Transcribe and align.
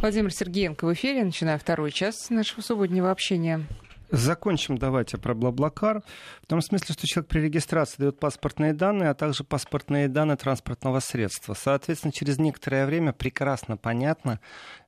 Владимир 0.00 0.32
Сергеенко 0.32 0.84
в 0.86 0.92
эфире. 0.94 1.24
Начинаю 1.24 1.58
второй 1.58 1.90
час 1.90 2.30
нашего 2.30 2.60
субботнего 2.60 3.10
общения. 3.10 3.66
Закончим 4.10 4.78
давайте 4.78 5.18
про 5.18 5.34
Блаблакар. 5.34 6.02
В 6.42 6.46
том 6.46 6.62
смысле, 6.62 6.94
что 6.94 7.06
человек 7.06 7.28
при 7.28 7.40
регистрации 7.40 7.96
дает 7.98 8.18
паспортные 8.18 8.72
данные, 8.72 9.10
а 9.10 9.14
также 9.14 9.44
паспортные 9.44 10.08
данные 10.08 10.36
транспортного 10.36 11.00
средства. 11.00 11.52
Соответственно, 11.52 12.12
через 12.12 12.38
некоторое 12.38 12.86
время 12.86 13.12
прекрасно 13.12 13.76
понятно, 13.76 14.40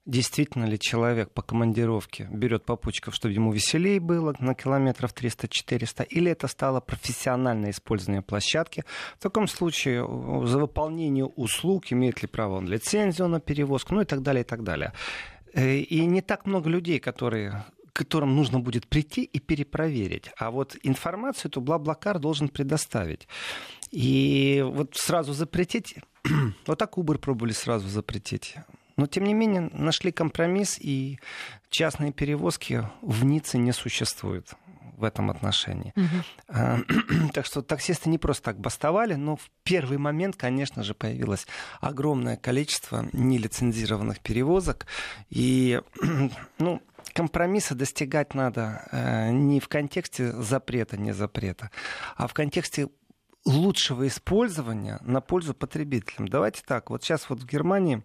действительно 0.07 0.65
ли 0.65 0.79
человек 0.79 1.33
по 1.33 1.43
командировке 1.43 2.29
берет 2.33 2.65
попутчиков, 2.65 3.15
чтобы 3.15 3.35
ему 3.35 3.53
веселее 3.53 4.01
было 4.01 4.35
на 4.39 4.55
километров 4.55 5.15
300-400, 5.15 6.07
или 6.07 6.31
это 6.31 6.49
стало 6.49 6.81
профессиональное 6.81 7.73
использование 7.73 8.23
площадки. 8.23 8.85
В 9.19 9.23
таком 9.23 9.49
случае 9.49 10.01
за 10.47 10.59
выполнение 10.59 11.27
услуг 11.27 11.93
имеет 11.93 12.23
ли 12.23 12.29
право 12.29 12.57
он 12.57 12.67
лицензию 12.67 13.29
на 13.29 13.41
перевозку, 13.41 13.95
ну 13.95 14.01
и 14.01 14.07
так 14.07 14.23
далее, 14.23 14.45
и 14.45 14.47
так 14.47 14.65
далее. 14.65 14.95
Э, 15.53 15.77
и 15.77 16.07
не 16.07 16.23
так 16.23 16.47
много 16.47 16.71
людей, 16.71 17.01
которые 17.01 17.65
которым 17.93 18.37
нужно 18.37 18.61
будет 18.61 18.87
прийти 18.87 19.23
и 19.23 19.39
перепроверить. 19.39 20.31
А 20.37 20.51
вот 20.51 20.77
информацию 20.83 21.51
эту 21.51 21.61
Блаблакар 21.61 22.19
должен 22.19 22.49
предоставить. 22.49 23.29
И 23.91 24.65
вот 24.67 24.95
сразу 24.97 25.33
запретить, 25.33 25.97
вот 26.67 26.79
так 26.79 26.97
Uber 26.97 27.19
пробовали 27.19 27.53
сразу 27.53 27.89
запретить. 27.89 28.57
Но, 28.97 29.07
тем 29.07 29.25
не 29.25 29.35
менее, 29.35 29.71
нашли 29.73 30.13
компромисс, 30.13 30.79
и 30.79 31.19
частные 31.71 32.13
перевозки 32.13 32.87
в 33.01 33.25
Ницце 33.25 33.57
не 33.57 33.73
существуют 33.73 34.55
в 35.01 35.05
этом 35.05 35.31
отношении. 35.31 35.93
Угу. 35.97 37.31
Так 37.33 37.47
что 37.47 37.63
таксисты 37.63 38.11
не 38.11 38.19
просто 38.19 38.45
так 38.45 38.61
бастовали, 38.61 39.15
но 39.15 39.37
в 39.37 39.51
первый 39.63 39.99
момент, 39.99 40.37
конечно 40.37 40.83
же, 40.83 40.95
появилось 40.95 41.47
огромное 41.81 42.37
количество 42.37 43.09
нелицензированных 43.13 44.21
перевозок. 44.21 44.87
И, 45.31 45.81
ну, 46.59 46.83
компромисса 47.13 47.75
достигать 47.75 48.35
надо 48.35 48.87
э, 48.91 49.31
не 49.31 49.61
в 49.61 49.69
контексте 49.69 50.33
запрета, 50.33 50.97
не 50.97 51.13
запрета, 51.13 51.71
а 52.17 52.27
в 52.27 52.35
контексте 52.35 52.89
лучшего 53.45 54.07
использования 54.07 54.99
на 55.03 55.21
пользу 55.21 55.55
потребителям. 55.55 56.29
Давайте 56.29 56.63
так, 56.67 56.91
вот 56.91 57.03
сейчас 57.03 57.29
вот 57.31 57.41
в 57.41 57.47
Германии 57.47 58.05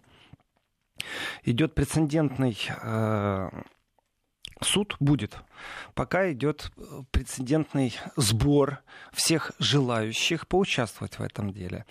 идет 1.44 1.74
прецедентный 1.74 2.58
э, 2.82 3.48
суд 4.62 4.96
будет, 5.00 5.36
пока 5.94 6.32
идет 6.32 6.72
прецедентный 7.10 7.94
сбор 8.16 8.82
всех 9.12 9.52
желающих 9.58 10.46
поучаствовать 10.48 11.18
в 11.18 11.22
этом 11.22 11.52
деле. 11.52 11.84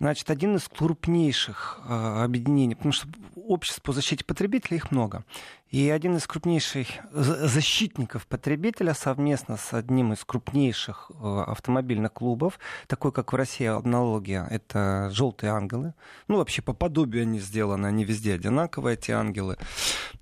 Значит, 0.00 0.30
один 0.30 0.56
из 0.56 0.66
крупнейших 0.66 1.80
э, 1.84 2.22
объединений, 2.24 2.74
потому 2.74 2.92
что 2.92 3.06
обществ 3.36 3.82
по 3.82 3.92
защите 3.92 4.24
потребителей 4.24 4.78
их 4.78 4.90
много. 4.90 5.26
И 5.68 5.90
один 5.90 6.16
из 6.16 6.26
крупнейших 6.26 6.88
защитников 7.12 8.26
потребителя 8.26 8.94
совместно 8.94 9.58
с 9.58 9.74
одним 9.74 10.14
из 10.14 10.24
крупнейших 10.24 11.10
э, 11.10 11.44
автомобильных 11.46 12.14
клубов, 12.14 12.58
такой 12.86 13.12
как 13.12 13.34
в 13.34 13.36
России 13.36 13.66
аналогия, 13.66 14.46
это 14.50 15.10
«Желтые 15.12 15.52
ангелы». 15.52 15.92
Ну, 16.28 16.38
вообще 16.38 16.62
по 16.62 16.72
подобию 16.72 17.22
они 17.22 17.38
сделаны, 17.38 17.86
они 17.86 18.06
везде 18.06 18.34
одинаковые, 18.34 18.94
эти 18.94 19.10
ангелы. 19.10 19.58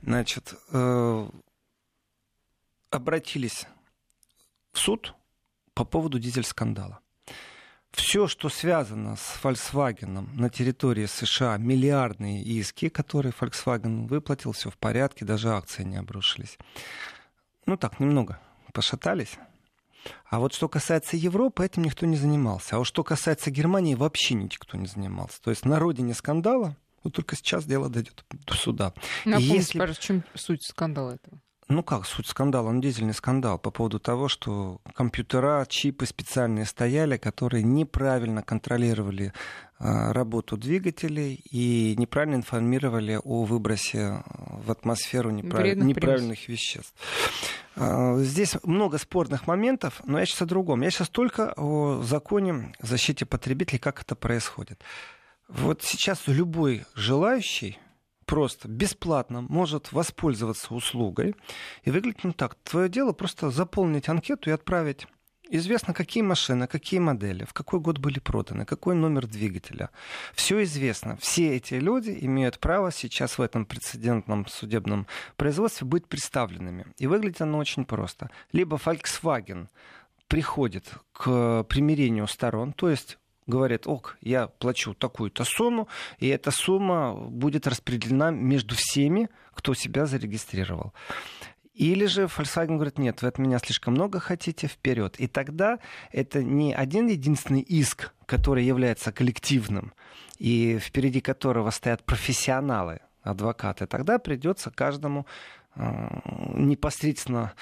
Значит, 0.02 0.54
э, 0.72 1.30
обратились 2.90 3.68
в 4.72 4.80
суд 4.80 5.14
по 5.72 5.84
поводу 5.84 6.18
дизель-скандала 6.18 6.98
все, 7.92 8.26
что 8.26 8.48
связано 8.48 9.16
с 9.16 9.38
Volkswagen 9.42 10.28
на 10.34 10.50
территории 10.50 11.06
США, 11.06 11.56
миллиардные 11.56 12.42
иски, 12.42 12.88
которые 12.88 13.32
Volkswagen 13.38 14.06
выплатил, 14.06 14.52
все 14.52 14.70
в 14.70 14.76
порядке, 14.76 15.24
даже 15.24 15.50
акции 15.50 15.84
не 15.84 15.96
обрушились. 15.96 16.58
Ну 17.66 17.76
так, 17.76 18.00
немного 18.00 18.40
пошатались. 18.72 19.38
А 20.26 20.38
вот 20.38 20.54
что 20.54 20.68
касается 20.68 21.16
Европы, 21.16 21.64
этим 21.64 21.82
никто 21.82 22.06
не 22.06 22.16
занимался. 22.16 22.76
А 22.76 22.78
вот 22.78 22.84
что 22.84 23.02
касается 23.02 23.50
Германии, 23.50 23.94
вообще 23.94 24.34
никто 24.34 24.76
не 24.78 24.86
занимался. 24.86 25.40
То 25.42 25.50
есть 25.50 25.64
на 25.64 25.78
родине 25.78 26.14
скандала, 26.14 26.76
вот 27.02 27.14
только 27.14 27.36
сейчас 27.36 27.64
дело 27.64 27.88
дойдет 27.88 28.24
до 28.30 28.54
суда. 28.54 28.92
Напомните, 29.24 29.56
если... 29.56 29.78
пожалуйста, 29.78 30.02
в 30.02 30.06
чем 30.06 30.24
суть 30.34 30.64
скандала 30.64 31.12
этого? 31.12 31.40
Ну 31.70 31.82
как 31.82 32.06
суть 32.06 32.26
скандала? 32.26 32.72
Ну, 32.72 32.80
дизельный 32.80 33.12
скандал 33.12 33.58
по 33.58 33.70
поводу 33.70 34.00
того, 34.00 34.28
что 34.28 34.80
компьютера, 34.94 35.66
чипы 35.68 36.06
специальные 36.06 36.64
стояли, 36.64 37.18
которые 37.18 37.62
неправильно 37.62 38.42
контролировали 38.42 39.34
э, 39.78 40.12
работу 40.12 40.56
двигателей 40.56 41.34
и 41.50 41.94
неправильно 41.98 42.36
информировали 42.36 43.20
о 43.22 43.44
выбросе 43.44 44.22
в 44.26 44.70
атмосферу 44.70 45.30
неправ... 45.30 45.76
неправильных 45.76 46.48
веществ. 46.48 46.94
Э, 47.76 48.16
здесь 48.20 48.56
много 48.62 48.96
спорных 48.96 49.46
моментов, 49.46 50.00
но 50.06 50.18
я 50.18 50.24
сейчас 50.24 50.42
о 50.42 50.46
другом. 50.46 50.80
Я 50.80 50.90
сейчас 50.90 51.10
только 51.10 51.52
о 51.54 52.02
законе 52.02 52.72
защите 52.80 53.26
потребителей, 53.26 53.78
как 53.78 54.00
это 54.00 54.16
происходит. 54.16 54.80
Вот 55.48 55.82
сейчас 55.82 56.22
любой 56.26 56.86
желающий 56.94 57.78
просто 58.28 58.68
бесплатно 58.68 59.40
может 59.40 59.92
воспользоваться 59.92 60.74
услугой. 60.74 61.34
И 61.82 61.90
выглядит 61.90 62.24
ну 62.24 62.32
так. 62.32 62.56
Твое 62.62 62.88
дело 62.88 63.12
просто 63.12 63.50
заполнить 63.50 64.08
анкету 64.08 64.50
и 64.50 64.52
отправить 64.52 65.06
Известно, 65.50 65.94
какие 65.94 66.22
машины, 66.22 66.66
какие 66.66 67.00
модели, 67.00 67.44
в 67.44 67.54
какой 67.54 67.80
год 67.80 67.96
были 67.96 68.18
проданы, 68.18 68.66
какой 68.66 68.94
номер 68.94 69.26
двигателя. 69.26 69.88
Все 70.34 70.62
известно. 70.64 71.16
Все 71.16 71.56
эти 71.56 71.72
люди 71.72 72.18
имеют 72.20 72.58
право 72.58 72.92
сейчас 72.92 73.38
в 73.38 73.40
этом 73.40 73.64
прецедентном 73.64 74.46
судебном 74.46 75.06
производстве 75.36 75.86
быть 75.86 76.06
представленными. 76.06 76.84
И 76.98 77.06
выглядит 77.06 77.40
оно 77.40 77.56
очень 77.56 77.86
просто. 77.86 78.28
Либо 78.52 78.76
Volkswagen 78.76 79.68
приходит 80.26 80.84
к 81.12 81.64
примирению 81.64 82.26
сторон, 82.26 82.74
то 82.74 82.90
есть 82.90 83.16
говорит, 83.48 83.86
ок, 83.86 84.16
я 84.20 84.46
плачу 84.46 84.94
такую-то 84.94 85.44
сумму, 85.44 85.88
и 86.18 86.28
эта 86.28 86.52
сумма 86.52 87.14
будет 87.14 87.66
распределена 87.66 88.30
между 88.30 88.76
всеми, 88.76 89.28
кто 89.52 89.74
себя 89.74 90.06
зарегистрировал. 90.06 90.92
Или 91.74 92.06
же 92.06 92.24
Volkswagen 92.24 92.74
говорит, 92.74 92.98
нет, 92.98 93.22
вы 93.22 93.28
от 93.28 93.38
меня 93.38 93.58
слишком 93.58 93.94
много 93.94 94.20
хотите, 94.20 94.66
вперед. 94.66 95.14
И 95.18 95.28
тогда 95.28 95.78
это 96.12 96.42
не 96.42 96.74
один 96.74 97.06
единственный 97.06 97.60
иск, 97.60 98.12
который 98.26 98.64
является 98.64 99.12
коллективным, 99.12 99.92
и 100.38 100.78
впереди 100.78 101.20
которого 101.20 101.70
стоят 101.70 102.04
профессионалы, 102.04 103.00
адвокаты. 103.22 103.86
Тогда 103.86 104.18
придется 104.18 104.70
каждому 104.70 105.26
непосредственно 106.54 107.52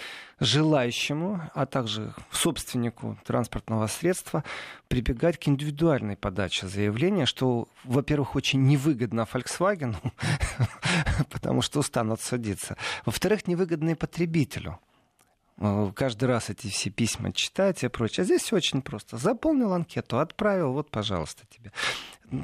желающему, 0.41 1.51
а 1.55 1.67
также 1.67 2.15
собственнику 2.31 3.19
транспортного 3.25 3.87
средства 3.87 4.45
прибегать 4.89 5.39
к 5.39 5.49
индивидуальной 5.49 6.17
подаче 6.17 6.67
заявления, 6.67 7.27
что, 7.27 7.69
во-первых, 7.85 8.37
очень 8.37 8.67
невыгодно 8.67 9.27
Volkswagen, 9.33 9.97
потому 11.31 11.63
что 11.63 11.81
устанут 11.81 12.21
садиться. 12.21 12.77
Во-вторых, 13.05 13.47
невыгодно 13.47 13.91
и 13.91 13.95
потребителю. 13.95 14.79
Э, 15.59 15.91
каждый 15.95 16.27
раз 16.27 16.51
эти 16.51 16.69
все 16.69 16.91
письма 16.91 17.33
читать 17.33 17.83
и 17.83 17.89
прочее. 17.89 18.23
А 18.23 18.25
здесь 18.25 18.43
все 18.43 18.57
очень 18.57 18.83
просто. 18.83 19.17
Заполнил 19.17 19.73
анкету, 19.73 20.19
отправил, 20.19 20.73
вот, 20.73 20.91
пожалуйста, 20.91 21.45
тебе 21.49 21.73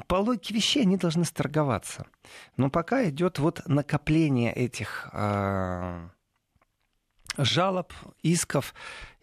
по 0.07 0.15
логике 0.15 0.53
вещей 0.53 0.83
они 0.83 0.97
должны 0.97 1.25
сторговаться. 1.25 2.05
Но 2.57 2.69
пока 2.69 3.07
идет 3.09 3.39
вот 3.39 3.61
накопление 3.67 4.53
этих 4.53 5.09
э, 5.11 6.07
жалоб, 7.37 7.93
исков. 8.21 8.73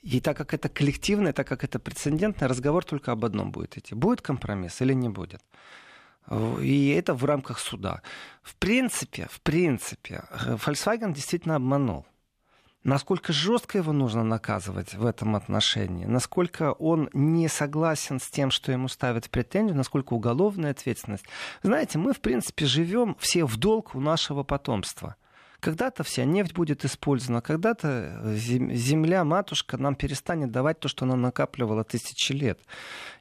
И 0.02 0.20
так 0.20 0.36
как 0.36 0.54
это 0.54 0.68
коллективное, 0.68 1.32
так 1.32 1.46
как 1.46 1.64
это 1.64 1.78
прецедентный, 1.78 2.46
разговор 2.46 2.84
только 2.84 3.12
об 3.12 3.24
одном 3.24 3.52
будет 3.52 3.76
идти. 3.76 3.94
Будет 3.94 4.22
компромисс 4.22 4.80
или 4.80 4.94
не 4.94 5.08
будет. 5.08 5.42
И 6.60 6.94
это 6.96 7.14
в 7.14 7.24
рамках 7.24 7.58
суда. 7.58 8.02
В 8.42 8.54
принципе, 8.56 9.26
в 9.30 9.40
принципе, 9.40 10.24
Volkswagen 10.30 11.12
действительно 11.12 11.56
обманул 11.56 12.06
насколько 12.84 13.32
жестко 13.32 13.78
его 13.78 13.92
нужно 13.92 14.24
наказывать 14.24 14.94
в 14.94 15.04
этом 15.04 15.36
отношении, 15.36 16.06
насколько 16.06 16.72
он 16.72 17.10
не 17.12 17.48
согласен 17.48 18.20
с 18.20 18.28
тем, 18.28 18.50
что 18.50 18.72
ему 18.72 18.88
ставят 18.88 19.28
претензию, 19.30 19.76
насколько 19.76 20.14
уголовная 20.14 20.70
ответственность. 20.70 21.24
Знаете, 21.62 21.98
мы, 21.98 22.12
в 22.12 22.20
принципе, 22.20 22.66
живем 22.66 23.16
все 23.18 23.44
в 23.44 23.56
долг 23.56 23.94
у 23.94 24.00
нашего 24.00 24.42
потомства. 24.42 25.16
Когда-то 25.60 26.02
вся 26.04 26.24
нефть 26.24 26.54
будет 26.54 26.84
использована, 26.84 27.40
когда-то 27.40 28.34
земля, 28.34 29.24
матушка 29.24 29.76
нам 29.76 29.94
перестанет 29.94 30.50
давать 30.50 30.80
то, 30.80 30.88
что 30.88 31.04
она 31.04 31.16
накапливала 31.16 31.84
тысячи 31.84 32.32
лет. 32.32 32.60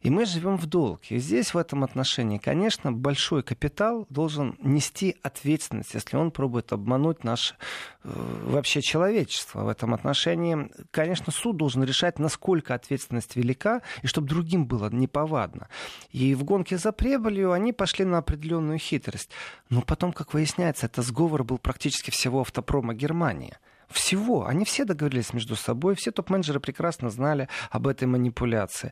И 0.02 0.10
мы 0.10 0.26
живем 0.26 0.58
в 0.58 0.66
долг. 0.66 1.02
И 1.10 1.18
здесь 1.18 1.54
в 1.54 1.58
этом 1.58 1.84
отношении, 1.84 2.38
конечно, 2.38 2.92
большой 2.92 3.44
капитал 3.44 4.08
должен 4.10 4.56
нести 4.62 5.18
ответственность, 5.24 5.94
если 5.94 6.16
он 6.16 6.32
пробует 6.32 6.72
обмануть 6.72 7.24
наше 7.26 7.56
э, 8.04 8.10
вообще 8.46 8.82
человечество. 8.82 9.64
В 9.64 9.68
этом 9.68 9.94
отношении, 9.94 10.72
конечно, 10.92 11.34
суд 11.34 11.58
должен 11.58 11.84
решать, 11.84 12.18
насколько 12.18 12.74
ответственность 12.74 13.36
велика, 13.36 13.82
и 14.02 14.08
чтобы 14.08 14.28
другим 14.28 14.66
было 14.66 14.90
неповадно. 14.90 15.68
И 16.12 16.34
в 16.34 16.46
гонке 16.46 16.78
за 16.78 16.94
прибылью 16.94 17.52
они 17.52 17.74
пошли 17.74 18.06
на 18.06 18.20
определенную 18.20 18.80
хитрость. 18.80 19.30
Но 19.70 19.82
потом, 19.82 20.14
как 20.14 20.34
выясняется, 20.34 20.86
это 20.86 21.02
сговор 21.02 21.44
был 21.44 21.58
практически 21.58 22.12
всего 22.30 22.42
автопрома 22.42 22.94
Германии 22.94 23.58
всего. 23.90 24.46
Они 24.46 24.66
все 24.66 24.86
договорились 24.86 25.34
между 25.34 25.56
собой, 25.56 25.96
все 25.96 26.12
топ-менеджеры 26.12 26.60
прекрасно 26.60 27.10
знали 27.10 27.48
об 27.72 27.88
этой 27.88 28.08
манипуляции. 28.08 28.92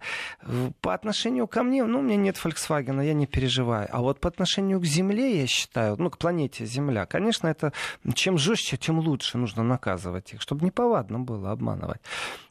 По 0.82 0.96
отношению 0.96 1.48
ко 1.48 1.62
мне, 1.62 1.84
ну, 1.86 2.00
у 2.00 2.02
меня 2.02 2.16
нет 2.16 2.42
Volkswagen, 2.44 3.06
я 3.06 3.14
не 3.14 3.28
переживаю. 3.28 3.88
А 3.92 4.02
вот 4.02 4.20
по 4.20 4.28
отношению 4.28 4.80
к 4.80 4.86
Земле, 4.86 5.42
я 5.42 5.46
считаю, 5.46 5.98
ну, 6.00 6.10
к 6.10 6.18
планете 6.18 6.66
Земля, 6.66 7.06
конечно, 7.06 7.48
это 7.48 7.74
чем 8.16 8.40
жестче, 8.40 8.78
тем 8.78 8.98
лучше 8.98 9.38
нужно 9.38 9.62
наказывать 9.62 10.34
их, 10.34 10.42
чтобы 10.42 10.66
неповадно 10.66 11.20
было 11.20 11.52
обманывать. 11.52 12.02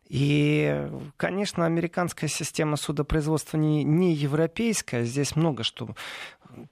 И, 0.08 0.88
конечно, 1.16 1.66
американская 1.66 2.30
система 2.30 2.76
судопроизводства 2.76 3.56
не, 3.56 3.82
не 3.82 4.14
европейская. 4.14 5.04
Здесь 5.04 5.34
много 5.34 5.64
что 5.64 5.96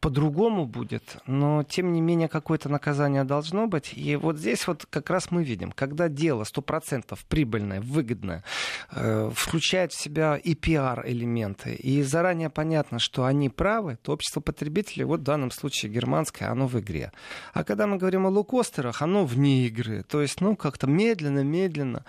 по-другому 0.01 0.67
будет, 0.67 1.19
но 1.27 1.63
тем 1.63 1.93
не 1.93 2.01
менее 2.01 2.29
какое-то 2.29 2.69
наказание 2.69 3.25
должно 3.25 3.67
быть. 3.67 3.93
И 3.95 4.17
вот 4.17 4.39
здесь 4.39 4.67
вот 4.67 4.87
как 4.89 5.11
раз 5.11 5.31
мы 5.31 5.45
видим, 5.45 5.73
когда 5.73 6.09
дело 6.09 6.45
100% 6.45 7.19
прибыльное, 7.29 7.81
выгодное, 7.81 8.45
э, 8.91 9.31
включает 9.35 9.93
в 9.93 10.01
себя 10.01 10.37
и 10.37 10.55
пиар-элементы, 10.55 11.75
и 11.75 12.03
заранее 12.03 12.51
понятно, 12.51 12.99
что 12.99 13.25
они 13.25 13.49
правы, 13.49 13.99
то 14.03 14.13
общество 14.13 14.41
потребителей, 14.41 15.05
вот 15.05 15.21
в 15.21 15.25
данном 15.25 15.51
случае 15.51 15.93
германское, 15.93 16.51
оно 16.51 16.67
в 16.67 16.79
игре. 16.79 17.13
А 17.53 17.65
когда 17.65 17.87
мы 17.87 17.97
говорим 17.97 18.27
о 18.27 18.31
лукостерах, 18.31 19.03
оно 19.03 19.25
вне 19.25 19.67
игры. 19.67 20.03
То 20.03 20.23
есть, 20.23 20.41
ну, 20.41 20.57
как-то 20.57 20.87
медленно-медленно 20.87 22.05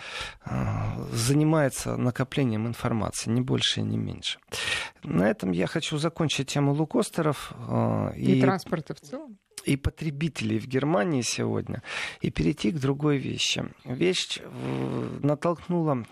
э, 0.45 0.51
занимается 1.12 1.97
накоплением 1.97 2.67
информации, 2.67 3.29
не 3.29 3.41
больше 3.41 3.81
и 3.81 3.83
не 3.83 3.97
меньше. 3.97 4.39
На 5.03 5.29
этом 5.29 5.51
я 5.51 5.67
хочу 5.67 5.97
закончить 5.97 6.47
тему 6.47 6.73
лукостеров. 6.73 7.53
Э, 7.67 8.11
и, 8.15 8.37
и 8.37 8.41
транспорта 8.41 8.93
в 8.93 9.01
целом? 9.01 9.37
и 9.65 9.77
потребителей 9.77 10.59
в 10.59 10.67
Германии 10.67 11.21
сегодня, 11.21 11.81
и 12.21 12.29
перейти 12.29 12.71
к 12.71 12.79
другой 12.79 13.17
вещи. 13.17 13.65
Вещь 13.83 14.39
э, 14.39 15.19
натолкнула 15.23 16.05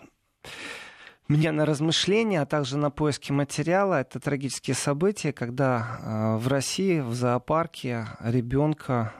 меня 1.27 1.51
на 1.51 1.65
размышления, 1.65 2.41
а 2.41 2.45
также 2.45 2.77
на 2.77 2.89
поиски 2.89 3.31
материала. 3.31 4.01
Это 4.01 4.19
трагические 4.19 4.75
события, 4.75 5.31
когда 5.31 5.99
э, 6.01 6.37
в 6.37 6.47
России 6.47 6.99
в 6.99 7.13
зоопарке 7.13 8.07
ребенка, 8.21 9.13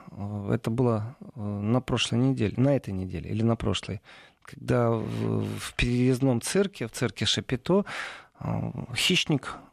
это 0.50 0.70
было 0.70 1.16
на 1.36 1.80
прошлой 1.82 2.20
неделе, 2.20 2.54
на 2.58 2.76
этой 2.76 2.94
неделе 2.94 3.30
или 3.30 3.44
на 3.44 3.56
прошлой, 3.56 4.02
когда 4.42 4.90
в 4.92 5.74
переездном 5.76 6.42
цирке, 6.42 6.88
в 6.88 6.92
цирке 6.92 7.26
Шапито, 7.26 7.86
хищник 8.96 9.58
Э, 9.58 9.73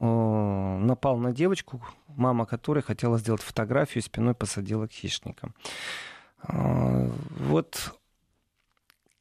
напал 0.00 1.18
на 1.18 1.32
девочку, 1.32 1.82
мама 2.08 2.46
которой 2.46 2.82
хотела 2.82 3.18
сделать 3.18 3.42
фотографию 3.42 4.02
спиной 4.02 4.34
посадила 4.34 4.86
к 4.86 4.92
хищникам. 4.92 5.54
Э, 6.48 7.10
вот 7.38 8.00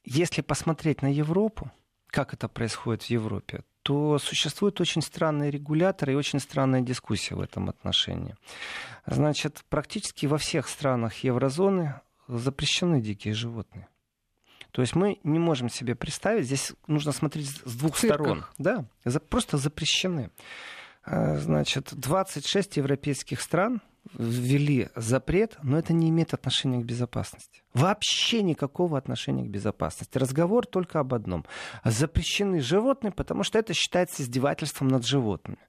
если 0.06 0.42
посмотреть 0.42 1.02
на 1.02 1.12
Европу, 1.12 1.70
как 2.08 2.34
это 2.34 2.48
происходит 2.48 3.04
в 3.04 3.10
Европе, 3.10 3.64
то 3.84 4.18
существует 4.20 4.80
очень 4.82 5.02
странный 5.02 5.50
регулятор 5.50 6.10
и 6.10 6.16
очень 6.16 6.40
странная 6.40 6.82
дискуссия 6.82 7.36
в 7.36 7.42
этом 7.42 7.70
отношении. 7.70 8.36
Значит, 9.06 9.64
практически 9.70 10.26
во 10.26 10.38
всех 10.38 10.68
странах 10.68 11.24
еврозоны 11.24 12.00
запрещены 12.28 13.02
дикие 13.02 13.34
животные. 13.34 13.88
То 14.72 14.82
есть 14.82 14.96
мы 14.96 15.20
не 15.24 15.40
можем 15.40 15.70
себе 15.70 15.96
представить, 15.96 16.46
здесь 16.46 16.74
нужно 16.88 17.12
смотреть 17.12 17.50
с 17.50 17.76
двух 17.76 17.98
сторон. 17.98 18.46
Да, 18.58 18.86
просто 19.30 19.58
запрещены. 19.58 20.32
А, 21.04 21.38
значит, 21.38 21.90
26 21.94 22.78
европейских 22.78 23.42
стран 23.42 23.82
ввели 24.14 24.90
запрет, 24.96 25.58
но 25.62 25.78
это 25.78 25.94
не 25.94 26.10
имеет 26.10 26.34
отношения 26.34 26.80
к 26.80 26.86
безопасности. 26.86 27.64
Вообще 27.74 28.42
никакого 28.42 28.98
отношения 28.98 29.44
к 29.44 29.50
безопасности. 29.50 30.18
Разговор 30.18 30.66
только 30.66 31.00
об 31.00 31.14
одном. 31.14 31.46
Запрещены 31.84 32.62
животные, 32.62 33.12
потому 33.12 33.44
что 33.44 33.60
это 33.60 33.74
считается 33.74 34.24
издевательством 34.24 34.88
над 34.88 35.06
животными. 35.06 35.60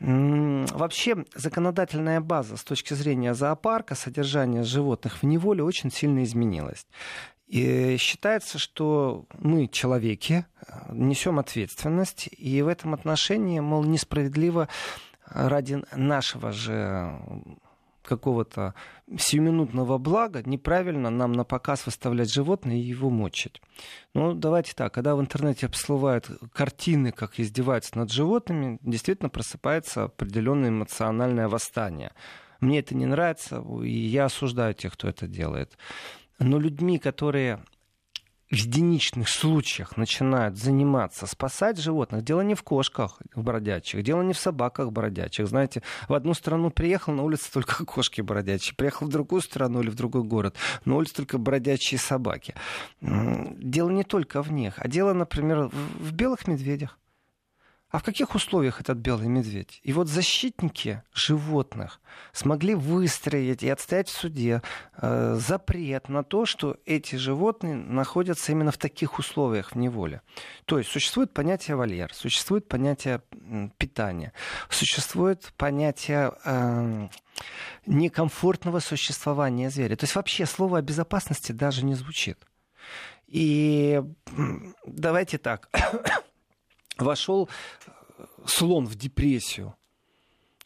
Вообще 0.00 1.24
законодательная 1.34 2.20
база 2.20 2.56
с 2.56 2.62
точки 2.62 2.94
зрения 2.94 3.34
зоопарка, 3.34 3.96
содержания 3.96 4.62
животных 4.62 5.22
в 5.22 5.22
неволе 5.24 5.64
очень 5.64 5.90
сильно 5.90 6.22
изменилась. 6.22 6.86
И 7.48 7.96
считается, 7.98 8.58
что 8.58 9.26
мы, 9.32 9.68
человеки, 9.68 10.44
несем 10.90 11.38
ответственность, 11.38 12.28
и 12.36 12.60
в 12.60 12.68
этом 12.68 12.92
отношении, 12.92 13.58
мол, 13.58 13.84
несправедливо 13.84 14.68
ради 15.24 15.82
нашего 15.94 16.52
же 16.52 17.18
какого-то 18.02 18.74
сиюминутного 19.18 19.98
блага 19.98 20.42
неправильно 20.42 21.10
нам 21.10 21.32
на 21.32 21.44
показ 21.44 21.84
выставлять 21.86 22.32
животное 22.32 22.76
и 22.76 22.80
его 22.80 23.10
мочить. 23.10 23.60
Ну, 24.14 24.32
давайте 24.34 24.72
так, 24.74 24.92
когда 24.94 25.14
в 25.14 25.20
интернете 25.20 25.68
всплывают 25.68 26.30
картины, 26.52 27.12
как 27.12 27.38
издеваются 27.38 27.98
над 27.98 28.10
животными, 28.10 28.78
действительно 28.82 29.28
просыпается 29.28 30.04
определенное 30.04 30.70
эмоциональное 30.70 31.48
восстание. 31.48 32.12
Мне 32.60 32.80
это 32.80 32.96
не 32.96 33.06
нравится, 33.06 33.62
и 33.82 33.90
я 33.90 34.24
осуждаю 34.24 34.74
тех, 34.74 34.94
кто 34.94 35.08
это 35.08 35.28
делает. 35.28 35.76
Но 36.38 36.58
людьми, 36.58 36.98
которые 36.98 37.60
в 38.50 38.54
единичных 38.54 39.28
случаях 39.28 39.96
начинают 39.96 40.56
заниматься, 40.56 41.26
спасать 41.26 41.78
животных. 41.78 42.22
Дело 42.22 42.40
не 42.40 42.54
в 42.54 42.62
кошках 42.62 43.20
бродячих, 43.34 44.02
дело 44.02 44.22
не 44.22 44.32
в 44.32 44.38
собаках 44.38 44.90
бродячих. 44.90 45.46
Знаете, 45.46 45.82
в 46.08 46.14
одну 46.14 46.32
страну 46.32 46.70
приехал, 46.70 47.12
на 47.12 47.24
улице 47.24 47.52
только 47.52 47.84
кошки 47.86 48.22
бродячие. 48.22 48.74
Приехал 48.74 49.06
в 49.06 49.10
другую 49.10 49.42
страну 49.42 49.82
или 49.82 49.90
в 49.90 49.94
другой 49.94 50.22
город, 50.22 50.56
на 50.84 50.96
улице 50.96 51.16
только 51.16 51.38
бродячие 51.38 51.98
собаки. 51.98 52.54
Дело 53.00 53.90
не 53.90 54.04
только 54.04 54.42
в 54.42 54.50
них, 54.50 54.74
а 54.78 54.88
дело, 54.88 55.12
например, 55.12 55.68
в 55.68 56.12
белых 56.12 56.46
медведях. 56.46 56.98
А 57.90 57.98
в 57.98 58.02
каких 58.02 58.34
условиях 58.34 58.82
этот 58.82 58.98
белый 58.98 59.28
медведь? 59.28 59.80
И 59.82 59.94
вот 59.94 60.08
защитники 60.08 61.02
животных 61.14 62.00
смогли 62.32 62.74
выстроить 62.74 63.62
и 63.62 63.68
отстоять 63.70 64.08
в 64.08 64.16
суде 64.16 64.60
э, 65.00 65.36
запрет 65.40 66.10
на 66.10 66.22
то, 66.22 66.44
что 66.44 66.76
эти 66.84 67.16
животные 67.16 67.76
находятся 67.76 68.52
именно 68.52 68.72
в 68.72 68.76
таких 68.76 69.18
условиях 69.18 69.72
в 69.72 69.74
неволе. 69.76 70.20
То 70.66 70.76
есть 70.78 70.90
существует 70.90 71.32
понятие 71.32 71.76
вольер, 71.76 72.12
существует 72.12 72.68
понятие 72.68 73.22
питания, 73.78 74.34
существует 74.68 75.50
понятие 75.56 76.32
э, 76.44 77.08
некомфортного 77.86 78.80
существования 78.80 79.70
зверя. 79.70 79.96
То 79.96 80.04
есть 80.04 80.14
вообще 80.14 80.44
слово 80.44 80.78
о 80.78 80.82
безопасности 80.82 81.52
даже 81.52 81.86
не 81.86 81.94
звучит. 81.94 82.38
И 83.28 84.02
давайте 84.86 85.38
так 85.38 85.70
вошел 87.02 87.48
э, 88.18 88.24
слон 88.46 88.86
в 88.86 88.94
депрессию, 88.96 89.74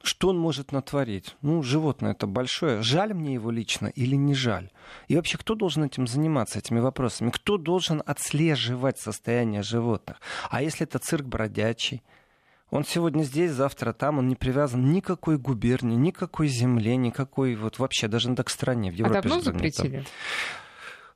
что 0.03 0.31
он 0.31 0.39
может 0.39 0.73
натворить? 0.73 1.37
Ну, 1.43 1.63
животное 1.63 2.13
это 2.13 2.27
большое. 2.27 2.83
Жаль 2.83 3.15
мне 3.15 3.35
его 3.35 3.51
лично 3.51 3.87
или 3.87 4.17
не 4.17 4.35
жаль? 4.35 4.71
И 5.07 5.15
вообще, 5.15 5.39
кто 5.39 5.55
должен 5.55 5.85
этим 5.85 6.09
заниматься, 6.09 6.59
этими 6.59 6.81
вопросами? 6.81 7.31
Кто 7.31 7.57
должен 7.57 8.03
отслеживать 8.05 8.99
состояние 8.99 9.63
животных? 9.63 10.21
А 10.51 10.61
если 10.61 10.87
это 10.87 10.99
цирк 10.99 11.27
бродячий? 11.27 12.03
Он 12.71 12.85
сегодня 12.85 13.23
здесь, 13.23 13.53
завтра 13.53 13.93
там, 13.93 14.19
он 14.19 14.29
не 14.29 14.35
привязан 14.35 14.93
никакой 14.93 15.37
губернии, 15.37 15.95
никакой 15.95 16.49
земле, 16.49 16.97
никакой 16.97 17.55
вот 17.55 17.79
вообще 17.79 18.09
даже 18.09 18.35
к 18.35 18.49
стране. 18.49 18.91
В 18.91 18.95
Европе 18.95 19.19
а 19.19 19.23
давно 19.23 19.41
запретили? 19.41 20.05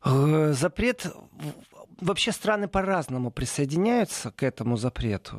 Э, 0.04 0.52
запрет 0.52 1.12
вообще 2.00 2.32
страны 2.32 2.68
по-разному 2.68 3.30
присоединяются 3.30 4.30
к 4.30 4.42
этому 4.42 4.76
запрету. 4.76 5.36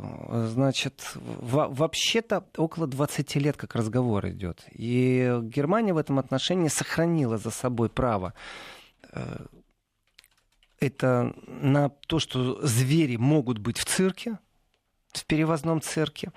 Значит, 0.47 1.11
вообще-то 1.15 2.45
около 2.57 2.87
20 2.87 3.35
лет 3.35 3.57
как 3.57 3.75
разговор 3.75 4.27
идет. 4.29 4.65
И 4.71 5.39
Германия 5.43 5.93
в 5.93 5.97
этом 5.97 6.19
отношении 6.19 6.67
сохранила 6.67 7.37
за 7.37 7.51
собой 7.51 7.89
право 7.89 8.33
э, 9.11 9.45
это 10.79 11.33
на 11.47 11.89
то, 11.89 12.19
что 12.19 12.65
звери 12.65 13.15
могут 13.15 13.57
быть 13.57 13.77
в 13.77 13.85
цирке, 13.85 14.39
в 15.11 15.25
перевозном 15.25 15.81
цирке. 15.81 16.31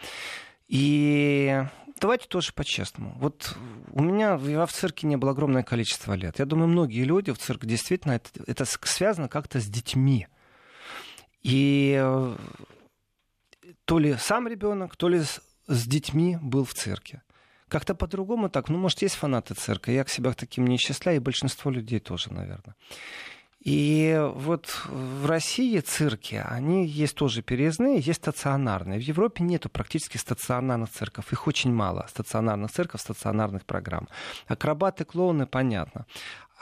И 0.69 1.63
давайте 2.01 2.27
тоже 2.27 2.53
по-честному. 2.53 3.15
Вот 3.19 3.57
у 3.93 4.03
меня 4.03 4.39
я 4.43 4.67
в 4.67 4.73
цирке 4.73 5.07
не 5.07 5.17
было 5.17 5.33
огромное 5.33 5.63
количество 5.63 6.15
лет. 6.15 6.39
Я 6.39 6.47
думаю, 6.47 6.69
многие 6.69 7.05
люди 7.05 7.33
в 7.33 7.39
цирк 7.39 7.65
действительно 7.67 8.13
это, 8.13 8.31
это 8.47 8.65
связано 8.65 9.29
как-то 9.29 9.61
с 9.61 9.67
детьми. 9.67 10.27
И 11.43 11.99
э, 12.01 12.37
то 13.85 13.99
ли 13.99 14.17
сам 14.19 14.49
ребенок, 14.49 14.97
то 14.97 15.09
ли 15.09 15.21
с, 15.21 15.41
с 15.67 15.87
детьми 15.87 16.39
был 16.41 16.65
в 16.65 16.75
цирке. 16.75 17.23
Как-то 17.69 17.95
по-другому 17.95 18.51
так. 18.51 18.69
Ну, 18.69 18.79
может, 18.79 19.01
есть 19.03 19.15
фанаты 19.15 19.55
цирка. 19.55 19.93
Я 19.93 20.05
к 20.05 20.09
себе 20.09 20.33
таким 20.33 20.67
не 20.67 20.77
счисляю, 20.77 21.19
и 21.19 21.21
большинство 21.21 21.71
людей 21.71 22.01
тоже, 22.01 22.33
наверное. 22.33 22.75
И 23.63 24.19
вот 24.37 24.67
в 24.87 25.27
России 25.27 25.79
цирки, 25.81 26.43
они 26.49 26.87
есть 26.87 27.15
тоже 27.15 27.43
переездные, 27.43 28.01
есть 28.01 28.23
стационарные. 28.23 28.99
В 28.99 29.03
Европе 29.03 29.45
нету 29.45 29.69
практически 29.69 30.17
стационарных 30.17 30.91
цирков. 30.91 31.31
Их 31.33 31.47
очень 31.47 31.73
мало, 31.73 32.07
стационарных 32.09 32.71
цирков, 32.71 33.03
стационарных 33.03 33.67
программ. 33.67 34.09
Акробаты, 34.49 35.05
клоуны, 35.05 35.47
понятно. 35.47 36.07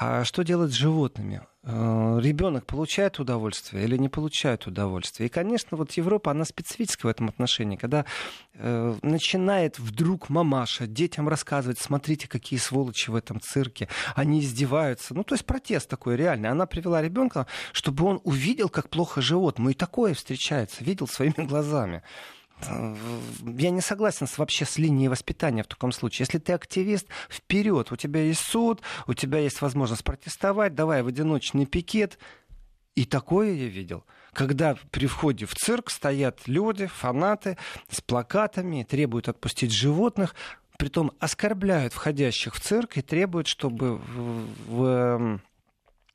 А 0.00 0.22
что 0.22 0.44
делать 0.44 0.70
с 0.70 0.76
животными? 0.76 1.42
Э, 1.64 2.20
Ребенок 2.22 2.66
получает 2.66 3.18
удовольствие 3.18 3.82
или 3.82 3.96
не 3.96 4.08
получает 4.08 4.68
удовольствие? 4.68 5.26
И, 5.26 5.28
конечно, 5.30 5.76
вот 5.76 5.90
Европа, 5.94 6.30
она 6.30 6.44
специфическая 6.44 7.10
в 7.10 7.14
этом 7.16 7.28
отношении, 7.28 7.76
когда 7.76 8.04
э, 8.54 8.94
начинает 9.02 9.80
вдруг 9.80 10.28
мамаша 10.28 10.86
детям 10.86 11.28
рассказывать, 11.28 11.80
смотрите, 11.80 12.28
какие 12.28 12.60
сволочи 12.60 13.10
в 13.10 13.16
этом 13.16 13.40
цирке, 13.40 13.88
они 14.14 14.38
издеваются. 14.38 15.14
Ну, 15.14 15.24
то 15.24 15.34
есть 15.34 15.44
протест 15.44 15.90
такой 15.90 16.16
реальный. 16.16 16.48
Она 16.48 16.66
привела 16.66 17.02
ребенка, 17.02 17.48
чтобы 17.72 18.04
он 18.04 18.20
увидел, 18.22 18.68
как 18.68 18.90
плохо 18.90 19.20
животному. 19.20 19.70
И 19.70 19.74
такое 19.74 20.14
встречается, 20.14 20.84
видел 20.84 21.08
своими 21.08 21.34
глазами. 21.44 22.04
Я 22.62 23.70
не 23.70 23.80
согласен 23.80 24.26
с, 24.26 24.38
вообще 24.38 24.64
с 24.64 24.78
линией 24.78 25.08
воспитания 25.08 25.62
в 25.62 25.68
таком 25.68 25.92
случае. 25.92 26.26
Если 26.26 26.38
ты 26.38 26.52
активист, 26.52 27.06
вперед, 27.30 27.92
у 27.92 27.96
тебя 27.96 28.20
есть 28.20 28.40
суд, 28.40 28.82
у 29.06 29.14
тебя 29.14 29.38
есть 29.38 29.60
возможность 29.60 30.04
протестовать, 30.04 30.74
давай 30.74 31.02
в 31.02 31.06
одиночный 31.06 31.66
пикет. 31.66 32.18
И 32.94 33.04
такое 33.04 33.52
я 33.52 33.68
видел 33.68 34.04
когда 34.38 34.76
при 34.92 35.06
входе 35.06 35.46
в 35.46 35.54
цирк 35.56 35.90
стоят 35.90 36.46
люди, 36.46 36.86
фанаты 36.86 37.56
с 37.90 38.00
плакатами, 38.00 38.86
требуют 38.88 39.28
отпустить 39.28 39.72
животных, 39.72 40.36
притом 40.78 41.10
оскорбляют 41.18 41.92
входящих 41.92 42.54
в 42.54 42.60
цирк 42.60 42.96
и 42.96 43.02
требуют, 43.02 43.48
чтобы 43.48 43.96
в, 43.96 44.46
в 44.68 45.40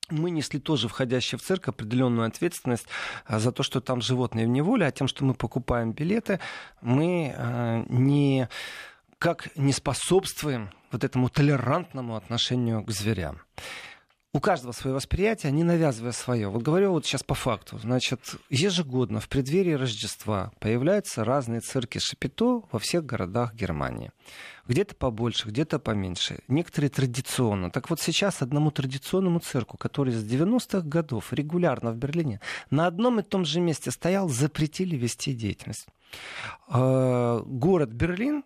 мы 0.10 0.32
несли 0.32 0.60
тоже, 0.60 0.88
входящие 0.88 1.40
в 1.40 1.42
цирк, 1.42 1.68
определенную 1.68 2.28
ответственность 2.28 2.88
а, 3.26 3.40
за 3.40 3.52
то, 3.52 3.64
что 3.64 3.82
там 3.82 4.02
животные 4.02 4.46
в 4.46 4.50
неволе, 4.50 4.86
а 4.86 4.92
тем, 4.92 5.08
что 5.08 5.26
мы 5.26 5.34
покупаем 5.34 5.94
билеты, 5.94 6.40
мы 6.82 7.34
а, 7.38 7.86
не 7.90 8.50
как 9.18 9.56
не 9.56 9.72
способствуем 9.72 10.70
вот 10.92 11.04
этому 11.04 11.30
толерантному 11.30 12.18
отношению 12.18 12.84
к 12.84 12.92
зверям 12.92 13.42
у 14.36 14.40
каждого 14.40 14.72
свое 14.72 14.96
восприятие, 14.96 15.52
не 15.52 15.64
навязывая 15.64 16.12
свое. 16.12 16.50
Вот 16.50 16.64
говорю 16.64 16.92
вот 16.92 17.06
сейчас 17.06 17.24
по 17.24 17.36
факту. 17.36 17.78
Значит, 17.78 18.36
ежегодно 18.50 19.20
в 19.20 19.30
преддверии 19.30 19.74
Рождества 19.74 20.52
появляются 20.60 21.24
разные 21.24 21.62
цирки 21.62 22.00
Шапито 22.00 22.64
во 22.72 22.80
всех 22.80 23.06
городах 23.06 23.54
Германии. 23.54 24.12
Где-то 24.68 24.96
побольше, 24.96 25.48
где-то 25.48 25.78
поменьше. 25.78 26.40
Некоторые 26.48 26.90
традиционно. 26.90 27.70
Так 27.70 27.92
вот 27.92 28.02
сейчас 28.02 28.42
одному 28.42 28.72
традиционному 28.72 29.40
цирку, 29.40 29.78
который 29.78 30.14
с 30.14 30.24
90-х 30.24 30.82
годов 30.82 31.32
регулярно 31.32 31.92
в 31.92 31.98
Берлине 31.98 32.42
на 32.72 32.88
одном 32.88 33.20
и 33.20 33.24
том 33.24 33.46
же 33.46 33.60
месте 33.60 33.92
стоял, 33.92 34.30
запретили 34.30 34.96
вести 34.96 35.34
деятельность. 35.34 35.86
А, 36.68 37.40
город 37.46 37.92
Берлин 37.92 38.44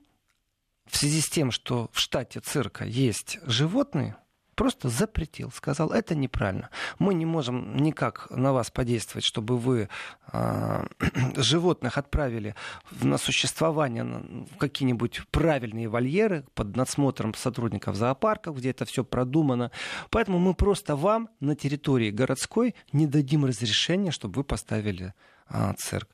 в 0.85 0.97
связи 0.97 1.21
с 1.21 1.29
тем, 1.29 1.51
что 1.51 1.89
в 1.93 1.99
штате 1.99 2.41
цирка 2.41 2.83
есть 2.83 3.39
животные, 3.43 4.17
просто 4.57 4.89
запретил, 4.89 5.51
сказал, 5.51 5.91
это 5.91 6.15
неправильно. 6.15 6.69
Мы 6.97 7.13
не 7.13 7.25
можем 7.25 7.77
никак 7.77 8.27
на 8.31 8.51
вас 8.53 8.71
подействовать, 8.71 9.23
чтобы 9.23 9.55
вы 9.57 9.87
э, 10.33 10.87
животных 11.37 11.97
отправили 11.99 12.55
на 13.01 13.17
существование 13.19 14.03
в 14.03 14.57
какие-нибудь 14.57 15.21
правильные 15.29 15.87
вольеры 15.87 16.43
под 16.55 16.75
надсмотром 16.75 17.35
сотрудников 17.35 17.95
зоопарков, 17.95 18.57
где 18.57 18.71
это 18.71 18.85
все 18.85 19.03
продумано. 19.03 19.71
Поэтому 20.09 20.39
мы 20.39 20.55
просто 20.55 20.95
вам 20.95 21.29
на 21.39 21.55
территории 21.55 22.09
городской 22.09 22.73
не 22.91 23.05
дадим 23.05 23.45
разрешения, 23.45 24.11
чтобы 24.11 24.37
вы 24.37 24.43
поставили 24.43 25.13
э, 25.49 25.73
цирк. 25.77 26.09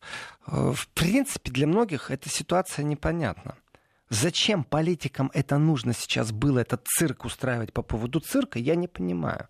Э, 0.47 0.73
в 0.75 0.89
принципе, 0.89 1.49
для 1.49 1.65
многих 1.65 2.11
эта 2.11 2.27
ситуация 2.29 2.83
непонятна. 2.83 3.55
Зачем 4.09 4.63
политикам 4.63 5.31
это 5.33 5.57
нужно 5.57 5.93
сейчас 5.93 6.31
было, 6.31 6.59
этот 6.59 6.85
цирк 6.87 7.25
устраивать 7.25 7.73
по 7.73 7.81
поводу 7.81 8.19
цирка, 8.19 8.59
я 8.59 8.75
не 8.75 8.87
понимаю. 8.87 9.47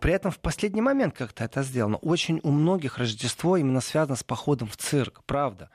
При 0.00 0.12
этом 0.12 0.30
в 0.30 0.38
последний 0.38 0.80
момент 0.80 1.14
как-то 1.14 1.44
это 1.44 1.62
сделано. 1.62 1.96
Очень 1.98 2.40
у 2.42 2.50
многих 2.50 2.98
Рождество 2.98 3.56
именно 3.56 3.80
связано 3.80 4.16
с 4.16 4.24
походом 4.24 4.68
в 4.68 4.76
цирк, 4.76 5.22
правда. 5.26 5.70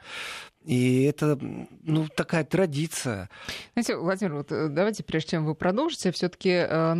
И 0.63 1.03
это 1.03 1.37
ну, 1.39 2.07
такая 2.15 2.43
традиция. 2.43 3.29
Знаете, 3.73 3.97
Владимир, 3.97 4.35
вот 4.35 4.51
э, 4.51 4.67
давайте, 4.69 5.03
прежде 5.03 5.31
чем 5.31 5.45
вы 5.45 5.55
продолжите, 5.55 6.11
все-таки 6.11 6.51
э, 6.51 6.95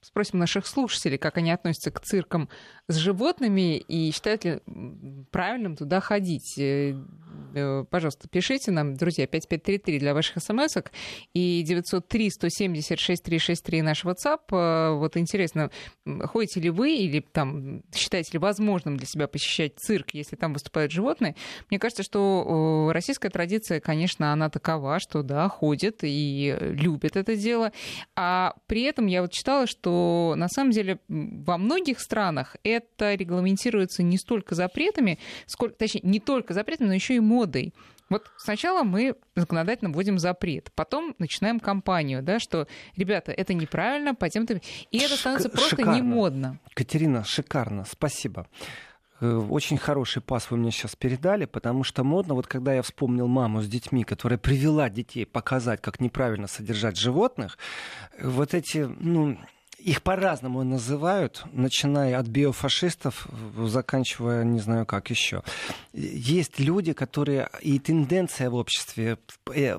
спросим 0.00 0.38
наших 0.38 0.66
слушателей, 0.66 1.18
как 1.18 1.36
они 1.36 1.50
относятся 1.50 1.90
к 1.90 2.00
циркам 2.00 2.48
с 2.86 2.94
животными 2.96 3.78
и 3.78 4.12
считают 4.12 4.44
ли 4.44 4.60
правильным 5.30 5.76
туда 5.76 6.00
ходить. 6.00 6.58
Э, 6.58 6.94
э 7.54 7.84
пожалуйста, 7.90 8.28
пишите 8.28 8.70
нам, 8.70 8.94
друзья, 8.94 9.26
5533 9.26 9.98
для 9.98 10.14
ваших 10.14 10.40
смс 10.40 10.76
и 11.34 11.64
903-170-6363 11.68 13.82
наш 13.82 14.04
WhatsApp. 14.04 14.42
Э, 14.52 14.92
вот 14.94 15.16
интересно, 15.16 15.72
ходите 16.24 16.60
ли 16.60 16.70
вы 16.70 16.94
или 16.94 17.18
там 17.20 17.82
считаете 17.94 18.34
ли 18.34 18.38
возможным 18.38 18.96
для 18.96 19.06
себя 19.06 19.26
посещать 19.26 19.72
цирк, 19.78 20.10
если 20.12 20.36
там 20.36 20.52
выступают 20.52 20.92
животные? 20.92 21.34
Мне 21.68 21.80
кажется, 21.80 22.04
что 22.04 22.91
российская 22.92 23.30
традиция, 23.30 23.80
конечно, 23.80 24.32
она 24.32 24.50
такова, 24.50 24.98
что 25.00 25.22
да, 25.22 25.48
ходит 25.48 25.98
и 26.02 26.56
любит 26.60 27.16
это 27.16 27.36
дело. 27.36 27.72
А 28.16 28.54
при 28.66 28.82
этом 28.82 29.06
я 29.06 29.22
вот 29.22 29.32
читала, 29.32 29.66
что 29.66 30.34
на 30.36 30.48
самом 30.48 30.70
деле 30.70 30.98
во 31.08 31.58
многих 31.58 32.00
странах 32.00 32.56
это 32.62 33.14
регламентируется 33.14 34.02
не 34.02 34.18
столько 34.18 34.54
запретами, 34.54 35.18
сколько, 35.46 35.76
точнее, 35.76 36.02
не 36.04 36.20
только 36.20 36.54
запретами, 36.54 36.88
но 36.88 36.94
еще 36.94 37.16
и 37.16 37.20
модой. 37.20 37.74
Вот 38.08 38.30
сначала 38.36 38.82
мы 38.82 39.14
законодательно 39.34 39.90
вводим 39.90 40.18
запрет, 40.18 40.70
потом 40.74 41.14
начинаем 41.18 41.58
кампанию, 41.58 42.22
да, 42.22 42.38
что, 42.40 42.68
ребята, 42.94 43.32
это 43.32 43.54
неправильно, 43.54 44.14
пойдем... 44.14 44.46
И 44.90 44.98
это 44.98 45.16
становится 45.16 45.48
Шик- 45.48 45.52
просто 45.52 45.76
шикарно. 45.76 45.94
не 45.94 46.02
модно. 46.02 46.58
Катерина, 46.74 47.24
шикарно, 47.24 47.86
спасибо. 47.88 48.46
Э, 49.22 49.36
очень 49.36 49.78
хороший 49.78 50.20
пас 50.20 50.50
вы 50.50 50.56
мне 50.56 50.72
сейчас 50.72 50.96
передали, 50.96 51.44
потому 51.44 51.84
что 51.84 52.02
модно, 52.02 52.34
вот 52.34 52.48
когда 52.48 52.74
я 52.74 52.82
вспомнил 52.82 53.28
маму 53.28 53.62
с 53.62 53.68
детьми, 53.68 54.02
которая 54.02 54.36
привела 54.36 54.90
детей 54.90 55.24
показать, 55.24 55.80
как 55.80 56.00
неправильно 56.00 56.48
содержать 56.48 56.98
животных, 56.98 57.56
э, 58.18 58.28
вот 58.28 58.52
эти, 58.52 58.78
ну, 58.78 59.38
их 59.78 60.02
по-разному 60.02 60.64
называют, 60.64 61.44
начиная 61.52 62.18
от 62.18 62.26
биофашистов, 62.26 63.28
заканчивая 63.64 64.42
не 64.42 64.58
знаю 64.58 64.86
как 64.86 65.10
еще. 65.10 65.42
Есть 65.92 66.58
люди, 66.58 66.92
которые 66.92 67.48
и 67.60 67.78
тенденция 67.78 68.50
в 68.50 68.56
обществе 68.56 69.18
э, 69.54 69.78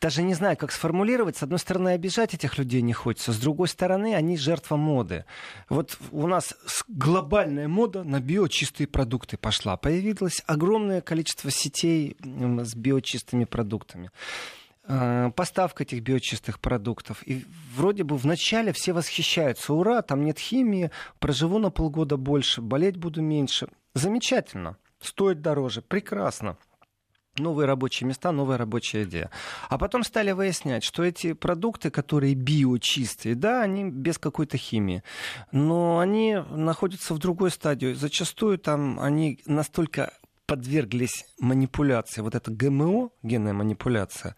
даже 0.00 0.22
не 0.22 0.34
знаю, 0.34 0.56
как 0.56 0.72
сформулировать. 0.72 1.36
С 1.36 1.42
одной 1.42 1.58
стороны, 1.58 1.90
обижать 1.90 2.34
этих 2.34 2.56
людей 2.58 2.80
не 2.80 2.92
хочется. 2.92 3.32
С 3.32 3.38
другой 3.38 3.68
стороны, 3.68 4.14
они 4.14 4.36
жертва 4.36 4.76
моды. 4.76 5.26
Вот 5.68 5.98
у 6.10 6.26
нас 6.26 6.54
глобальная 6.88 7.68
мода 7.68 8.02
на 8.02 8.20
биочистые 8.20 8.86
продукты 8.86 9.36
пошла. 9.36 9.76
Появилось 9.76 10.42
огромное 10.46 11.02
количество 11.02 11.50
сетей 11.50 12.16
с 12.22 12.74
биочистыми 12.74 13.44
продуктами 13.44 14.10
э, 14.84 15.30
поставка 15.36 15.82
этих 15.82 16.02
биочистых 16.02 16.60
продуктов. 16.60 17.22
И 17.26 17.44
вроде 17.74 18.02
бы 18.02 18.16
вначале 18.16 18.72
все 18.72 18.92
восхищаются. 18.94 19.74
Ура, 19.74 20.00
там 20.00 20.24
нет 20.24 20.38
химии, 20.38 20.90
проживу 21.18 21.58
на 21.58 21.70
полгода 21.70 22.16
больше, 22.16 22.62
болеть 22.62 22.96
буду 22.96 23.20
меньше. 23.20 23.68
Замечательно. 23.94 24.76
Стоит 25.00 25.42
дороже. 25.42 25.82
Прекрасно 25.82 26.56
новые 27.36 27.66
рабочие 27.66 28.08
места, 28.08 28.32
новая 28.32 28.58
рабочая 28.58 29.04
идея. 29.04 29.30
А 29.68 29.78
потом 29.78 30.04
стали 30.04 30.32
выяснять, 30.32 30.84
что 30.84 31.04
эти 31.04 31.32
продукты, 31.32 31.90
которые 31.90 32.34
биочистые, 32.34 33.34
да, 33.34 33.62
они 33.62 33.84
без 33.84 34.18
какой-то 34.18 34.56
химии, 34.56 35.02
но 35.52 35.98
они 35.98 36.36
находятся 36.50 37.14
в 37.14 37.18
другой 37.18 37.50
стадии. 37.50 37.92
Зачастую 37.92 38.58
там 38.58 39.00
они 39.00 39.40
настолько 39.46 40.12
подверглись 40.50 41.26
манипуляции, 41.38 42.22
вот 42.22 42.34
это 42.34 42.50
ГМО, 42.50 43.10
генная 43.22 43.52
манипуляция, 43.52 44.34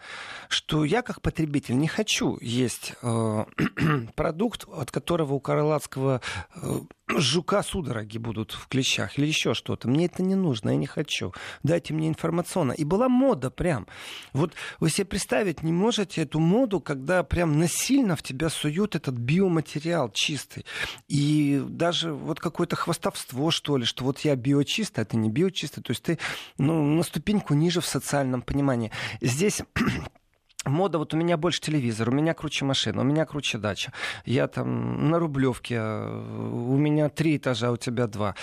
что 0.51 0.85
я 0.85 1.01
как 1.01 1.23
потребитель 1.23 1.79
не 1.79 1.89
хочу 1.89 2.37
есть 2.43 2.93
э, 3.01 3.45
продукт, 4.15 4.67
от 4.71 4.91
которого 4.91 5.33
у 5.33 5.41
Карлатского 5.41 6.21
э, 6.55 6.81
жука 7.19 7.62
судороги 7.62 8.19
будут 8.19 8.52
в 8.52 8.69
клещах 8.69 9.19
или 9.19 9.26
еще 9.26 9.54
что-то. 9.54 9.88
Мне 9.88 10.07
это 10.07 10.23
не 10.23 10.35
нужно, 10.35 10.71
я 10.71 10.76
не 10.76 10.87
хочу. 10.87 11.33
Дайте 11.62 11.95
мне 11.95 12.09
информационно. 12.09 12.73
И 12.73 12.85
была 12.85 13.09
мода 13.09 13.50
прям. 13.50 13.87
Вот 14.33 14.52
вы 14.81 14.90
себе 14.90 15.04
представить 15.04 15.62
не 15.62 15.73
можете 15.73 16.23
эту 16.23 16.40
моду, 16.40 16.81
когда 16.81 17.23
прям 17.23 17.59
насильно 17.59 18.16
в 18.16 18.23
тебя 18.23 18.49
суют 18.49 18.95
этот 18.95 19.14
биоматериал 19.14 20.11
чистый. 20.12 20.64
И 21.09 21.62
даже 21.69 22.12
вот 22.12 22.40
какое-то 22.40 22.76
хвастовство, 22.76 23.50
что 23.50 23.76
ли, 23.76 23.85
что 23.85 24.04
вот 24.04 24.21
я 24.21 24.37
биочистый, 24.37 25.02
а 25.02 25.07
ты 25.07 25.16
не 25.16 25.31
биочистый. 25.31 25.83
То 25.83 25.90
есть 25.90 26.02
ты 26.02 26.19
ну, 26.59 26.83
на 26.83 27.02
ступеньку 27.02 27.54
ниже 27.54 27.81
в 27.81 27.87
социальном 27.87 28.42
понимании. 28.42 28.90
Здесь 29.21 29.62
Мода, 30.64 30.99
вот 30.99 31.12
у 31.12 31.16
меня 31.16 31.37
больше 31.37 31.61
телевизор, 31.61 32.09
у 32.09 32.12
меня 32.12 32.35
круче 32.35 32.64
машина, 32.64 33.00
у 33.00 33.04
меня 33.04 33.26
круче 33.26 33.59
дача. 33.59 33.92
Я 34.25 34.47
там 34.47 35.11
на 35.11 35.19
Рублевке, 35.19 35.81
у 35.81 36.76
меня 36.76 37.09
три 37.09 37.37
этажа, 37.37 37.73
у 37.73 37.76
тебя 37.76 38.07
два. 38.07 38.37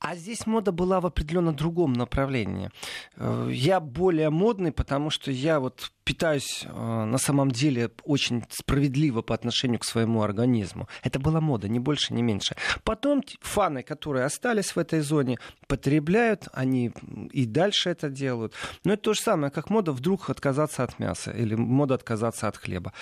А 0.00 0.14
здесь 0.14 0.46
мода 0.46 0.70
была 0.70 1.00
в 1.00 1.06
определенно 1.06 1.52
другом 1.52 1.92
направлении. 1.92 2.70
Э, 3.16 3.50
я 3.52 3.80
более 3.80 4.30
модный, 4.30 4.70
потому 4.70 5.10
что 5.10 5.32
я 5.32 5.58
вот 5.58 5.90
питаюсь 6.04 6.64
э, 6.64 7.04
на 7.04 7.18
самом 7.18 7.50
деле 7.50 7.90
очень 8.04 8.44
справедливо 8.48 9.22
по 9.22 9.34
отношению 9.34 9.80
к 9.80 9.84
своему 9.84 10.22
организму. 10.22 10.88
Это 11.02 11.18
была 11.18 11.40
мода, 11.40 11.68
ни 11.68 11.80
больше, 11.80 12.14
ни 12.14 12.22
меньше. 12.22 12.54
Потом 12.84 13.24
фаны, 13.40 13.82
которые 13.82 14.24
остались 14.24 14.76
в 14.76 14.78
этой 14.78 15.00
зоне, 15.00 15.38
потребляют, 15.66 16.46
они 16.52 16.92
и 17.32 17.44
дальше 17.44 17.90
это 17.90 18.08
делают. 18.08 18.54
Но 18.84 18.92
это 18.92 19.02
то 19.02 19.14
же 19.14 19.20
самое, 19.20 19.50
как 19.50 19.68
мода 19.68 19.90
вдруг 19.90 20.30
отказаться 20.30 20.84
от 20.84 21.00
мяса 21.00 21.32
или 21.32 21.56
мода 21.56 21.94
отказаться 21.94 22.46
от 22.46 22.56
хлеба. 22.56 22.92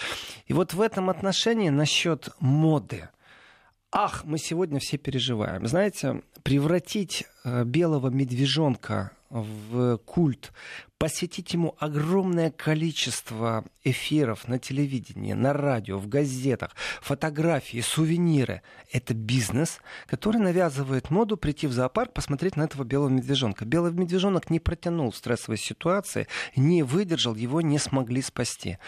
И 0.47 0.55
вот 0.55 0.73
в 0.73 0.81
этом 0.81 1.11
отношении 1.11 1.69
насчет 1.69 2.31
моды– 2.41 3.11
ах, 3.93 4.25
мы 4.25 4.39
сегодня 4.39 4.79
все 4.81 4.99
переживаем. 4.99 5.67
Знаете, 5.67 6.23
превратить 6.43 7.25
э, 7.45 7.65
белого 7.65 8.09
медвежонка 8.09 9.13
в 9.43 9.99
культ, 9.99 10.53
посетить 10.99 11.53
ему 11.53 11.77
огромное 11.79 12.51
количество 12.51 13.65
эфиров 13.85 14.49
на 14.49 14.59
телевидении, 14.59 15.35
на 15.35 15.53
радио, 15.53 15.99
в 15.99 16.09
газетах, 16.09 16.75
фотографии, 17.03 17.81
сувениры. 17.81 18.63
Это 18.91 19.13
бизнес, 19.13 19.81
который 20.07 20.39
навязывает 20.39 21.11
моду 21.11 21.37
прийти 21.37 21.67
в 21.67 21.73
зоопарк, 21.73 22.15
посмотреть 22.15 22.57
на 22.57 22.63
этого 22.63 22.85
белого 22.85 23.11
медвежонка. 23.11 23.65
Белый 23.65 23.93
медвежонок 23.93 24.49
не 24.49 24.59
протянул 24.59 25.11
в 25.11 25.17
стрессовой 25.17 25.59
ситуации, 25.59 26.29
не 26.57 26.83
выдержал, 26.83 27.35
его 27.35 27.61
не 27.61 27.79
смогли 27.79 28.23
спасти. 28.23 28.79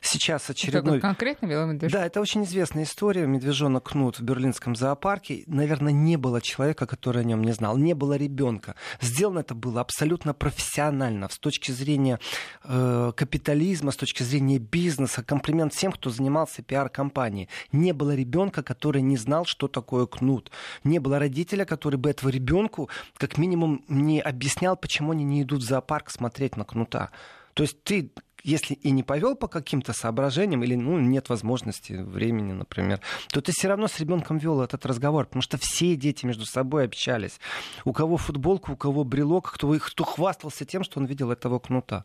Сейчас 0.00 0.48
очередной... 0.48 0.98
Это 0.98 1.06
конкретно 1.08 1.46
белый 1.46 1.74
медвежонок? 1.74 1.92
Да, 1.92 2.06
это 2.06 2.20
очень 2.20 2.44
известная 2.44 2.84
история. 2.84 3.26
Медвежонок 3.26 3.86
Кнут 3.86 4.18
в 4.18 4.22
берлинском 4.22 4.74
зоопарке. 4.74 5.44
Наверное, 5.46 5.92
не 5.92 6.16
было 6.16 6.40
человека, 6.40 6.86
который 6.86 7.22
о 7.22 7.24
нем 7.24 7.42
не 7.42 7.52
знал. 7.52 7.76
Не 7.76 7.94
было 7.94 8.14
ребенка. 8.14 8.74
Сделано 9.00 9.40
это 9.40 9.54
было 9.54 9.80
абсолютно 9.80 9.95
профессионально, 10.34 11.28
с 11.28 11.38
точки 11.38 11.70
зрения 11.72 12.18
э, 12.64 13.12
капитализма, 13.16 13.92
с 13.92 13.96
точки 13.96 14.22
зрения 14.22 14.58
бизнеса. 14.58 15.22
Комплимент 15.22 15.72
всем, 15.72 15.92
кто 15.92 16.10
занимался 16.10 16.62
пиар-компанией. 16.62 17.48
Не 17.72 17.92
было 17.92 18.14
ребенка, 18.14 18.62
который 18.62 19.02
не 19.02 19.16
знал, 19.16 19.44
что 19.44 19.68
такое 19.68 20.06
кнут. 20.06 20.50
Не 20.84 20.98
было 20.98 21.18
родителя, 21.18 21.64
который 21.64 21.96
бы 21.96 22.10
этого 22.10 22.30
ребенку 22.30 22.90
как 23.16 23.38
минимум 23.38 23.84
не 23.88 24.20
объяснял, 24.20 24.76
почему 24.76 25.12
они 25.12 25.24
не 25.24 25.42
идут 25.42 25.62
в 25.62 25.66
зоопарк 25.66 26.10
смотреть 26.10 26.56
на 26.56 26.64
кнута. 26.64 27.10
То 27.54 27.62
есть 27.62 27.82
ты 27.84 28.10
если 28.46 28.74
и 28.74 28.90
не 28.92 29.02
повел 29.02 29.34
по 29.34 29.48
каким-то 29.48 29.92
соображениям, 29.92 30.62
или 30.62 30.76
ну, 30.76 30.98
нет 31.00 31.28
возможности, 31.28 31.92
времени, 31.92 32.52
например, 32.52 33.00
то 33.30 33.40
ты 33.40 33.52
все 33.52 33.68
равно 33.68 33.88
с 33.88 33.98
ребенком 33.98 34.38
вел 34.38 34.62
этот 34.62 34.86
разговор, 34.86 35.26
потому 35.26 35.42
что 35.42 35.58
все 35.58 35.96
дети 35.96 36.24
между 36.24 36.46
собой 36.46 36.84
общались. 36.84 37.40
У 37.84 37.92
кого 37.92 38.16
футболка, 38.16 38.70
у 38.70 38.76
кого 38.76 39.02
брелок, 39.02 39.52
кто, 39.52 39.76
кто 39.78 40.04
хвастался 40.04 40.64
тем, 40.64 40.84
что 40.84 41.00
он 41.00 41.06
видел 41.06 41.32
этого 41.32 41.58
кнута. 41.58 42.04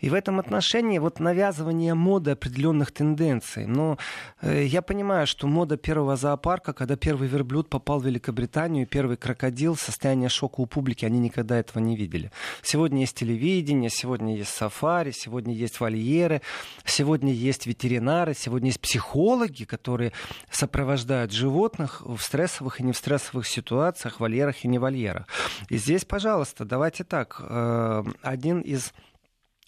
И 0.00 0.10
в 0.10 0.14
этом 0.14 0.40
отношении 0.40 0.98
вот 0.98 1.20
навязывание 1.20 1.94
моды 1.94 2.32
определенных 2.32 2.90
тенденций. 2.90 3.66
Но 3.66 3.96
э, 4.42 4.64
я 4.64 4.82
понимаю, 4.82 5.26
что 5.26 5.46
мода 5.46 5.76
первого 5.76 6.16
зоопарка, 6.16 6.72
когда 6.72 6.96
первый 6.96 7.28
верблюд 7.28 7.68
попал 7.68 8.00
в 8.00 8.06
Великобританию, 8.06 8.86
первый 8.88 9.16
крокодил, 9.16 9.76
состояние 9.76 10.28
шока 10.28 10.60
у 10.60 10.66
публики, 10.66 11.04
они 11.04 11.20
никогда 11.20 11.56
этого 11.58 11.78
не 11.78 11.96
видели. 11.96 12.32
Сегодня 12.62 13.02
есть 13.02 13.16
телевидение, 13.16 13.90
сегодня 13.90 14.36
есть 14.36 14.50
сафари, 14.50 15.12
сегодня 15.12 15.54
есть 15.54 15.75
есть 15.76 15.80
вольеры, 15.80 16.42
сегодня 16.84 17.32
есть 17.32 17.66
ветеринары, 17.66 18.34
сегодня 18.34 18.68
есть 18.68 18.80
психологи, 18.80 19.64
которые 19.64 20.12
сопровождают 20.50 21.32
животных 21.32 22.02
в 22.04 22.18
стрессовых 22.18 22.80
и 22.80 22.82
не 22.82 22.92
в 22.92 22.96
стрессовых 22.96 23.46
ситуациях, 23.46 24.20
вольерах 24.20 24.64
и 24.64 24.68
не 24.68 24.78
вольерах. 24.78 25.26
И 25.68 25.76
здесь, 25.76 26.04
пожалуйста, 26.04 26.64
давайте 26.64 27.04
так, 27.04 27.40
э, 27.40 28.04
один 28.22 28.60
из 28.60 28.92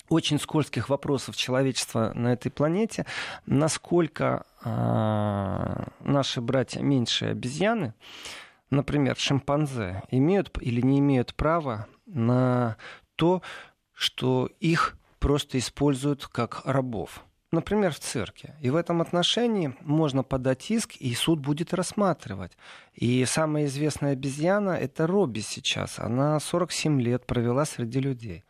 очень 0.08 0.38
скользких 0.38 0.88
вопросов 0.88 1.36
человечества 1.36 2.12
на 2.14 2.32
этой 2.32 2.50
планете, 2.50 3.04
насколько 3.44 4.46
э, 4.64 5.84
наши 6.00 6.40
братья 6.40 6.80
меньшие 6.80 7.32
обезьяны, 7.32 7.92
например, 8.70 9.16
шимпанзе, 9.16 10.02
имеют 10.10 10.56
или 10.62 10.80
не 10.80 10.98
имеют 11.00 11.34
права 11.34 11.86
на 12.06 12.76
то, 13.16 13.42
что 13.98 14.48
их 14.60 14.97
просто 15.18 15.58
используют 15.58 16.26
как 16.26 16.62
рабов. 16.64 17.24
Например, 17.50 17.92
в 17.92 17.98
цирке. 17.98 18.54
И 18.60 18.68
в 18.68 18.76
этом 18.76 19.00
отношении 19.00 19.74
можно 19.80 20.22
подать 20.22 20.70
иск, 20.70 20.96
и 20.96 21.14
суд 21.14 21.40
будет 21.40 21.72
рассматривать. 21.72 22.52
И 22.92 23.24
самая 23.24 23.64
известная 23.64 24.12
обезьяна— 24.12 24.70
это 24.80 25.06
Робби 25.06 25.40
сейчас. 25.40 25.98
Она 25.98 26.38
47 26.40 27.00
лет 27.00 27.26
провела 27.26 27.64
среди 27.64 28.00
людей. 28.00 28.44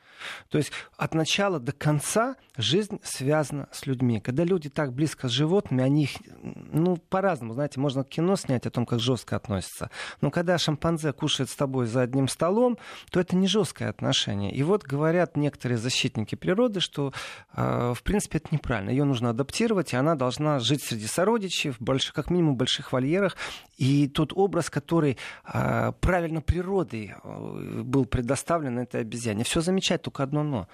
То 0.49 0.59
есть 0.59 0.73
от 0.97 1.15
начала 1.15 1.61
до 1.61 1.73
конца 1.73 2.37
жизнь 2.57 3.01
связана 3.03 3.69
с 3.73 3.87
людьми. 3.87 4.21
Когда 4.21 4.45
люди 4.45 4.69
так 4.69 4.93
близко 4.93 5.29
с 5.29 5.31
животными, 5.31 5.85
они 5.85 6.05
их, 6.05 6.11
ну, 6.43 6.97
по-разному, 6.97 7.55
знаете, 7.55 7.81
можно 7.81 8.05
кино 8.05 8.37
снять 8.37 8.67
о 8.67 8.71
том, 8.71 8.85
как 8.85 9.01
жестко 9.01 9.37
относятся. 9.37 9.91
Но 10.21 10.31
когда 10.31 10.59
шимпанзе 10.59 11.13
кушает 11.13 11.51
с 11.51 11.57
тобой 11.57 11.87
за 11.87 12.03
одним 12.03 12.29
столом, 12.29 12.79
то 13.11 13.21
это 13.21 13.37
не 13.37 13.47
жесткое 13.47 13.91
отношение. 13.91 14.53
И 14.53 14.63
вот 14.63 14.83
говорят 14.83 15.37
некоторые 15.37 15.79
защитники 15.79 16.35
природы, 16.35 16.81
что, 16.81 17.13
э, 17.55 17.93
в 17.95 18.03
принципе, 18.03 18.39
это 18.39 18.49
неправильно. 18.51 18.88
Ее 18.88 19.05
нужно 19.05 19.31
адаптировать, 19.31 19.92
и 19.92 19.96
она 19.96 20.14
должна 20.14 20.59
жить 20.59 20.83
среди 20.83 21.07
сородичей, 21.07 21.70
в 21.70 21.81
больших, 21.81 22.14
как 22.14 22.31
минимум 22.31 22.55
в 22.55 22.59
больших 22.59 22.92
вольерах. 22.92 23.37
И 23.77 24.09
тот 24.09 24.33
образ, 24.35 24.70
который 24.70 25.16
э, 25.53 25.92
правильно 26.01 26.40
природой 26.40 27.14
э, 27.22 27.83
был 27.83 28.05
предоставлен 28.05 28.79
этой 28.79 29.03
обезьяне, 29.03 29.44
все 29.44 29.61
замечательно 29.61 30.05
только 30.05 30.22
одно 30.22 30.42
но. 30.42 30.68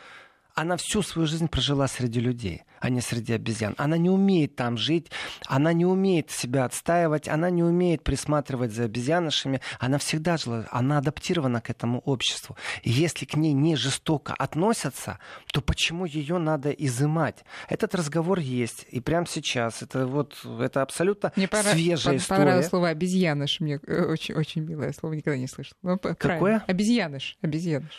Она 0.55 0.77
всю 0.77 1.03
свою 1.03 1.27
жизнь 1.27 1.49
прожила 1.49 1.88
среди 1.88 2.21
людей 2.21 2.64
а 2.85 2.90
не 2.90 3.01
среди 3.01 3.33
обезьян. 3.33 3.75
Она 3.79 3.97
не 3.97 4.11
умеет 4.11 4.57
там 4.57 4.77
жить, 4.77 5.11
она 5.47 5.73
не 5.73 5.87
умеет 5.87 6.31
себя 6.31 6.67
отстаивать, 6.67 7.29
она 7.29 7.49
не 7.49 7.62
умеет 7.62 8.05
присматривать 8.05 8.73
за 8.73 8.85
обезьянышами. 8.85 9.62
Она 9.79 9.97
всегда 9.97 10.37
жила, 10.37 10.67
она 10.71 10.99
адаптирована 10.99 11.62
к 11.62 11.71
этому 11.71 12.01
обществу. 12.01 12.59
И 12.83 12.90
если 12.90 13.25
к 13.25 13.37
ней 13.37 13.55
не 13.55 13.75
жестоко 13.77 14.35
относятся, 14.35 15.19
то 15.51 15.62
почему 15.62 16.05
ее 16.05 16.37
надо 16.37 16.71
изымать? 16.73 17.45
Этот 17.71 17.95
разговор 17.95 18.38
есть. 18.38 18.85
И 18.90 19.01
прямо 19.01 19.27
сейчас 19.27 19.81
это 19.81 20.07
вот 20.07 20.37
это 20.61 20.83
абсолютно 20.83 21.33
Мне 21.37 21.49
свежая 21.49 22.19
история. 22.19 22.40
понравилось 22.40 22.69
слово 22.69 22.90
обезьяныш. 22.90 23.61
Мне 23.61 23.81
э, 23.87 24.03
очень, 24.05 24.35
очень 24.35 24.61
милое 24.61 24.93
слово, 24.93 25.14
никогда 25.14 25.38
не 25.38 25.47
слышал. 25.47 25.75
Ну, 25.83 25.99
Какое? 25.99 26.62
Обезьяныш. 26.67 27.38
Обезьяныш. 27.40 27.99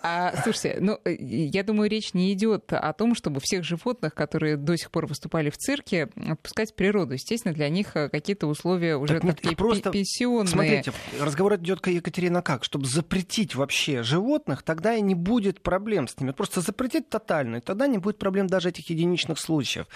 А, 0.00 0.32
слушайте, 0.44 0.78
ну, 0.80 1.00
э, 1.04 1.16
я 1.18 1.64
думаю, 1.64 1.81
речь 1.88 2.14
не 2.14 2.32
идет 2.32 2.72
о 2.72 2.92
том, 2.92 3.14
чтобы 3.14 3.40
всех 3.40 3.64
животных 3.64 4.14
которые 4.14 4.56
до 4.56 4.76
сих 4.76 4.90
пор 4.90 5.06
выступали 5.06 5.50
в 5.50 5.56
цирке, 5.56 6.08
отпускать 6.16 6.72
в 6.72 6.74
природу. 6.74 7.14
Естественно, 7.14 7.54
для 7.54 7.68
них 7.68 7.96
э, 7.96 8.08
какие-то 8.08 8.46
условия 8.46 8.96
уже 8.96 9.18
так, 9.18 9.36
такие 9.36 9.56
просто, 9.56 9.90
пенсионные. 9.90 10.46
Смотрите, 10.46 10.92
разговор 11.20 11.56
идет, 11.56 11.86
Екатерина, 11.86 12.42
как? 12.42 12.64
Чтобы 12.64 12.86
запретить 12.86 13.54
вообще 13.54 14.02
животных, 14.02 14.62
тогда 14.62 14.94
и 14.94 15.00
не 15.00 15.14
будет 15.14 15.60
проблем 15.62 16.08
с 16.08 16.18
ними. 16.18 16.30
Просто 16.30 16.60
запретить 16.60 17.08
тотально, 17.08 17.56
и 17.56 17.60
тогда 17.60 17.86
не 17.86 17.98
будет 17.98 18.18
проблем 18.18 18.46
даже 18.46 18.68
этих 18.68 18.90
единичных 18.90 19.38
случаев. 19.38 19.86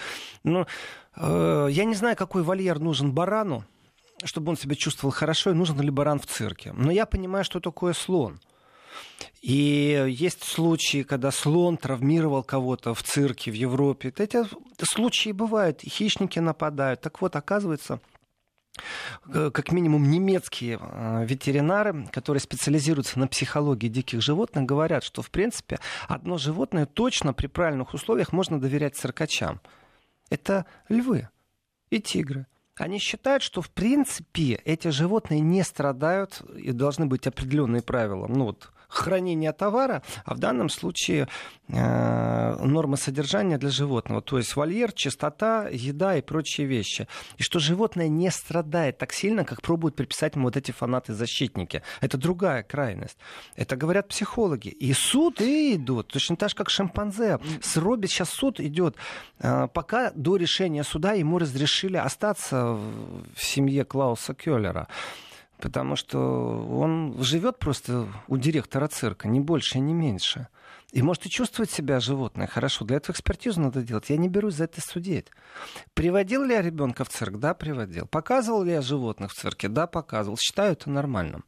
Но 0.43 0.67
э, 1.15 1.67
я 1.71 1.85
не 1.85 1.95
знаю, 1.95 2.15
какой 2.15 2.43
вольер 2.43 2.79
нужен 2.79 3.11
барану, 3.11 3.63
чтобы 4.23 4.49
он 4.49 4.57
себя 4.57 4.75
чувствовал 4.75 5.13
хорошо, 5.13 5.51
и 5.51 5.53
нужен 5.53 5.79
ли 5.79 5.89
баран 5.89 6.19
в 6.19 6.25
цирке. 6.25 6.73
Но 6.73 6.91
я 6.91 7.05
понимаю, 7.05 7.43
что 7.43 7.59
такое 7.59 7.93
слон. 7.93 8.39
И 9.41 10.05
есть 10.09 10.43
случаи, 10.43 11.03
когда 11.03 11.31
слон 11.31 11.77
травмировал 11.77 12.43
кого-то 12.43 12.93
в 12.93 13.03
цирке 13.03 13.51
в 13.51 13.53
Европе. 13.53 14.13
Эти 14.17 14.43
случаи 14.83 15.31
бывают, 15.31 15.81
хищники 15.81 16.39
нападают. 16.39 17.01
Так 17.01 17.21
вот, 17.21 17.35
оказывается, 17.35 18.01
э, 19.33 19.51
как 19.53 19.71
минимум 19.71 20.09
немецкие 20.09 20.79
э, 20.81 21.25
ветеринары, 21.25 22.07
которые 22.11 22.41
специализируются 22.41 23.19
на 23.19 23.27
психологии 23.27 23.87
диких 23.87 24.21
животных, 24.21 24.65
говорят, 24.65 25.03
что 25.03 25.21
в 25.21 25.29
принципе 25.29 25.79
одно 26.07 26.37
животное 26.37 26.85
точно 26.85 27.33
при 27.33 27.47
правильных 27.47 27.93
условиях 27.93 28.33
можно 28.33 28.59
доверять 28.59 28.95
циркачам. 28.95 29.61
Это 30.29 30.65
львы 30.89 31.29
и 31.89 32.01
тигры. 32.01 32.47
Они 32.75 32.99
считают, 32.99 33.43
что 33.43 33.61
в 33.61 33.69
принципе 33.69 34.61
эти 34.65 34.89
животные 34.89 35.39
не 35.39 35.63
страдают 35.63 36.41
и 36.55 36.71
должны 36.71 37.05
быть 37.05 37.25
определенные 37.27 37.81
правила. 37.81 38.27
Ну 38.27 38.45
вот 38.45 38.71
хранения 38.87 39.51
товара, 39.53 40.01
а 40.25 40.33
в 40.33 40.39
данном 40.39 40.69
случае 40.69 41.27
э, 41.67 42.65
нормы 42.65 42.97
содержания 42.97 43.57
для 43.57 43.69
животного. 43.69 44.21
То 44.21 44.37
есть 44.37 44.55
вольер, 44.55 44.91
чистота, 44.91 45.67
еда 45.69 46.15
и 46.17 46.21
прочие 46.21 46.67
вещи. 46.67 47.07
И 47.37 47.43
что 47.43 47.59
животное 47.59 48.07
не 48.07 48.31
страдает 48.31 48.97
так 48.97 49.13
сильно, 49.13 49.45
как 49.45 49.61
пробуют 49.61 49.95
приписать 49.95 50.35
ему 50.35 50.45
вот 50.45 50.57
эти 50.57 50.71
фанаты-защитники. 50.71 51.83
Это 52.01 52.17
другая 52.17 52.63
крайность. 52.63 53.17
Это 53.55 53.75
говорят 53.75 54.07
психологи. 54.07 54.69
И 54.69 54.93
суд 54.93 55.41
и 55.41 55.75
идут. 55.75 56.07
Точно 56.07 56.35
так 56.35 56.49
же, 56.49 56.55
как 56.55 56.69
шимпанзе. 56.69 57.39
С 57.61 57.77
Робби 57.77 58.07
сейчас 58.07 58.29
суд 58.29 58.59
идет. 58.59 58.95
Э, 59.39 59.67
пока 59.73 60.11
до 60.11 60.37
решения 60.37 60.83
суда 60.83 61.13
ему 61.13 61.37
разрешили 61.37 61.97
остаться 61.97 62.73
в 62.73 63.37
семье 63.37 63.83
Клауса 63.83 64.33
Келлера 64.33 64.87
потому 65.59 65.95
что 65.95 66.19
он 66.19 67.15
живет 67.19 67.59
просто 67.59 68.07
у 68.27 68.37
директора 68.37 68.87
цирка, 68.87 69.27
ни 69.27 69.39
больше, 69.39 69.79
ни 69.79 69.93
меньше. 69.93 70.47
И 70.93 71.01
может 71.01 71.25
и 71.25 71.29
чувствовать 71.29 71.69
себя 71.69 71.99
животное 71.99 72.47
хорошо. 72.47 72.85
Для 72.85 72.97
этого 72.97 73.13
экспертизу 73.13 73.59
надо 73.59 73.81
делать. 73.81 74.09
Я 74.09 74.17
не 74.17 74.29
берусь 74.29 74.55
за 74.55 74.65
это 74.65 74.79
судить. 74.79 75.27
Приводил 75.93 76.43
ли 76.43 76.53
я 76.53 76.61
ребенка 76.61 77.03
в 77.03 77.09
цирк? 77.09 77.37
Да, 77.37 77.53
приводил. 77.53 78.07
Показывал 78.07 78.63
ли 78.63 78.71
я 78.71 78.81
животных 78.81 79.31
в 79.31 79.35
цирке? 79.35 79.67
Да, 79.67 79.85
показывал. 79.85 80.37
Считаю 80.37 80.73
это 80.73 80.89
нормальным 80.89 81.43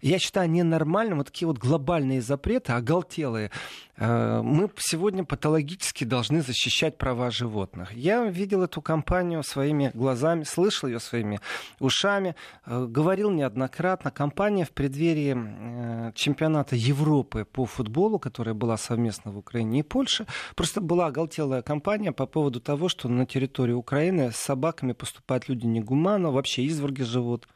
я 0.00 0.18
считаю 0.18 0.50
ненормальным 0.50 1.18
вот 1.18 1.28
такие 1.28 1.48
вот 1.48 1.58
глобальные 1.58 2.20
запреты, 2.20 2.72
оголтелые. 2.72 3.50
Э, 3.96 4.42
мы 4.42 4.70
сегодня 4.76 5.24
патологически 5.24 6.04
должны 6.04 6.42
защищать 6.42 6.98
права 6.98 7.30
животных. 7.30 7.92
Я 7.94 8.24
видел 8.26 8.62
эту 8.62 8.82
кампанию 8.82 9.42
своими 9.42 9.90
глазами, 9.94 10.44
слышал 10.44 10.88
ее 10.88 11.00
своими 11.00 11.40
ушами, 11.80 12.36
э, 12.66 12.86
говорил 12.86 13.30
неоднократно. 13.30 14.10
Кампания 14.10 14.64
в 14.64 14.70
преддверии 14.70 15.34
э, 15.36 16.12
чемпионата 16.14 16.76
Европы 16.76 17.46
по 17.50 17.64
футболу, 17.64 18.18
которая 18.18 18.54
была 18.54 18.76
совместно 18.76 19.32
в 19.32 19.38
Украине 19.38 19.80
и 19.80 19.82
Польше, 19.82 20.26
просто 20.54 20.80
была 20.80 21.06
оголтелая 21.06 21.62
кампания 21.62 22.12
по 22.12 22.26
поводу 22.26 22.60
того, 22.60 22.88
что 22.88 23.08
на 23.08 23.24
территории 23.24 23.72
Украины 23.72 24.30
с 24.30 24.36
собаками 24.36 24.92
поступают 24.92 25.48
люди 25.48 25.64
негуманно, 25.64 26.30
вообще 26.30 26.66
изверги 26.66 27.02
живут 27.02 27.48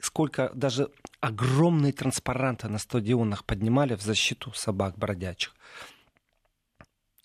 сколько 0.00 0.50
даже 0.54 0.90
огромные 1.20 1.92
транспаранты 1.92 2.68
на 2.68 2.78
стадионах 2.78 3.44
поднимали 3.44 3.94
в 3.94 4.02
защиту 4.02 4.52
собак 4.52 4.96
бродячих. 4.96 5.54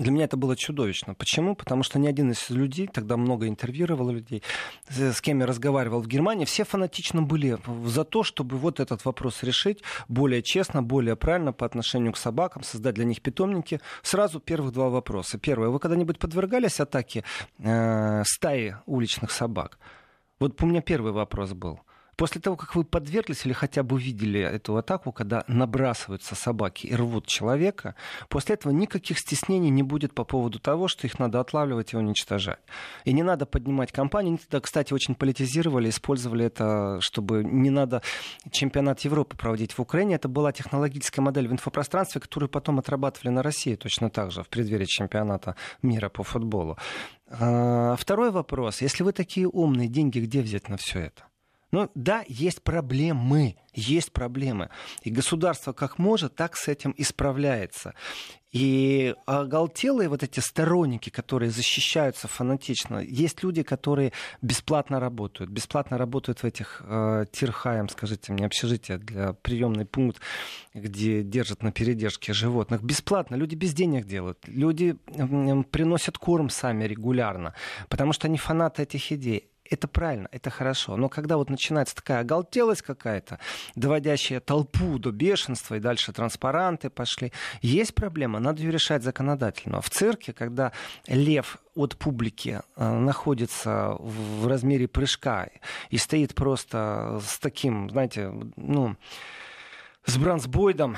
Для 0.02 0.12
меня 0.12 0.26
это 0.26 0.36
было 0.36 0.56
чудовищно. 0.56 1.14
Почему? 1.14 1.56
Потому 1.56 1.84
что 1.84 2.00
ни 2.00 2.08
один 2.08 2.32
из 2.32 2.50
людей, 2.50 2.88
тогда 2.88 3.18
много 3.18 3.48
интервьюировал 3.48 4.10
людей, 4.10 4.42
с 4.90 5.22
кем 5.22 5.42
я 5.42 5.46
разговаривал 5.46 6.02
в 6.02 6.08
Германии, 6.08 6.46
все 6.46 6.64
фанатично 6.64 7.22
были 7.22 7.60
за 7.86 8.04
то, 8.04 8.24
чтобы 8.24 8.58
вот 8.58 8.80
этот 8.80 9.06
вопрос 9.06 9.44
решить 9.44 9.84
более 10.08 10.42
честно, 10.42 10.82
более 10.82 11.16
правильно 11.16 11.54
по 11.54 11.68
отношению 11.68 12.14
к 12.14 12.18
собакам, 12.18 12.64
создать 12.64 12.96
для 12.96 13.06
них 13.06 13.22
питомники. 13.22 13.80
Сразу 14.02 14.40
первых 14.40 14.72
два 14.72 14.90
вопроса. 14.90 15.38
Первое. 15.38 15.70
Вы 15.70 15.78
когда-нибудь 15.78 16.18
подвергались 16.18 16.80
атаке 16.80 17.24
э, 17.60 18.24
стаи 18.26 18.78
уличных 18.88 19.30
собак? 19.30 19.78
Вот 20.40 20.60
у 20.64 20.66
меня 20.66 20.82
первый 20.82 21.12
вопрос 21.12 21.54
был. 21.54 21.80
После 22.16 22.42
того, 22.42 22.56
как 22.56 22.76
вы 22.76 22.84
подверглись 22.84 23.46
или 23.46 23.54
хотя 23.54 23.84
бы 23.84 24.00
видели 24.00 24.40
эту 24.40 24.78
атаку, 24.78 25.12
когда 25.12 25.44
набрасываются 25.48 26.36
собаки 26.36 26.88
и 26.88 26.96
рвут 26.96 27.26
человека, 27.26 27.96
после 28.30 28.56
этого 28.56 28.72
никаких 28.72 29.18
стеснений 29.20 29.70
не 29.70 29.84
будет 29.84 30.14
по 30.14 30.24
поводу 30.24 30.60
того, 30.60 30.88
что 30.88 31.08
их 31.08 31.20
надо 31.20 31.40
отлавливать 31.40 31.94
и 31.94 31.98
уничтожать. 31.98 32.60
И 33.06 33.14
не 33.14 33.24
надо 33.24 33.46
поднимать 33.46 33.92
кампании. 33.92 34.30
Они 34.30 34.38
тогда, 34.38 34.60
кстати, 34.60 34.94
очень 34.94 35.16
политизировали, 35.16 35.90
использовали 35.90 36.46
это, 36.46 37.00
чтобы 37.02 37.44
не 37.44 37.70
надо 37.70 38.02
чемпионат 38.52 39.00
Европы 39.02 39.36
проводить 39.36 39.74
в 39.74 39.80
Украине. 39.80 40.16
Это 40.16 40.28
была 40.28 40.52
технологическая 40.52 41.22
модель 41.22 41.48
в 41.48 41.52
инфопространстве, 41.52 42.22
которую 42.22 42.50
потом 42.50 42.80
отрабатывали 42.80 43.30
на 43.30 43.42
России 43.42 43.76
точно 43.76 44.10
так 44.10 44.32
же 44.32 44.44
в 44.44 44.50
преддверии 44.50 44.86
чемпионата 44.86 45.56
мира 45.82 46.10
по 46.10 46.24
футболу. 46.24 46.78
А, 47.30 47.96
второй 47.96 48.32
вопрос. 48.32 48.82
Если 48.82 49.04
вы 49.04 49.14
такие 49.14 49.48
умные, 49.48 49.88
деньги 49.88 50.20
где 50.20 50.42
взять 50.42 50.70
на 50.70 50.78
все 50.78 51.00
это? 51.00 51.31
Но 51.72 51.90
да, 51.96 52.24
есть 52.28 52.62
проблемы, 52.62 53.56
есть 53.74 54.12
проблемы. 54.12 54.70
И 55.04 55.10
государство 55.10 55.74
как 55.74 55.98
может, 55.98 56.36
так 56.36 56.56
с 56.58 56.68
этим 56.68 56.92
и 56.92 57.04
справляется. 57.04 57.94
И 58.52 59.16
оголтелые 59.26 60.10
вот 60.10 60.24
эти 60.24 60.42
сторонники, 60.42 61.10
которые 61.10 61.52
защищаются 61.52 62.28
фанатично, 62.28 62.98
есть 62.98 63.44
люди, 63.44 63.64
которые 63.64 64.12
бесплатно 64.42 65.00
работают, 65.00 65.50
бесплатно 65.50 65.98
работают 65.98 66.40
в 66.40 66.44
этих 66.44 66.82
э, 66.86 67.26
тирхаем, 67.32 67.88
скажите 67.88 68.34
мне, 68.34 68.46
общежития 68.46 68.98
для 68.98 69.34
приемный 69.34 69.86
пункт, 69.86 70.20
где 70.74 71.24
держат 71.24 71.64
на 71.64 71.72
передержке 71.72 72.34
животных. 72.34 72.84
Бесплатно, 72.84 73.36
люди 73.36 73.56
без 73.56 73.74
денег 73.74 74.06
делают, 74.06 74.40
люди 74.48 74.98
э, 75.08 75.64
приносят 75.72 76.18
корм 76.18 76.50
сами 76.50 76.84
регулярно, 76.84 77.54
потому 77.88 78.12
что 78.12 78.28
они 78.28 78.38
фанаты 78.38 78.84
этих 78.84 79.14
идей 79.14 79.51
это 79.72 79.88
правильно, 79.88 80.28
это 80.32 80.50
хорошо. 80.50 80.98
Но 80.98 81.10
когда 81.10 81.38
вот 81.38 81.50
начинается 81.50 81.96
такая 81.96 82.20
оголтелость 82.20 82.82
какая-то, 82.82 83.40
доводящая 83.76 84.42
толпу 84.42 85.00
до 85.00 85.12
бешенства, 85.12 85.76
и 85.76 85.80
дальше 85.80 86.12
транспаранты 86.12 86.90
пошли, 86.90 87.32
есть 87.62 87.96
проблема, 87.96 88.40
надо 88.40 88.62
ее 88.62 88.72
решать 88.72 89.02
законодательно. 89.02 89.82
В 89.82 89.90
цирке, 89.90 90.34
когда 90.34 90.74
лев 91.08 91.58
от 91.74 91.98
публики 91.98 92.62
э, 92.76 92.92
находится 93.00 93.96
в 93.98 94.46
размере 94.46 94.90
прыжка 94.90 95.48
и 95.90 95.98
стоит 95.98 96.36
просто 96.36 97.22
с 97.26 97.40
таким, 97.40 97.90
знаете, 97.90 98.30
ну, 98.58 98.98
с 100.06 100.18
бронзбойдом, 100.18 100.98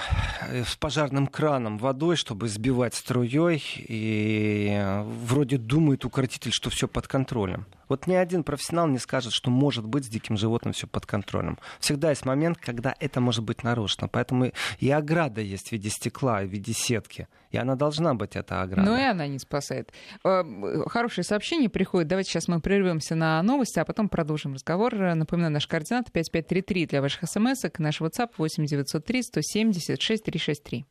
э, 0.49 0.63
с 0.63 0.75
пожарным 0.75 1.27
краном, 1.27 1.77
водой, 1.77 2.15
чтобы 2.15 2.47
сбивать 2.47 2.95
струей. 2.95 3.61
И 3.77 4.69
э, 4.71 5.03
вроде 5.03 5.57
думает 5.57 6.05
укротитель, 6.05 6.51
что 6.51 6.69
все 6.69 6.87
под 6.87 7.07
контролем. 7.07 7.65
Вот 7.89 8.07
ни 8.07 8.13
один 8.13 8.43
профессионал 8.43 8.87
не 8.87 8.99
скажет, 8.99 9.33
что 9.33 9.49
может 9.49 9.85
быть 9.85 10.05
с 10.05 10.07
диким 10.07 10.37
животным 10.37 10.73
все 10.73 10.87
под 10.87 11.05
контролем. 11.05 11.57
Всегда 11.79 12.09
есть 12.09 12.25
момент, 12.25 12.57
когда 12.57 12.95
это 12.99 13.21
может 13.21 13.43
быть 13.43 13.63
нарушено. 13.63 14.07
Поэтому 14.07 14.51
и 14.79 14.89
ограда 14.89 15.41
есть 15.41 15.69
в 15.69 15.71
виде 15.71 15.89
стекла, 15.89 16.41
в 16.41 16.45
виде 16.45 16.73
сетки. 16.73 17.27
И 17.51 17.57
она 17.57 17.75
должна 17.75 18.15
быть, 18.15 18.35
эта 18.35 18.61
ограда. 18.61 18.89
Но 18.89 18.97
и 18.97 19.03
она 19.03 19.27
не 19.27 19.39
спасает. 19.39 19.91
Э, 20.23 20.43
хорошее 20.87 21.23
сообщение 21.23 21.69
приходит. 21.69 22.07
Давайте 22.07 22.31
сейчас 22.31 22.47
мы 22.47 22.59
прервемся 22.61 23.15
на 23.15 23.41
новости, 23.43 23.79
а 23.79 23.85
потом 23.85 24.09
продолжим 24.09 24.53
разговор. 24.53 24.95
Напоминаю, 24.95 25.51
наш 25.51 25.67
координат 25.67 26.11
5533 26.11 26.87
для 26.87 27.01
ваших 27.01 27.29
смс 27.29 27.63
наш 27.77 28.01
WhatsApp 28.01 28.31
8903 28.37 29.23
170 29.23 30.01
6363. 30.01 30.85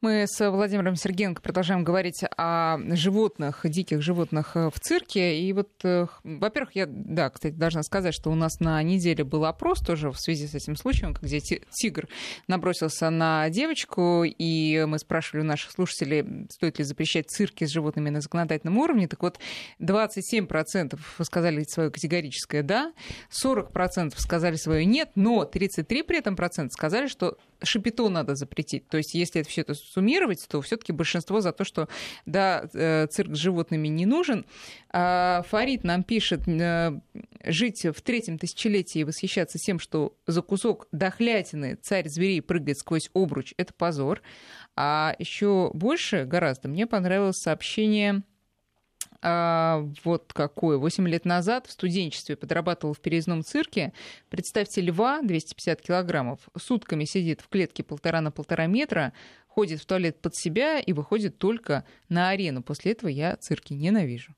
Мы 0.00 0.26
с 0.28 0.48
Владимиром 0.48 0.94
Сергеенко 0.94 1.42
продолжаем 1.42 1.82
говорить 1.82 2.22
о 2.36 2.78
животных, 2.94 3.62
диких 3.64 4.00
животных 4.00 4.52
э, 4.54 4.70
в 4.72 4.78
цирке. 4.78 5.40
И 5.40 5.52
вот, 5.52 5.70
э, 5.82 6.06
во-первых, 6.22 6.76
я, 6.76 6.86
да, 6.86 7.30
кстати, 7.30 7.54
должна 7.54 7.82
сказать, 7.82 8.14
что 8.14 8.30
у 8.30 8.36
нас 8.36 8.60
на 8.60 8.80
неделе 8.84 9.24
был 9.24 9.44
опрос 9.44 9.80
тоже 9.80 10.12
в 10.12 10.20
связи 10.20 10.46
с 10.46 10.54
этим 10.54 10.76
случаем, 10.76 11.16
где 11.20 11.40
тигр 11.40 12.06
набросился 12.46 13.10
на 13.10 13.50
девочку, 13.50 14.22
и 14.22 14.84
мы 14.86 15.00
спрашивали 15.00 15.42
у 15.42 15.46
наших 15.46 15.72
слушателей, 15.72 16.46
стоит 16.48 16.78
ли 16.78 16.84
запрещать 16.84 17.28
цирки 17.28 17.64
с 17.64 17.70
животными 17.70 18.10
на 18.10 18.20
законодательном 18.20 18.78
уровне. 18.78 19.08
Так 19.08 19.20
вот, 19.24 19.40
27% 19.80 20.96
сказали 21.24 21.64
свое 21.64 21.90
категорическое 21.90 22.62
«да», 22.62 22.92
40% 23.32 24.12
сказали 24.16 24.54
свое 24.54 24.84
«нет», 24.84 25.10
но 25.16 25.42
33% 25.42 26.04
при 26.04 26.18
этом 26.18 26.36
процент 26.36 26.72
сказали, 26.72 27.08
что 27.08 27.36
шипито 27.62 28.08
надо 28.08 28.34
запретить. 28.34 28.88
То 28.88 28.96
есть, 28.98 29.14
если 29.14 29.40
это 29.40 29.50
все 29.50 29.62
это 29.62 29.74
суммировать, 29.74 30.46
то 30.48 30.60
все-таки 30.60 30.92
большинство 30.92 31.40
за 31.40 31.52
то, 31.52 31.64
что 31.64 31.88
да, 32.26 32.68
э, 32.72 33.06
цирк 33.10 33.34
с 33.34 33.38
животными 33.38 33.88
не 33.88 34.06
нужен. 34.06 34.46
А 34.90 35.42
Фарид 35.48 35.84
нам 35.84 36.02
пишет, 36.02 36.46
э, 36.46 37.00
жить 37.44 37.84
в 37.84 38.00
третьем 38.02 38.38
тысячелетии 38.38 39.00
и 39.00 39.04
восхищаться 39.04 39.58
тем, 39.58 39.78
что 39.78 40.16
за 40.26 40.42
кусок 40.42 40.88
дохлятины 40.92 41.76
царь 41.76 42.08
зверей 42.08 42.42
прыгает 42.42 42.78
сквозь 42.78 43.10
обруч, 43.14 43.54
это 43.56 43.72
позор. 43.74 44.22
А 44.76 45.14
еще 45.18 45.70
больше 45.74 46.24
гораздо 46.24 46.68
мне 46.68 46.86
понравилось 46.86 47.38
сообщение 47.38 48.22
а, 49.20 49.88
вот 50.04 50.32
какое. 50.32 50.78
Восемь 50.78 51.08
лет 51.08 51.24
назад 51.24 51.66
в 51.66 51.72
студенчестве 51.72 52.36
подрабатывал 52.36 52.94
в 52.94 53.00
переездном 53.00 53.42
цирке. 53.42 53.92
Представьте 54.28 54.80
льва 54.80 55.22
250 55.22 55.80
килограммов, 55.82 56.40
сутками 56.56 57.04
сидит 57.04 57.40
в 57.40 57.48
клетке 57.48 57.82
полтора 57.82 58.20
на 58.20 58.30
полтора 58.30 58.66
метра, 58.66 59.12
ходит 59.46 59.80
в 59.80 59.86
туалет 59.86 60.20
под 60.20 60.36
себя 60.36 60.78
и 60.78 60.92
выходит 60.92 61.38
только 61.38 61.84
на 62.08 62.28
арену. 62.30 62.62
После 62.62 62.92
этого 62.92 63.10
я 63.10 63.36
цирки 63.36 63.72
ненавижу. 63.72 64.34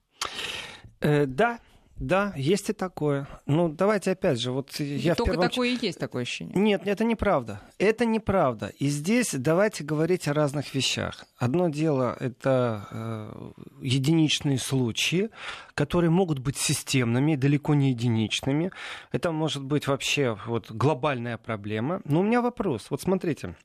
Э, 1.01 1.27
да, 1.27 1.61
Да, 2.01 2.33
есть 2.35 2.71
и 2.71 2.73
такое. 2.73 3.29
Ну, 3.45 3.69
давайте 3.69 4.13
опять 4.13 4.41
же, 4.41 4.53
вот 4.53 4.75
я 4.81 5.15
Только 5.15 5.33
первом... 5.33 5.49
такое 5.51 5.69
и 5.69 5.79
есть 5.81 5.99
такое 5.99 6.23
ощущение. 6.23 6.57
Нет, 6.57 6.83
это 6.87 7.05
неправда. 7.05 7.61
Это 7.77 8.07
неправда. 8.07 8.73
И 8.79 8.89
здесь 8.89 9.35
давайте 9.35 9.85
говорить 9.85 10.27
о 10.27 10.33
разных 10.33 10.75
вещах. 10.75 11.27
Одно 11.37 11.69
дело 11.69 12.17
это 12.19 12.89
э, 12.91 13.53
единичные 13.83 14.57
случаи, 14.57 15.29
которые 15.75 16.11
могут 16.11 16.39
быть 16.39 16.57
системными, 16.57 17.37
далеко 17.37 17.75
не 17.75 17.91
единичными. 17.91 18.73
Это 19.13 19.31
может 19.31 19.63
быть 19.63 19.87
вообще 19.87 20.39
вот 20.47 20.71
глобальная 20.71 21.37
проблема. 21.37 22.01
Но 22.07 22.21
у 22.21 22.23
меня 22.23 22.41
вопрос. 22.41 22.87
Вот 22.89 23.03
смотрите, 23.03 23.57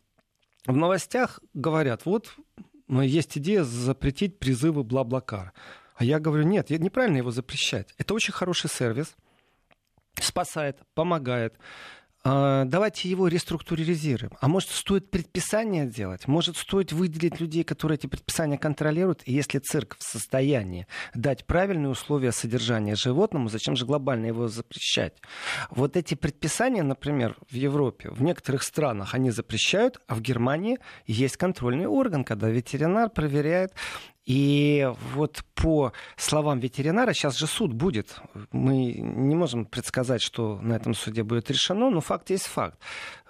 в 0.67 0.75
новостях 0.75 1.39
говорят, 1.53 2.05
вот 2.05 2.35
есть 2.89 3.37
идея 3.37 3.63
запретить 3.63 4.39
призывы 4.39 4.83
бла-блакар. 4.83 5.53
А 5.95 6.03
я 6.03 6.19
говорю, 6.19 6.43
нет, 6.43 6.69
неправильно 6.69 7.17
его 7.17 7.31
запрещать. 7.31 7.93
Это 7.97 8.13
очень 8.13 8.33
хороший 8.33 8.69
сервис, 8.69 9.15
спасает, 10.19 10.77
помогает. 10.93 11.55
А, 12.27 12.65
давайте 12.65 13.07
его 13.07 13.27
реструктуризируем. 13.27 14.31
А 14.41 14.47
может, 14.47 14.71
стоит 14.71 15.11
предписание 15.11 15.85
делать? 15.85 16.27
Может, 16.27 16.57
стоит 16.57 16.91
выделить 16.91 17.39
людей, 17.39 17.63
которые 17.63 17.97
эти 17.97 18.07
предписания 18.07 18.57
контролируют? 18.57 19.21
И 19.25 19.31
если 19.31 19.59
цирк 19.59 19.95
в 19.99 20.03
состоянии 20.03 20.87
дать 21.13 21.45
правильные 21.45 21.89
условия 21.89 22.31
содержания 22.31 22.95
животному, 22.95 23.47
зачем 23.47 23.75
же 23.75 23.85
глобально 23.85 24.25
его 24.25 24.47
запрещать? 24.47 25.13
Вот 25.69 25.95
эти 25.95 26.15
предписания, 26.15 26.81
например, 26.81 27.37
в 27.47 27.53
Европе, 27.53 28.09
в 28.09 28.23
некоторых 28.23 28.63
странах 28.63 29.13
они 29.13 29.29
запрещают, 29.29 29.99
а 30.07 30.15
в 30.15 30.21
Германии 30.21 30.79
есть 31.05 31.37
контрольный 31.37 31.85
орган, 31.85 32.23
когда 32.23 32.49
ветеринар 32.49 33.11
проверяет 33.11 33.71
и 34.25 34.91
вот 35.13 35.43
по 35.53 35.93
словам 36.17 36.59
ветеринара, 36.59 37.13
сейчас 37.13 37.37
же 37.37 37.45
суд 37.45 37.73
будет. 37.73 38.19
Мы 38.51 38.93
не 38.93 39.35
можем 39.35 39.65
предсказать, 39.65 40.21
что 40.21 40.59
на 40.61 40.73
этом 40.73 40.95
суде 40.95 41.23
будет 41.23 41.51
решено, 41.51 41.91
но 41.91 42.01
факт 42.01 42.31
есть 42.31 42.47
факт. 42.47 42.79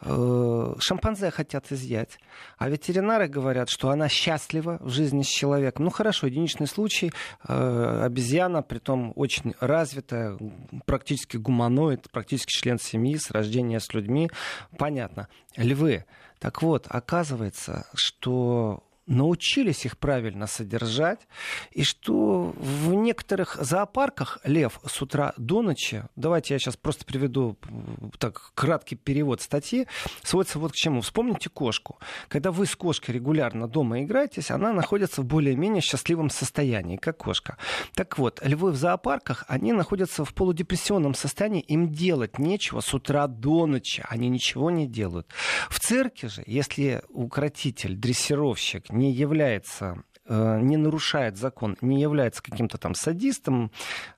Э, 0.02 0.76
шимпанзе 0.80 1.32
хотят 1.32 1.70
изъять, 1.72 2.18
а 2.58 2.70
ветеринары 2.70 3.28
говорят, 3.28 3.70
что 3.70 3.90
она 3.90 4.08
счастлива 4.08 4.78
в 4.82 4.90
жизни 4.90 5.24
с 5.24 5.28
человеком. 5.28 5.86
Ну 5.86 5.92
хорошо, 5.92 6.28
единичный 6.28 6.68
случай. 6.68 7.12
Э, 7.46 8.04
обезьяна, 8.06 8.62
притом 8.62 9.12
очень 9.16 9.54
развитая, 9.60 10.38
практически 10.86 11.36
гуманоид, 11.36 12.10
практически 12.10 12.52
член 12.52 12.80
семьи, 12.80 13.18
с 13.18 13.32
рождения 13.32 13.82
с 13.82 13.94
людьми. 13.94 14.30
Понятно. 14.78 15.28
Львы. 15.58 16.06
Так 16.40 16.62
вот, 16.62 16.86
оказывается, 16.90 17.88
что 17.94 18.85
научились 19.08 19.86
их 19.86 19.98
правильно 19.98 20.48
содержать, 20.48 21.28
и 21.72 21.84
что 21.84 22.54
в 22.58 22.94
некоторых 22.94 23.58
зоопарках 23.60 24.40
лев 24.44 24.80
с 24.86 25.02
утра 25.02 25.34
до 25.38 25.62
ночи, 25.62 26.04
давайте 26.16 26.54
я 26.54 26.60
сейчас 26.60 26.78
просто 26.78 27.06
приведу 27.06 27.58
так 28.18 28.52
краткий 28.56 28.96
перевод 28.96 29.42
статьи, 29.42 29.88
сводится 30.24 30.60
вот 30.60 30.72
к 30.72 30.76
чему. 30.76 31.02
Вспомните 31.02 31.50
кошку. 31.50 32.00
Когда 32.28 32.52
вы 32.52 32.66
с 32.66 32.76
кошкой 32.76 33.12
регулярно 33.12 33.68
дома 33.68 34.02
играетесь, 34.02 34.52
она 34.52 34.74
находится 34.74 35.22
в 35.22 35.26
более-менее 35.26 35.82
счастливом 35.82 36.30
состоянии, 36.30 36.98
как 36.98 37.18
кошка. 37.18 37.58
Так 37.94 38.18
вот, 38.18 38.42
львы 38.44 38.72
в 38.72 38.76
зоопарках, 38.76 39.46
они 39.48 39.74
находятся 39.74 40.26
в 40.26 40.34
полудепрессионном 40.34 41.14
состоянии, 41.14 41.62
им 41.62 41.90
делать 41.90 42.40
нечего 42.40 42.80
с 42.80 42.94
утра 42.94 43.28
до 43.28 43.66
ночи, 43.68 44.04
они 44.10 44.30
ничего 44.30 44.72
не 44.72 44.88
делают. 44.88 45.28
В 45.70 45.80
цирке 45.80 46.28
же, 46.28 46.44
если 46.48 47.04
укротитель, 47.10 47.96
дрессировщик 47.96 48.90
не 48.96 49.12
является 49.12 50.04
э, 50.28 50.60
не 50.62 50.78
нарушает 50.78 51.38
закон, 51.38 51.78
не 51.82 52.02
является 52.02 52.42
каким-то 52.42 52.78
там 52.78 52.96
садистом, 52.96 53.72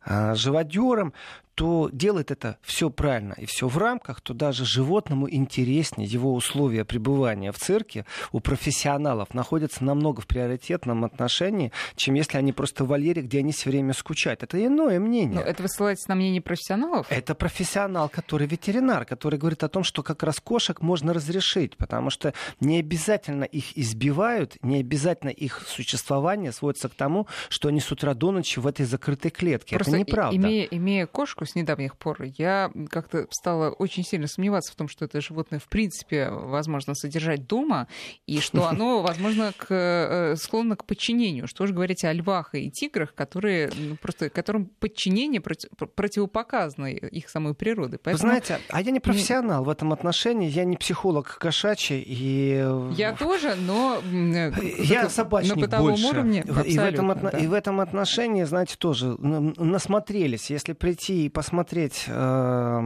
э, 0.06 0.36
живодером, 0.36 1.14
то 1.58 1.90
делает 1.92 2.30
это 2.30 2.60
все 2.62 2.92
правильно 2.92 3.34
и 3.34 3.48
все 3.48 3.68
в 3.68 3.80
рамках, 3.80 4.22
то 4.22 4.36
даже 4.36 4.64
животному 4.64 5.28
интереснее 5.28 6.08
его 6.08 6.36
условия 6.36 6.86
пребывания 6.86 7.52
в 7.52 7.58
цирке 7.58 8.06
у 8.32 8.40
профессионалов 8.40 9.34
находятся 9.34 9.84
намного 9.84 10.22
в 10.22 10.28
приоритетном 10.28 11.04
отношении, 11.04 11.72
чем 11.96 12.14
если 12.14 12.38
они 12.38 12.54
просто 12.54 12.84
в 12.84 12.90
вольере, 12.90 13.24
где 13.24 13.40
они 13.40 13.54
все 13.54 13.72
время 13.72 13.94
скучают. 13.94 14.44
Это 14.44 14.64
иное 14.64 15.00
мнение. 15.00 15.40
Но 15.40 15.42
это 15.42 15.64
вы 15.64 15.70
ссылаетесь 15.70 16.08
на 16.08 16.14
мнение 16.14 16.44
профессионалов? 16.44 17.08
Это 17.10 17.34
профессионал, 17.34 18.08
который 18.08 18.46
ветеринар, 18.46 19.06
который 19.06 19.40
говорит 19.40 19.64
о 19.64 19.68
том, 19.68 19.84
что 19.84 20.04
как 20.04 20.22
раз 20.22 20.40
кошек 20.40 20.80
можно 20.84 21.12
разрешить, 21.12 21.76
потому 21.76 22.12
что 22.12 22.36
не 22.60 22.78
обязательно 22.78 23.46
их 23.46 23.76
избивают, 23.76 24.58
не 24.62 24.82
обязательно 24.82 25.32
их 25.32 25.64
существование 25.68 26.52
сводится 26.52 26.88
к 26.88 26.94
тому, 26.94 27.26
что 27.50 27.70
они 27.70 27.80
с 27.80 27.92
утра 27.92 28.14
до 28.14 28.30
ночи 28.30 28.60
в 28.60 28.68
этой 28.68 28.86
закрытой 28.86 29.32
клетке. 29.32 29.76
Просто 29.76 29.94
это 29.94 30.02
неправда. 30.02 30.38
Имея, 30.38 30.66
имея 30.66 31.08
кошку, 31.08 31.47
с 31.48 31.56
недавних 31.56 31.96
пор, 31.96 32.24
я 32.38 32.72
как-то 32.90 33.28
стала 33.32 33.70
очень 33.70 34.04
сильно 34.04 34.28
сомневаться 34.28 34.72
в 34.72 34.76
том, 34.76 34.88
что 34.88 35.06
это 35.06 35.22
животное 35.22 35.60
в 35.60 35.68
принципе 35.68 36.30
возможно 36.30 36.94
содержать 36.96 37.48
дома, 37.48 37.88
и 38.26 38.40
что 38.40 38.66
оно, 38.68 39.02
возможно, 39.02 39.54
к, 39.56 39.68
э, 39.70 40.36
склонно 40.36 40.76
к 40.76 40.86
подчинению. 40.86 41.48
Что 41.48 41.66
же 41.66 41.74
говорить 41.74 42.04
о 42.04 42.14
львах 42.14 42.56
и 42.56 42.70
тиграх, 42.70 43.14
которые 43.14 43.72
ну, 43.78 43.96
просто 43.96 44.30
которым 44.30 44.66
подчинение 44.66 45.42
против, 45.42 45.70
противопоказано 45.96 46.88
их 46.88 47.30
самой 47.30 47.54
природы. 47.54 47.98
Поэтому... 47.98 48.34
Вы 48.34 48.40
знаете, 48.40 48.60
а 48.70 48.82
я 48.82 48.92
не 48.92 49.00
профессионал 49.00 49.64
в 49.64 49.70
этом 49.70 49.94
отношении, 49.94 50.50
я 50.50 50.66
не 50.66 50.78
психолог 50.78 51.38
кошачий. 51.38 52.04
И... 52.06 52.66
Я 52.96 53.14
тоже, 53.14 53.56
но 53.56 54.02
я 54.12 55.10
собачник 55.10 55.70
на 55.70 55.80
больше. 55.80 56.08
уровне. 56.08 56.44
И 56.66 56.78
в, 56.78 56.80
этом, 56.80 57.20
да. 57.20 57.30
и 57.30 57.48
в 57.48 57.54
этом 57.54 57.80
отношении, 57.80 58.44
знаете, 58.44 58.76
тоже 58.78 59.16
насмотрелись. 59.18 60.50
Если 60.50 60.74
прийти 60.74 61.26
и 61.26 61.30
посмотреть 61.38 62.06
э, 62.08 62.80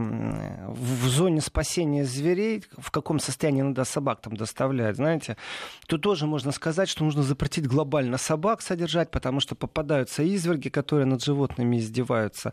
в 0.68 1.08
зоне 1.08 1.40
спасения 1.40 2.04
зверей, 2.04 2.62
в 2.76 2.90
каком 2.90 3.18
состоянии 3.18 3.62
надо 3.62 3.84
собак 3.84 4.20
там 4.20 4.36
доставлять, 4.36 4.96
знаете, 4.96 5.38
то 5.86 5.96
тоже 5.96 6.26
можно 6.26 6.52
сказать, 6.52 6.90
что 6.90 7.02
нужно 7.02 7.22
запретить 7.22 7.66
глобально 7.66 8.18
собак 8.18 8.60
содержать, 8.60 9.10
потому 9.10 9.40
что 9.40 9.54
попадаются 9.54 10.22
изверги, 10.22 10.68
которые 10.68 11.06
над 11.06 11.24
животными 11.24 11.78
издеваются. 11.78 12.52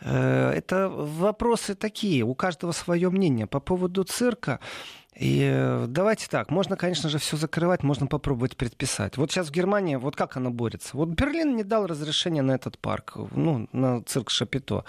Э, 0.00 0.50
это 0.50 0.88
вопросы 0.88 1.76
такие, 1.76 2.24
у 2.24 2.34
каждого 2.34 2.72
свое 2.72 3.08
мнение. 3.08 3.46
По 3.46 3.60
поводу 3.60 4.02
цирка, 4.02 4.58
и 5.14 5.48
э, 5.48 5.86
давайте 5.88 6.26
так, 6.28 6.50
можно, 6.50 6.76
конечно 6.76 7.08
же, 7.08 7.18
все 7.18 7.36
закрывать, 7.36 7.84
можно 7.84 8.08
попробовать 8.08 8.56
предписать. 8.56 9.16
Вот 9.16 9.30
сейчас 9.30 9.46
в 9.46 9.52
Германии, 9.52 9.94
вот 9.94 10.16
как 10.16 10.36
она 10.36 10.50
борется? 10.50 10.96
Вот 10.96 11.10
Берлин 11.10 11.54
не 11.54 11.62
дал 11.62 11.86
разрешения 11.86 12.42
на 12.42 12.50
этот 12.50 12.78
парк, 12.78 13.16
ну, 13.30 13.68
на 13.72 14.02
цирк 14.02 14.30
Шапито 14.30 14.84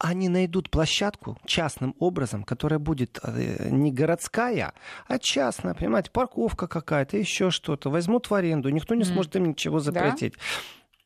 они 0.00 0.30
найдут 0.30 0.70
площадку 0.70 1.38
частным 1.44 1.94
образом, 1.98 2.42
которая 2.42 2.78
будет 2.78 3.20
э, 3.22 3.68
не 3.70 3.92
городская, 3.92 4.72
а 5.06 5.18
частная, 5.18 5.74
понимаете, 5.74 6.10
парковка 6.10 6.66
какая-то, 6.66 7.18
еще 7.18 7.50
что-то. 7.50 7.90
Возьмут 7.90 8.30
в 8.30 8.34
аренду, 8.34 8.70
никто 8.70 8.94
не 8.94 9.04
сможет 9.04 9.36
им 9.36 9.44
ничего 9.44 9.78
запретить. 9.78 10.32
Да? 10.32 10.40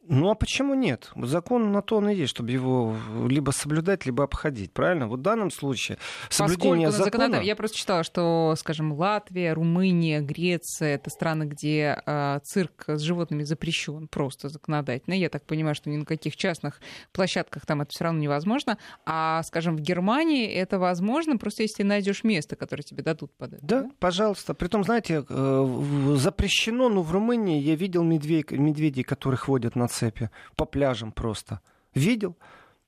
Ну 0.06 0.30
а 0.30 0.34
почему 0.34 0.74
нет? 0.74 1.10
Закон 1.16 1.72
на 1.72 1.80
то 1.82 1.96
он 1.96 2.08
и 2.10 2.14
есть, 2.14 2.30
чтобы 2.30 2.50
его 2.50 2.96
либо 3.26 3.50
соблюдать, 3.50 4.04
либо 4.06 4.24
обходить. 4.24 4.72
Правильно? 4.72 5.06
Вот 5.06 5.20
в 5.20 5.22
данном 5.22 5.50
случае 5.50 5.98
соблюдение 6.28 6.88
Поскольку 6.88 7.04
закона... 7.04 7.24
Законодатель... 7.24 7.46
Я 7.46 7.56
просто 7.56 7.76
читала, 7.76 8.04
что, 8.04 8.54
скажем, 8.58 8.92
Латвия, 8.92 9.52
Румыния, 9.54 10.20
Греция— 10.20 10.94
это 10.96 11.10
страны, 11.10 11.44
где 11.44 12.02
э, 12.04 12.40
цирк 12.44 12.84
с 12.86 13.00
животными 13.00 13.44
запрещен 13.44 14.08
просто 14.08 14.48
законодательно. 14.48 15.14
Я 15.14 15.30
так 15.30 15.44
понимаю, 15.44 15.74
что 15.74 15.88
ни 15.88 15.96
на 15.96 16.04
каких 16.04 16.36
частных 16.36 16.80
площадках 17.12 17.64
там 17.64 17.80
это 17.80 17.90
все 17.90 18.04
равно 18.04 18.20
невозможно. 18.20 18.78
А, 19.06 19.42
скажем, 19.44 19.76
в 19.76 19.80
Германии 19.80 20.46
это 20.46 20.78
возможно, 20.78 21.38
просто 21.38 21.62
если 21.62 21.82
найдешь 21.82 22.24
место, 22.24 22.56
которое 22.56 22.82
тебе 22.82 23.02
дадут 23.02 23.32
под 23.36 23.54
это. 23.54 23.66
Да, 23.66 23.82
да? 23.82 23.90
пожалуйста. 23.98 24.54
Притом, 24.54 24.84
знаете, 24.84 25.24
э, 25.26 26.14
запрещено, 26.16 26.88
но 26.88 27.02
в 27.02 27.10
Румынии 27.10 27.60
я 27.60 27.74
видел 27.74 28.02
медведей, 28.02 28.58
медведей 28.58 29.02
которых 29.02 29.48
водят 29.48 29.76
на 29.76 29.88
цепи, 29.94 30.30
по 30.56 30.64
пляжам 30.64 31.12
просто. 31.12 31.60
Видел? 31.94 32.36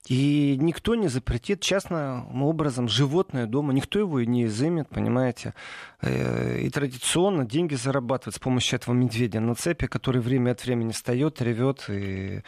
И 0.08 0.56
никто 0.60 0.94
не 0.94 1.08
запретит 1.08 1.60
частным 1.60 2.42
образом 2.42 2.88
животное 2.88 3.46
дома, 3.46 3.72
никто 3.72 3.98
его 3.98 4.20
и 4.20 4.26
не 4.26 4.44
изымет, 4.44 4.88
понимаете. 4.88 5.52
Э, 6.00 6.60
и 6.60 6.70
традиционно 6.70 7.44
деньги 7.44 7.74
зарабатывают 7.74 8.36
с 8.36 8.38
помощью 8.38 8.76
этого 8.76 8.94
медведя 8.94 9.40
на 9.40 9.54
цепи, 9.54 9.88
который 9.88 10.20
время 10.20 10.52
от 10.52 10.64
времени 10.64 10.92
встает, 10.92 11.42
ревет 11.42 11.88
и 11.88 12.42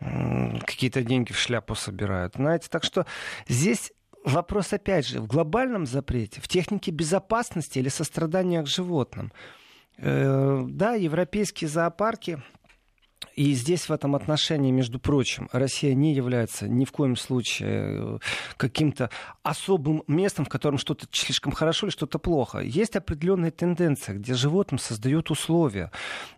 какие-то 0.00 1.02
деньги 1.02 1.32
в 1.32 1.38
шляпу 1.38 1.74
собирают. 1.74 2.34
Знаете, 2.34 2.68
так 2.70 2.84
что 2.84 3.06
здесь 3.48 3.92
вопрос 4.24 4.72
опять 4.72 5.06
же 5.06 5.20
в 5.20 5.26
глобальном 5.26 5.86
запрете, 5.86 6.40
в 6.40 6.48
технике 6.48 6.90
безопасности 6.90 7.78
или 7.78 7.88
сострадания 7.88 8.62
к 8.62 8.66
животным. 8.66 9.32
Э, 9.98 10.64
да, 10.68 10.94
европейские 10.94 11.68
зоопарки 11.68 12.42
и 13.36 13.52
здесь 13.54 13.88
в 13.88 13.92
этом 13.92 14.14
отношении, 14.14 14.70
между 14.70 15.00
прочим, 15.00 15.48
Россия 15.52 15.94
не 15.94 16.14
является 16.14 16.68
ни 16.68 16.84
в 16.84 16.92
коем 16.92 17.16
случае 17.16 17.70
э, 17.70 18.18
каким-то 18.56 19.10
особым 19.42 20.04
местом, 20.06 20.44
в 20.44 20.48
котором 20.48 20.78
что-то 20.78 21.06
слишком 21.10 21.52
хорошо 21.52 21.86
или 21.86 21.92
что-то 21.92 22.18
плохо. 22.18 22.60
Есть 22.60 22.94
определенная 22.96 23.50
тенденция, 23.50 24.14
где 24.16 24.34
животным 24.34 24.78
создают 24.78 25.30
условия. 25.30 25.90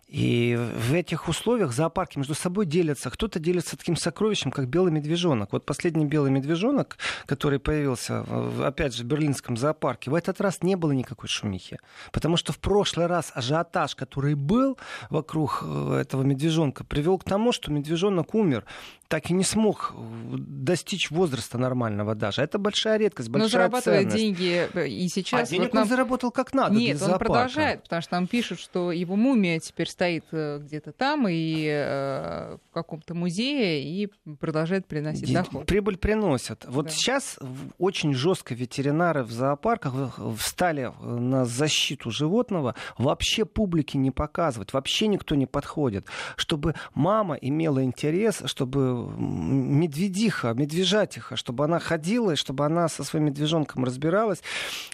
И 0.07 0.57
в 0.57 0.93
этих 0.93 1.27
условиях 1.27 1.73
зоопарки 1.73 2.17
между 2.17 2.33
собой 2.33 2.65
делятся. 2.65 3.09
Кто-то 3.09 3.39
делится 3.39 3.75
таким 3.75 3.97
сокровищем, 3.97 4.51
как 4.51 4.69
белый 4.69 4.91
медвежонок. 4.91 5.51
Вот 5.51 5.65
последний 5.65 6.05
белый 6.05 6.31
медвежонок, 6.31 6.97
который 7.25 7.59
появился, 7.59 8.25
опять 8.65 8.95
же, 8.95 9.03
в 9.03 9.07
берлинском 9.07 9.57
зоопарке, 9.57 10.09
в 10.09 10.15
этот 10.15 10.39
раз 10.39 10.63
не 10.63 10.75
было 10.75 10.93
никакой 10.93 11.27
шумихи. 11.27 11.79
Потому 12.13 12.37
что 12.37 12.53
в 12.53 12.59
прошлый 12.59 13.07
раз 13.07 13.31
ажиотаж, 13.35 13.95
который 13.95 14.35
был 14.35 14.77
вокруг 15.09 15.61
э, 15.65 15.99
этого 16.01 16.23
медвежонка, 16.23 16.85
привел 16.85 17.17
к 17.17 17.25
тому, 17.25 17.51
что 17.51 17.69
медвежонок 17.71 18.33
умер 18.33 18.63
так 19.07 19.29
и 19.29 19.33
не 19.33 19.43
смог 19.43 19.93
достичь 20.29 21.11
возраста 21.11 21.57
нормального 21.57 22.15
даже. 22.15 22.41
Это 22.41 22.57
большая 22.57 22.97
редкость, 22.97 23.29
большая 23.29 23.47
Но 23.47 23.51
зарабатывает 23.51 24.11
ценность. 24.11 24.17
деньги 24.17 24.69
э, 24.73 24.87
и 24.87 25.07
сейчас... 25.07 25.47
А 25.47 25.51
денег 25.51 25.65
вот 25.65 25.73
нам... 25.73 25.83
он 25.83 25.89
заработал 25.89 26.31
как 26.31 26.53
надо 26.53 26.75
Нет, 26.75 27.01
он 27.01 27.17
продолжает, 27.17 27.83
потому 27.83 28.01
что 28.01 28.11
там 28.11 28.27
пишут, 28.27 28.59
что 28.59 28.91
его 28.91 29.15
мумия 29.15 29.59
теперь 29.59 29.87
стоит 29.87 30.25
э, 30.31 30.59
где-то 30.59 30.91
там 30.91 31.27
и 31.29 31.65
э, 31.67 32.57
в 32.69 32.73
каком-то 32.73 33.13
музее 33.13 33.83
и 33.83 34.07
продолжает 34.39 34.85
приносить 34.87 35.31
доход. 35.33 35.65
Прибыль 35.65 35.97
приносят. 35.97 36.65
Вот 36.67 36.87
да. 36.87 36.91
сейчас 36.91 37.39
очень 37.77 38.13
жестко 38.13 38.53
ветеринары 38.53 39.23
в 39.23 39.31
зоопарках 39.31 40.19
встали 40.37 40.91
на 41.01 41.45
защиту 41.45 42.11
животного, 42.11 42.75
вообще 42.97 43.45
публике 43.45 43.97
не 43.97 44.11
показывать, 44.11 44.73
вообще 44.73 45.07
никто 45.07 45.35
не 45.35 45.45
подходит, 45.45 46.07
чтобы 46.35 46.75
мама 46.93 47.35
имела 47.35 47.83
интерес, 47.83 48.41
чтобы 48.45 48.96
медведиха, 49.17 50.53
медвежатиха, 50.53 51.35
чтобы 51.35 51.65
она 51.65 51.79
ходила, 51.79 52.31
и 52.31 52.35
чтобы 52.35 52.65
она 52.65 52.87
со 52.87 53.03
своим 53.03 53.25
медвежонком 53.25 53.83
разбиралась. 53.83 54.41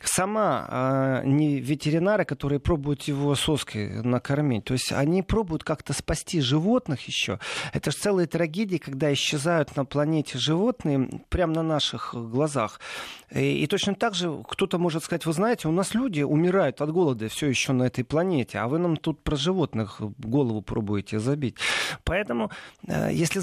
Сама 0.03 0.65
а, 0.67 1.23
не 1.23 1.59
ветеринары, 1.59 2.25
которые 2.25 2.59
пробуют 2.59 3.03
его 3.03 3.35
соской 3.35 4.01
накормить. 4.03 4.65
То 4.65 4.73
есть 4.73 4.91
они 4.91 5.21
пробуют 5.21 5.63
как-то 5.63 5.93
спасти 5.93 6.41
животных 6.41 7.07
еще. 7.07 7.39
Это 7.73 7.91
же 7.91 7.97
целая 7.97 8.27
трагедия, 8.27 8.79
когда 8.79 9.11
исчезают 9.13 9.75
на 9.75 9.85
планете 9.85 10.37
животные 10.37 11.09
прямо 11.29 11.53
на 11.53 11.63
наших 11.63 12.13
глазах. 12.13 12.79
И, 13.31 13.63
и 13.63 13.67
точно 13.67 13.95
так 13.95 14.15
же 14.15 14.43
кто-то 14.47 14.77
может 14.77 15.03
сказать, 15.03 15.25
вы 15.25 15.33
знаете, 15.33 15.67
у 15.67 15.71
нас 15.71 15.93
люди 15.93 16.21
умирают 16.21 16.81
от 16.81 16.91
голода 16.91 17.27
все 17.29 17.47
еще 17.47 17.73
на 17.73 17.83
этой 17.83 18.03
планете, 18.03 18.59
а 18.59 18.67
вы 18.67 18.79
нам 18.79 18.97
тут 18.97 19.23
про 19.23 19.35
животных 19.35 20.01
голову 20.19 20.61
пробуете 20.61 21.19
забить. 21.19 21.55
Поэтому, 22.03 22.51
э, 22.87 23.09
если 23.11 23.39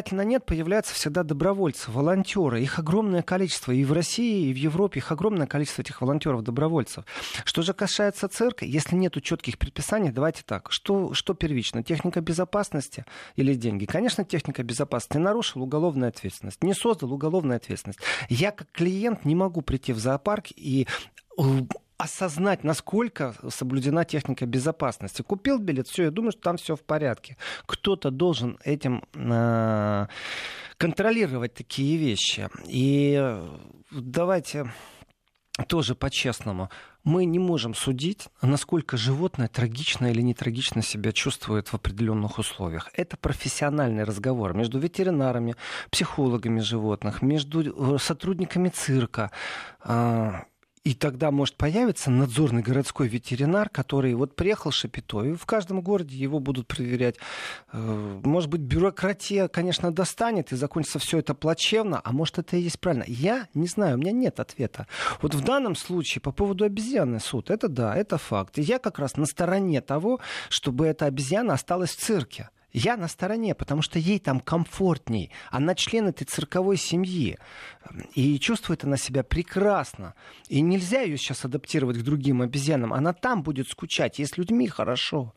законодательно 0.00 0.22
нет, 0.22 0.44
появляются 0.46 0.94
всегда 0.94 1.22
добровольцы, 1.22 1.90
волонтеры. 1.90 2.62
Их 2.62 2.78
огромное 2.78 3.22
количество 3.22 3.72
и 3.72 3.84
в 3.84 3.92
России, 3.92 4.48
и 4.48 4.52
в 4.52 4.56
Европе, 4.56 4.98
их 4.98 5.12
огромное 5.12 5.46
количество 5.46 5.82
этих 5.82 6.00
волонтеров-добровольцев. 6.00 7.04
Что 7.44 7.62
же 7.62 7.74
касается 7.74 8.28
цирка, 8.28 8.64
если 8.64 8.96
нет 8.96 9.10
четких 9.22 9.58
предписаний, 9.58 10.10
давайте 10.10 10.42
так, 10.44 10.72
что, 10.72 11.12
что 11.14 11.34
первично, 11.34 11.82
техника 11.82 12.20
безопасности 12.20 13.04
или 13.36 13.54
деньги? 13.54 13.84
Конечно, 13.84 14.24
техника 14.24 14.62
безопасности. 14.62 15.18
Нарушил 15.18 15.62
уголовная 15.62 16.08
ответственность, 16.08 16.62
не 16.62 16.74
создал 16.74 17.12
уголовная 17.12 17.56
ответственность. 17.56 18.00
Я 18.28 18.52
как 18.52 18.70
клиент 18.72 19.24
не 19.24 19.34
могу 19.34 19.60
прийти 19.60 19.92
в 19.92 19.98
зоопарк 19.98 20.46
и 20.56 20.86
э, 21.38 21.42
осознать, 22.00 22.64
насколько 22.64 23.34
соблюдена 23.48 24.04
техника 24.04 24.46
безопасности. 24.46 25.22
Купил 25.22 25.58
билет, 25.58 25.86
все, 25.86 26.04
я 26.04 26.10
думаю, 26.10 26.32
что 26.32 26.40
там 26.40 26.56
все 26.56 26.74
в 26.74 26.82
порядке. 26.82 27.36
Кто-то 27.66 28.10
должен 28.10 28.58
этим 28.64 29.04
э, 29.14 30.06
контролировать 30.78 31.54
такие 31.54 31.98
вещи. 31.98 32.48
И 32.66 33.18
э, 33.20 33.46
давайте 33.90 34.72
тоже 35.68 35.94
по-честному. 35.94 36.70
Мы 37.04 37.26
не 37.26 37.38
можем 37.38 37.74
судить, 37.74 38.28
насколько 38.40 38.96
животное 38.96 39.48
трагично 39.48 40.10
или 40.10 40.22
не 40.22 40.32
трагично 40.32 40.82
себя 40.82 41.12
чувствует 41.12 41.68
в 41.68 41.74
определенных 41.74 42.38
условиях. 42.38 42.88
Это 42.94 43.18
профессиональный 43.18 44.04
разговор 44.04 44.54
между 44.54 44.78
ветеринарами, 44.78 45.54
психологами 45.90 46.60
животных, 46.60 47.20
между 47.20 47.94
э, 47.94 47.98
сотрудниками 47.98 48.70
цирка. 48.70 49.30
И 50.82 50.94
тогда 50.94 51.30
может 51.30 51.56
появиться 51.56 52.10
надзорный 52.10 52.62
городской 52.62 53.06
ветеринар, 53.06 53.68
который 53.68 54.14
вот 54.14 54.34
приехал 54.34 54.70
Шапито, 54.70 55.22
и 55.24 55.34
в 55.34 55.44
каждом 55.44 55.82
городе 55.82 56.16
его 56.16 56.38
будут 56.38 56.68
проверять. 56.68 57.16
Э, 57.70 58.20
может 58.24 58.48
быть, 58.48 58.62
бюрократия, 58.62 59.48
конечно, 59.48 59.92
достанет, 59.92 60.52
и 60.52 60.56
закончится 60.56 60.98
все 60.98 61.18
это 61.18 61.34
плачевно, 61.34 62.00
а 62.02 62.12
может, 62.12 62.38
это 62.38 62.56
и 62.56 62.62
есть 62.62 62.80
правильно. 62.80 63.04
Я 63.06 63.48
не 63.52 63.66
знаю, 63.66 63.96
у 63.96 64.00
меня 64.00 64.12
нет 64.12 64.40
ответа. 64.40 64.86
Вот 65.20 65.34
в 65.34 65.44
данном 65.44 65.76
случае 65.76 66.22
по 66.22 66.32
поводу 66.32 66.64
обезьяны 66.64 67.20
суд, 67.20 67.50
это 67.50 67.68
да, 67.68 67.94
это 67.94 68.16
факт. 68.16 68.58
И 68.58 68.62
я 68.62 68.78
как 68.78 68.98
раз 68.98 69.18
на 69.18 69.26
стороне 69.26 69.82
того, 69.82 70.18
чтобы 70.48 70.86
эта 70.86 71.04
обезьяна 71.04 71.52
осталась 71.52 71.90
в 71.90 72.00
цирке. 72.00 72.48
Я 72.72 72.96
на 72.96 73.08
стороне, 73.08 73.54
потому 73.54 73.82
что 73.82 73.98
ей 73.98 74.18
там 74.18 74.40
комфортней. 74.40 75.30
Она 75.50 75.74
член 75.74 76.08
этой 76.08 76.24
цирковой 76.24 76.76
семьи. 76.76 77.38
И 78.14 78.38
чувствует 78.38 78.84
она 78.84 78.96
себя 78.96 79.24
прекрасно. 79.24 80.14
И 80.48 80.60
нельзя 80.60 81.00
ее 81.00 81.16
сейчас 81.16 81.44
адаптировать 81.44 81.98
к 81.98 82.02
другим 82.02 82.42
обезьянам. 82.42 82.92
Она 82.92 83.12
там 83.12 83.42
будет 83.42 83.68
скучать, 83.68 84.18
ей 84.18 84.26
с 84.26 84.36
людьми 84.36 84.68
хорошо. 84.68 85.34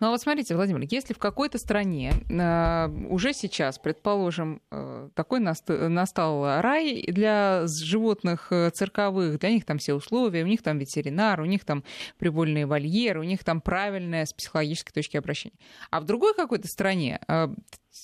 Ну 0.00 0.08
а 0.08 0.10
вот 0.10 0.20
смотрите, 0.20 0.54
Владимир, 0.54 0.86
если 0.90 1.14
в 1.14 1.18
какой-то 1.18 1.58
стране 1.58 2.12
э, 2.28 2.88
уже 3.08 3.32
сейчас, 3.32 3.78
предположим, 3.78 4.60
э, 4.70 5.08
такой 5.14 5.40
наст- 5.40 5.68
настал 5.68 6.60
рай 6.60 7.04
для 7.06 7.66
животных 7.66 8.48
э, 8.50 8.70
цирковых, 8.70 9.38
для 9.38 9.50
них 9.50 9.64
там 9.64 9.78
все 9.78 9.94
условия, 9.94 10.42
у 10.42 10.46
них 10.46 10.62
там 10.62 10.78
ветеринар, 10.78 11.40
у 11.40 11.44
них 11.44 11.64
там 11.64 11.84
прибольные 12.18 12.66
вольеры, 12.66 13.20
у 13.20 13.24
них 13.24 13.44
там 13.44 13.60
правильная 13.60 14.26
с 14.26 14.32
психологической 14.32 14.92
точки 14.92 15.16
обращения. 15.16 15.56
А 15.90 16.00
в 16.00 16.04
другой 16.04 16.34
какой-то 16.34 16.68
стране. 16.74 17.20
А, 17.28 17.50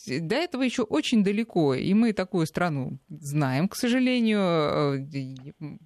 до 0.07 0.35
этого 0.37 0.63
еще 0.63 0.83
очень 0.83 1.25
далеко, 1.25 1.75
и 1.75 1.93
мы 1.95 2.13
такую 2.13 2.47
страну 2.47 2.99
знаем, 3.09 3.69
к 3.69 3.77
сожалению. 3.77 4.41
А, 4.41 4.97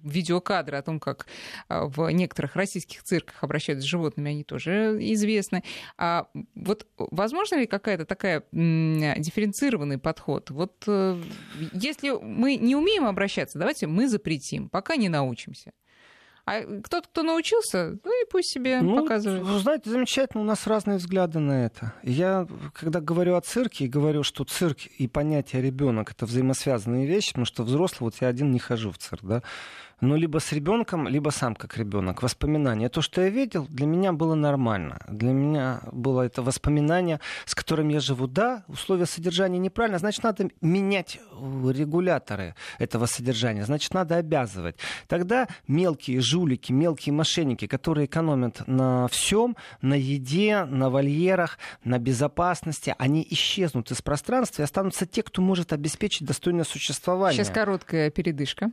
видеокадры 0.03 0.77
о 0.77 0.81
том, 0.81 0.99
как 0.99 1.27
а, 1.67 1.87
в 1.87 2.09
некоторых 2.09 2.55
российских 2.55 3.03
цирках 3.03 3.43
обращаются 3.43 3.85
с 3.85 3.89
животными, 3.89 4.31
они 4.31 4.43
тоже 4.43 4.97
известны. 5.13 5.63
А 5.97 6.27
вот 6.53 6.87
возможно 6.97 7.55
ли 7.57 7.65
какая-то 7.65 8.05
такая 8.05 8.43
дифференцированный 8.51 9.97
подход? 9.97 10.51
Вот 10.51 10.83
э, 10.87 11.21
если 11.73 12.11
мы 12.11 12.55
не 12.57 12.75
умеем 12.75 13.05
обращаться, 13.05 13.59
давайте 13.59 13.87
мы 13.87 14.07
запретим, 14.07 14.69
пока 14.69 14.95
не 14.95 15.09
научимся. 15.09 15.73
А 16.45 16.61
кто-то, 16.61 17.07
кто 17.07 17.23
научился, 17.23 17.97
ну 18.03 18.21
и 18.21 18.29
пусть 18.29 18.51
себе 18.51 18.79
ну, 18.79 19.01
показывает. 19.01 19.41
Вы 19.41 19.59
знаете, 19.59 19.89
замечательно, 19.89 20.43
у 20.43 20.45
нас 20.45 20.67
разные 20.67 20.97
взгляды 20.97 21.39
на 21.39 21.65
это. 21.65 21.93
Я, 22.03 22.47
когда 22.73 23.01
говорю 23.01 23.35
о 23.35 23.41
цирке, 23.41 23.87
говорю, 23.87 24.21
что 24.21 24.43
цирк 24.43 24.85
и 24.99 25.07
понятие 25.07 25.63
ребенок 25.63 26.11
это 26.11 26.27
взаимосвязанные 26.27 27.07
вещи, 27.07 27.29
потому 27.29 27.45
что 27.45 27.63
взрослый, 27.63 28.11
вот 28.11 28.21
я 28.21 28.27
один 28.27 28.51
не 28.51 28.59
хожу 28.59 28.91
в 28.91 28.99
цирк, 28.99 29.23
да 29.23 29.41
но 30.01 30.15
либо 30.15 30.39
с 30.39 30.51
ребенком, 30.51 31.07
либо 31.07 31.29
сам 31.29 31.55
как 31.55 31.77
ребенок. 31.77 32.21
Воспоминания. 32.21 32.89
То, 32.89 33.01
что 33.01 33.21
я 33.21 33.29
видел, 33.29 33.67
для 33.69 33.85
меня 33.85 34.13
было 34.13 34.35
нормально. 34.35 34.99
Для 35.07 35.31
меня 35.31 35.81
было 35.91 36.21
это 36.21 36.41
воспоминание, 36.41 37.19
с 37.45 37.55
которым 37.55 37.89
я 37.89 37.99
живу. 37.99 38.27
Да, 38.27 38.63
условия 38.67 39.05
содержания 39.05 39.57
неправильно, 39.57 39.99
значит, 39.99 40.23
надо 40.23 40.49
менять 40.61 41.19
регуляторы 41.31 42.55
этого 42.79 43.05
содержания, 43.05 43.65
значит, 43.65 43.93
надо 43.93 44.17
обязывать. 44.17 44.75
Тогда 45.07 45.47
мелкие 45.67 46.21
жулики, 46.21 46.71
мелкие 46.71 47.13
мошенники, 47.13 47.67
которые 47.67 48.05
экономят 48.05 48.67
на 48.67 49.07
всем, 49.07 49.55
на 49.81 49.93
еде, 49.93 50.65
на 50.65 50.89
вольерах, 50.89 51.57
на 51.83 51.99
безопасности, 51.99 52.95
они 52.97 53.25
исчезнут 53.29 53.91
из 53.91 54.01
пространства 54.01 54.61
и 54.61 54.65
останутся 54.65 55.05
те, 55.05 55.23
кто 55.23 55.41
может 55.41 55.73
обеспечить 55.73 56.27
достойное 56.27 56.63
существование. 56.63 57.37
Сейчас 57.43 57.53
короткая 57.53 58.09
передышка. 58.09 58.71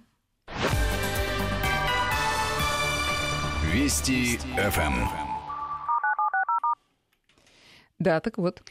Вести 3.73 4.37
ФМ. 4.37 5.09
Да, 7.99 8.21
так 8.21 8.37
вот. 8.37 8.63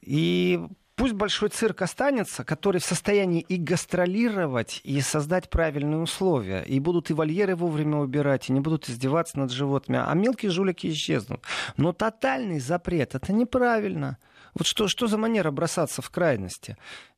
И 0.00 0.58
пусть 0.96 1.12
большой 1.12 1.50
цирк 1.50 1.82
останется, 1.82 2.44
который 2.44 2.80
в 2.80 2.84
состоянии 2.84 3.42
и 3.42 3.56
гастролировать, 3.58 4.80
и 4.84 5.02
создать 5.02 5.50
правильные 5.50 6.00
условия. 6.00 6.62
И 6.62 6.80
будут 6.80 7.10
и 7.10 7.12
вольеры 7.12 7.56
вовремя 7.56 7.98
убирать, 7.98 8.48
и 8.48 8.52
не 8.52 8.60
будут 8.60 8.88
издеваться 8.88 9.38
над 9.38 9.52
животными. 9.52 10.02
А 10.02 10.14
мелкие 10.14 10.50
жулики 10.50 10.86
исчезнут. 10.86 11.44
Но 11.76 11.92
тотальный 11.92 12.60
запрет— 12.60 13.14
это 13.16 13.34
неправильно. 13.34 14.16
Вот 14.54 14.66
что, 14.66 14.88
что 14.88 15.06
за 15.06 15.18
манера 15.18 15.50
бросаться 15.50 16.00
в 16.02 16.10
крайности? 16.10 16.76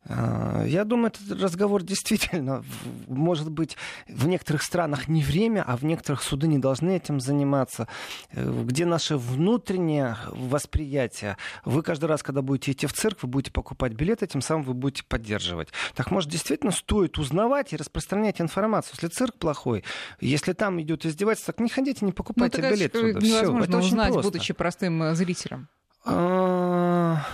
А, 0.09 0.65
я 0.65 0.85
думаю, 0.85 1.09
этот 1.09 1.43
разговор 1.43 1.83
действительно, 1.83 2.65
может 3.09 3.51
быть, 3.51 3.77
в 4.09 4.27
некоторых 4.29 4.63
странах 4.63 5.09
не 5.09 5.23
время, 5.23 5.65
а 5.67 5.77
в 5.77 5.85
некоторых 5.85 6.23
суды 6.23 6.47
не 6.47 6.59
должны 6.59 6.97
этим 6.97 7.21
заниматься. 7.21 7.89
Э, 8.33 8.63
где 8.65 8.87
наше 8.87 9.17
внутреннее 9.17 10.17
восприятие? 10.29 11.37
Вы 11.65 11.83
каждый 11.83 12.07
раз, 12.07 12.23
когда 12.23 12.43
будете 12.43 12.73
идти 12.73 12.87
в 12.87 12.93
цирк, 12.93 13.19
вы 13.23 13.29
будете 13.29 13.53
покупать 13.53 13.93
билеты, 13.93 14.27
тем 14.27 14.41
самым 14.41 14.63
вы 14.65 14.75
будете 14.75 15.03
поддерживать. 15.05 15.69
Так 15.95 16.11
может, 16.11 16.31
действительно 16.31 16.73
стоит 16.73 17.19
узнавать 17.19 17.73
и 17.73 17.77
распространять 17.77 18.41
информацию. 18.41 18.95
Если 18.95 19.09
цирк 19.09 19.37
плохой, 19.37 19.85
если 20.21 20.53
там 20.53 20.81
идет 20.81 21.05
издевательство, 21.05 21.53
так 21.53 21.61
не 21.61 21.69
ходите, 21.69 22.05
не 22.07 22.13
покупайте 22.13 22.63
ну, 22.63 22.71
билет 22.71 22.93
туда. 22.93 23.21
Невозможно 23.21 23.61
Все, 23.61 23.69
это 23.69 23.79
узнать, 23.79 24.13
просто. 24.13 24.31
будучи 24.31 24.53
простым 24.55 25.03
э, 25.03 25.15
зрителем. 25.15 25.69
А, 26.07 27.27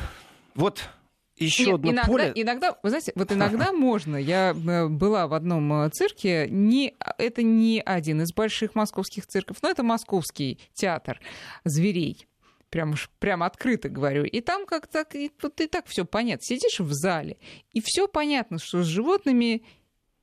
вот 0.54 0.88
еще 1.36 1.64
Нет, 1.64 1.74
одно 1.74 1.90
иногда, 1.90 2.06
поле. 2.06 2.32
Иногда, 2.34 2.78
вы 2.82 2.88
знаете, 2.88 3.12
вот 3.14 3.32
иногда 3.32 3.72
можно. 3.72 4.16
Я 4.16 4.50
э, 4.50 4.88
была 4.88 5.26
в 5.26 5.34
одном 5.34 5.72
э, 5.84 5.90
цирке. 5.90 6.46
Не, 6.48 6.94
это 7.18 7.42
не 7.42 7.82
один 7.84 8.22
из 8.22 8.32
больших 8.32 8.74
московских 8.74 9.26
цирков, 9.26 9.58
но 9.62 9.70
это 9.70 9.82
московский 9.82 10.58
театр 10.72 11.20
зверей. 11.64 12.26
Прям 12.70 12.92
уж 12.92 13.10
прям 13.18 13.42
открыто 13.42 13.90
говорю. 13.90 14.24
И 14.24 14.40
там 14.40 14.64
как-то 14.64 15.04
и, 15.12 15.30
вот 15.42 15.60
и 15.60 15.66
так 15.66 15.86
все 15.86 16.06
понятно. 16.06 16.42
Сидишь 16.42 16.80
в 16.80 16.92
зале, 16.92 17.36
и 17.72 17.82
все 17.84 18.08
понятно, 18.08 18.58
что 18.58 18.82
с 18.82 18.86
животными 18.86 19.62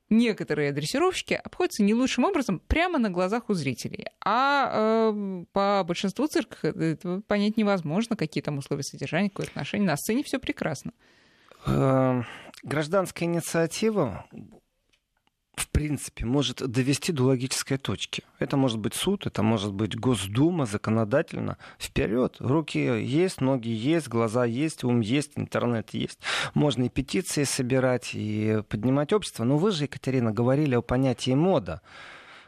некоторые 0.10 0.72
дрессировщики 0.72 1.34
обходятся 1.34 1.84
не 1.84 1.94
лучшим 1.94 2.26
образом 2.26 2.60
прямо 2.68 3.00
на 3.00 3.10
глазах 3.10 3.50
у 3.50 3.54
зрителей. 3.54 4.06
А 4.24 5.12
э, 5.14 5.46
по 5.52 5.84
большинству 5.86 6.28
цирков 6.28 6.64
это 6.64 7.22
понять 7.28 7.58
невозможно, 7.58 8.16
какие 8.16 8.44
там 8.44 8.58
условия 8.58 8.84
содержания, 8.84 9.30
какое 9.30 9.48
отношение. 9.48 9.88
На 9.88 9.98
сцене 9.98 10.24
все 10.24 10.40
прекрасно. 10.40 10.92
Эм, 11.66 12.26
гражданская 12.64 13.28
инициатива 13.28 14.26
в 15.60 15.68
принципе, 15.70 16.26
может 16.26 16.58
довести 16.58 17.12
до 17.12 17.26
логической 17.26 17.78
точки. 17.78 18.24
Это 18.40 18.58
может 18.58 18.80
быть 18.80 18.94
суд, 18.94 19.28
это 19.28 19.44
может 19.44 19.74
быть 19.74 19.96
Госдума, 19.96 20.66
законодательно. 20.66 21.58
Вперед, 21.78 22.38
руки 22.40 22.80
есть, 22.80 23.42
ноги 23.42 23.70
есть, 23.70 24.08
глаза 24.08 24.46
есть, 24.46 24.84
ум 24.84 25.02
есть, 25.02 25.34
интернет 25.36 25.90
есть. 25.92 26.20
Можно 26.54 26.84
и 26.84 26.90
петиции 26.90 27.44
собирать, 27.44 28.12
и 28.14 28.64
поднимать 28.70 29.14
общество. 29.14 29.44
Но 29.44 29.58
вы 29.58 29.72
же, 29.72 29.84
Екатерина, 29.84 30.32
говорили 30.32 30.76
о 30.76 30.82
понятии 30.82 31.32
мода. 31.32 31.82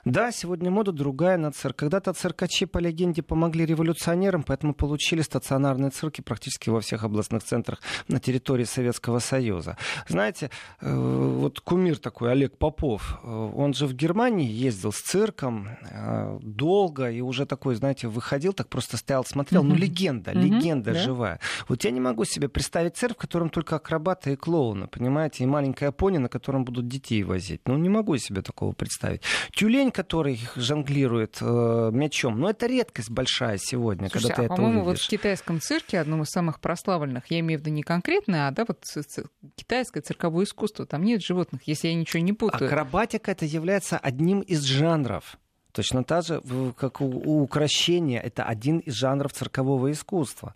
Да, 0.05 0.31
сегодня 0.31 0.71
мода 0.71 0.91
другая 0.91 1.37
на 1.37 1.51
цирк. 1.51 1.75
Когда-то 1.75 2.13
циркачи, 2.13 2.65
по 2.65 2.79
легенде, 2.79 3.21
помогли 3.21 3.65
революционерам, 3.65 4.41
поэтому 4.43 4.73
получили 4.73 5.21
стационарные 5.21 5.91
цирки 5.91 6.21
практически 6.21 6.69
во 6.71 6.81
всех 6.81 7.03
областных 7.03 7.43
центрах 7.43 7.79
на 8.07 8.19
территории 8.19 8.63
Советского 8.63 9.19
Союза. 9.19 9.77
Знаете, 10.07 10.49
э, 10.79 10.95
вот 10.95 11.59
кумир 11.59 11.97
такой 11.97 12.31
Олег 12.31 12.57
Попов, 12.57 13.19
э, 13.23 13.27
он 13.27 13.75
же 13.75 13.85
в 13.85 13.93
Германии 13.93 14.49
ездил 14.49 14.91
с 14.91 15.01
цирком 15.01 15.69
э, 15.91 16.39
долго 16.41 17.11
и 17.11 17.21
уже 17.21 17.45
такой, 17.45 17.75
знаете, 17.75 18.07
выходил, 18.07 18.53
так 18.53 18.69
просто 18.69 18.97
стоял, 18.97 19.23
смотрел. 19.23 19.63
Ну, 19.63 19.75
легенда, 19.75 20.31
легенда 20.31 20.95
живая. 20.95 21.39
Вот 21.67 21.83
я 21.83 21.91
не 21.91 21.99
могу 21.99 22.25
себе 22.25 22.49
представить 22.49 22.97
цирк, 22.97 23.17
в 23.17 23.21
котором 23.21 23.49
только 23.49 23.75
акробаты 23.75 24.33
и 24.33 24.35
клоуны, 24.35 24.87
понимаете, 24.87 25.43
и 25.43 25.47
маленькая 25.47 25.91
пони, 25.91 26.17
на 26.17 26.29
котором 26.29 26.65
будут 26.65 26.87
детей 26.87 27.23
возить. 27.23 27.61
Ну, 27.67 27.77
не 27.77 27.89
могу 27.89 28.17
себе 28.17 28.41
такого 28.41 28.73
представить. 28.73 29.21
Тюлень 29.51 29.90
который 29.91 30.39
жонглирует 30.55 31.37
э, 31.41 31.89
мячом. 31.93 32.39
Но 32.39 32.49
это 32.49 32.65
редкость 32.65 33.09
большая 33.09 33.57
сегодня, 33.57 34.09
Слушайте, 34.09 34.27
когда 34.27 34.35
ты 34.35 34.41
а, 34.41 34.45
это 34.45 34.55
по-моему, 34.55 34.83
вот 34.83 34.99
в 34.99 35.07
китайском 35.07 35.61
цирке, 35.61 35.99
одном 35.99 36.23
из 36.23 36.29
самых 36.29 36.59
прославленных, 36.59 37.29
я 37.29 37.39
имею 37.39 37.59
в 37.59 37.61
виду 37.61 37.71
не 37.71 37.83
конкретно, 37.83 38.47
а 38.47 38.51
да, 38.51 38.65
вот 38.67 38.83
китайское 39.55 40.01
цирковое 40.01 40.45
искусство, 40.45 40.85
там 40.85 41.03
нет 41.03 41.21
животных, 41.21 41.61
если 41.65 41.89
я 41.89 41.95
ничего 41.95 42.21
не 42.23 42.33
путаю. 42.33 42.67
Акробатика 42.67 43.31
это 43.31 43.45
является 43.45 43.97
одним 43.97 44.41
из 44.41 44.63
жанров. 44.63 45.37
Точно 45.71 46.03
так 46.03 46.25
же, 46.25 46.41
как 46.77 47.01
у, 47.01 47.05
у 47.05 47.41
украшения, 47.41 48.19
это 48.19 48.43
один 48.43 48.79
из 48.79 48.93
жанров 48.93 49.31
циркового 49.33 49.91
искусства. 49.91 50.53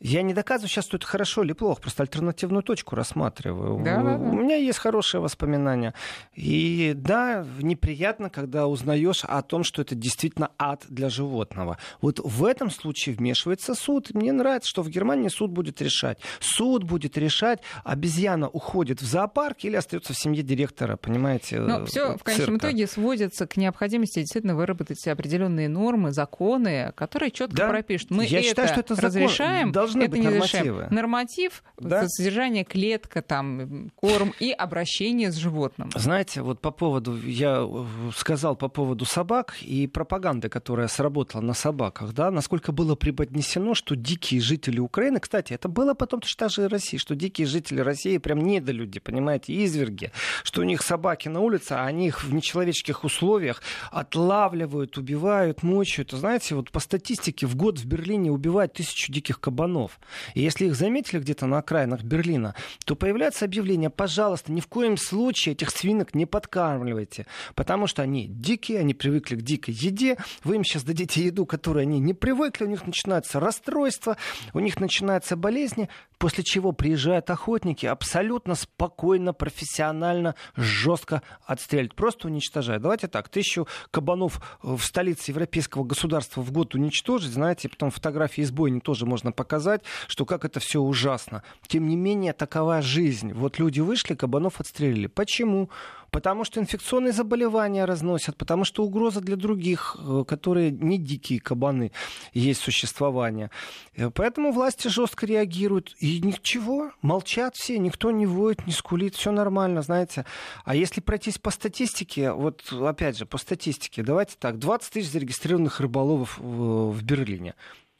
Я 0.00 0.22
не 0.22 0.32
доказываю 0.32 0.68
сейчас, 0.68 0.84
что 0.84 0.96
это 0.96 1.06
хорошо 1.06 1.42
или 1.42 1.52
плохо, 1.52 1.80
просто 1.80 2.04
альтернативную 2.04 2.62
точку 2.62 2.94
рассматриваю. 2.94 3.82
Да, 3.82 3.96
да, 3.96 4.16
да. 4.16 4.16
У 4.16 4.32
меня 4.32 4.54
есть 4.54 4.78
хорошие 4.78 5.20
воспоминания. 5.20 5.92
И 6.34 6.92
да, 6.94 7.44
неприятно, 7.60 8.30
когда 8.30 8.68
узнаешь 8.68 9.24
о 9.24 9.42
том, 9.42 9.64
что 9.64 9.82
это 9.82 9.96
действительно 9.96 10.50
ад 10.56 10.84
для 10.88 11.08
животного. 11.08 11.78
Вот 12.00 12.20
в 12.20 12.44
этом 12.44 12.70
случае 12.70 13.16
вмешивается 13.16 13.74
суд. 13.74 14.14
Мне 14.14 14.32
нравится, 14.32 14.68
что 14.68 14.82
в 14.82 14.88
Германии 14.88 15.28
суд 15.28 15.50
будет 15.50 15.82
решать. 15.82 16.20
Суд 16.38 16.84
будет 16.84 17.18
решать, 17.18 17.60
обезьяна 17.82 18.48
уходит 18.48 19.02
в 19.02 19.04
зоопарк 19.04 19.64
или 19.64 19.74
остается 19.74 20.12
в 20.12 20.16
семье 20.16 20.44
директора, 20.44 20.96
понимаете? 20.96 21.58
Но 21.58 21.86
все 21.86 22.16
в 22.16 22.22
конечном 22.22 22.58
итоге 22.58 22.86
сводится 22.86 23.48
к 23.48 23.56
необходимости 23.56 24.20
действительно 24.20 24.54
выработать 24.54 25.04
определенные 25.08 25.68
нормы, 25.68 26.12
законы, 26.12 26.92
которые 26.94 27.32
четко 27.32 27.56
да? 27.56 27.68
пропишут. 27.68 28.10
Мы 28.10 28.26
Я 28.26 28.38
это 28.38 28.48
считаю, 28.48 28.68
что 28.68 28.80
это 28.80 28.94
разрешаем. 28.94 29.72
Закон 29.74 29.87
должны 29.88 30.02
это 30.04 30.10
быть 30.10 30.24
нормативы. 30.24 30.86
Норматив, 30.90 31.62
да? 31.78 32.08
содержание 32.08 32.64
клетка, 32.64 33.22
там, 33.22 33.90
корм 33.94 34.34
и 34.38 34.50
обращение 34.50 35.30
с 35.32 35.36
животным. 35.36 35.90
Знаете, 35.94 36.42
вот 36.42 36.60
по 36.60 36.70
поводу, 36.70 37.16
я 37.16 37.58
э, 37.60 37.84
сказал 38.14 38.56
по 38.56 38.68
поводу 38.68 39.04
собак 39.04 39.56
и 39.62 39.86
пропаганды, 39.86 40.48
которая 40.48 40.88
сработала 40.88 41.40
на 41.40 41.54
собаках, 41.54 42.12
да, 42.12 42.30
насколько 42.30 42.72
было 42.72 42.94
преподнесено, 42.94 43.74
что 43.74 43.96
дикие 43.96 44.40
жители 44.40 44.78
Украины, 44.80 45.20
кстати, 45.20 45.52
это 45.52 45.68
было 45.68 45.94
потом 45.94 46.20
точно 46.20 46.48
же 46.48 46.64
и 46.64 46.66
России, 46.66 46.98
что 46.98 47.14
дикие 47.14 47.46
жители 47.46 47.80
России 47.80 48.18
прям 48.18 48.40
недолюди, 48.40 49.00
понимаете, 49.00 49.52
изверги, 49.52 50.12
что 50.42 50.60
у 50.60 50.64
них 50.64 50.82
собаки 50.82 51.28
на 51.28 51.40
улице, 51.40 51.72
а 51.72 51.84
они 51.84 52.08
их 52.08 52.24
в 52.24 52.32
нечеловеческих 52.32 53.04
условиях 53.04 53.62
отлавливают, 53.90 54.98
убивают, 54.98 55.62
мучают. 55.62 56.12
Знаете, 56.12 56.54
вот 56.54 56.70
по 56.70 56.80
статистике 56.80 57.46
в 57.46 57.56
год 57.56 57.78
в 57.78 57.86
Берлине 57.86 58.30
убивают 58.30 58.74
тысячу 58.74 59.12
диких 59.12 59.40
кабанов 59.40 59.77
слонов. 59.78 60.00
И 60.34 60.42
если 60.42 60.66
их 60.66 60.74
заметили 60.74 61.20
где-то 61.20 61.46
на 61.46 61.58
окраинах 61.58 62.02
Берлина, 62.02 62.54
то 62.84 62.96
появляется 62.96 63.44
объявление, 63.44 63.90
пожалуйста, 63.90 64.52
ни 64.52 64.60
в 64.60 64.66
коем 64.66 64.96
случае 64.96 65.52
этих 65.52 65.70
свинок 65.70 66.14
не 66.14 66.26
подкармливайте, 66.26 67.26
потому 67.54 67.86
что 67.86 68.02
они 68.02 68.26
дикие, 68.26 68.80
они 68.80 68.94
привыкли 68.94 69.36
к 69.36 69.42
дикой 69.42 69.74
еде, 69.74 70.16
вы 70.44 70.56
им 70.56 70.64
сейчас 70.64 70.84
дадите 70.84 71.24
еду, 71.24 71.46
которой 71.46 71.84
они 71.84 72.00
не 72.00 72.14
привыкли, 72.14 72.64
у 72.64 72.68
них 72.68 72.86
начинается 72.86 73.40
расстройство, 73.40 74.16
у 74.54 74.60
них 74.60 74.80
начинаются 74.80 75.36
болезни, 75.36 75.88
после 76.18 76.44
чего 76.44 76.72
приезжают 76.72 77.30
охотники, 77.30 77.86
абсолютно 77.86 78.54
спокойно, 78.54 79.32
профессионально, 79.32 80.34
жестко 80.56 81.22
отстреливают, 81.46 81.94
просто 81.94 82.26
уничтожают. 82.26 82.82
Давайте 82.82 83.06
так, 83.06 83.28
тысячу 83.28 83.68
кабанов 83.90 84.40
в 84.62 84.80
столице 84.82 85.30
европейского 85.30 85.84
государства 85.84 86.40
в 86.40 86.50
год 86.50 86.74
уничтожить, 86.74 87.32
знаете, 87.32 87.68
потом 87.68 87.90
фотографии 87.90 88.42
из 88.42 88.50
бойни 88.50 88.80
тоже 88.80 89.06
можно 89.06 89.32
показать, 89.32 89.67
сказать, 89.68 89.82
что 90.06 90.24
как 90.24 90.44
это 90.44 90.60
все 90.60 90.80
ужасно. 90.80 91.42
Тем 91.66 91.86
не 91.86 91.96
менее, 91.96 92.32
такова 92.32 92.80
жизнь. 92.82 93.32
Вот 93.32 93.58
люди 93.58 93.80
вышли, 93.80 94.14
кабанов 94.14 94.60
отстрелили. 94.60 95.08
Почему? 95.08 95.68
Потому 96.10 96.44
что 96.44 96.58
инфекционные 96.58 97.12
заболевания 97.12 97.84
разносят, 97.84 98.36
потому 98.36 98.64
что 98.64 98.82
угроза 98.82 99.20
для 99.20 99.36
других, 99.36 99.94
э, 99.98 100.24
которые 100.26 100.70
не 100.70 100.96
дикие 100.96 101.38
кабаны, 101.38 101.92
есть 102.32 102.62
существование. 102.62 103.50
Э, 103.94 104.10
поэтому 104.10 104.52
власти 104.52 104.88
жестко 104.88 105.26
реагируют. 105.26 105.94
И 106.00 106.20
ничего, 106.22 106.92
молчат 107.02 107.56
все, 107.56 107.78
никто 107.78 108.10
не 108.10 108.26
воет, 108.26 108.66
не 108.66 108.72
скулит, 108.72 109.16
все 109.16 109.32
нормально, 109.32 109.82
знаете. 109.82 110.24
А 110.64 110.74
если 110.74 111.02
пройтись 111.02 111.36
по 111.36 111.50
статистике, 111.50 112.32
вот 112.32 112.72
опять 112.72 113.18
же, 113.18 113.26
по 113.26 113.36
статистике, 113.36 114.02
давайте 114.02 114.36
так, 114.38 114.58
20 114.58 114.92
тысяч 114.92 115.10
зарегистрированных 115.10 115.80
рыболовов 115.80 116.38
в, 116.38 116.90
в 116.90 117.02
Берлине. 117.02 117.54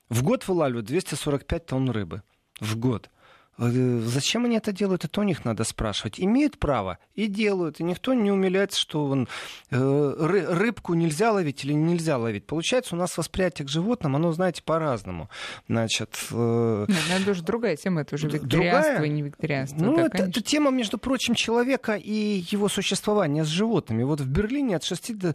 В 0.09 0.23
год 0.23 0.47
вылавливают 0.49 0.87
245 0.87 1.67
тонн 1.67 1.91
рыбы. 1.91 2.23
В 2.61 2.77
год. 2.77 3.11
Э, 3.59 4.01
зачем 4.05 4.45
они 4.45 4.57
это 4.57 4.73
делают, 4.73 5.05
это 5.05 5.21
у 5.21 5.25
них 5.25 5.45
надо 5.45 5.65
спрашивать. 5.65 6.21
Имеют 6.21 6.59
право 6.59 6.99
и 7.15 7.27
делают. 7.27 7.81
И 7.81 7.85
никто 7.85 8.15
не 8.15 8.31
умиляется, 8.31 8.79
что 8.81 9.05
он, 9.07 9.29
э, 9.71 10.45
рыбку 10.51 10.95
нельзя 10.95 11.33
ловить 11.33 11.65
или 11.65 11.73
нельзя 11.73 12.19
ловить. 12.19 12.47
Получается, 12.47 12.95
у 12.95 12.99
нас 12.99 13.17
восприятие 13.19 13.67
к 13.67 13.69
животным, 13.69 14.17
оно, 14.17 14.33
знаете, 14.33 14.63
по-разному. 14.63 15.29
Значит, 15.69 16.17
э, 16.31 16.87
Нет, 16.89 16.99
ну, 17.09 17.17
это 17.23 17.31
уже 17.33 17.43
другая 17.43 17.77
тема, 17.77 18.03
это 18.03 18.15
уже 18.15 18.29
вегетарианство 18.29 18.93
другая? 18.95 19.11
и 19.11 19.11
не 19.11 19.23
вегетарианство. 19.23 19.85
Ну, 19.85 19.97
да, 19.97 20.07
это, 20.07 20.25
это 20.25 20.41
тема, 20.41 20.71
между 20.71 20.99
прочим, 20.99 21.35
человека 21.35 21.95
и 21.97 22.45
его 22.51 22.69
существования 22.69 23.45
с 23.45 23.49
животными. 23.49 24.05
Вот 24.05 24.21
в 24.21 24.29
Берлине 24.29 24.77
от 24.77 24.85
6 24.85 25.19
до, 25.19 25.35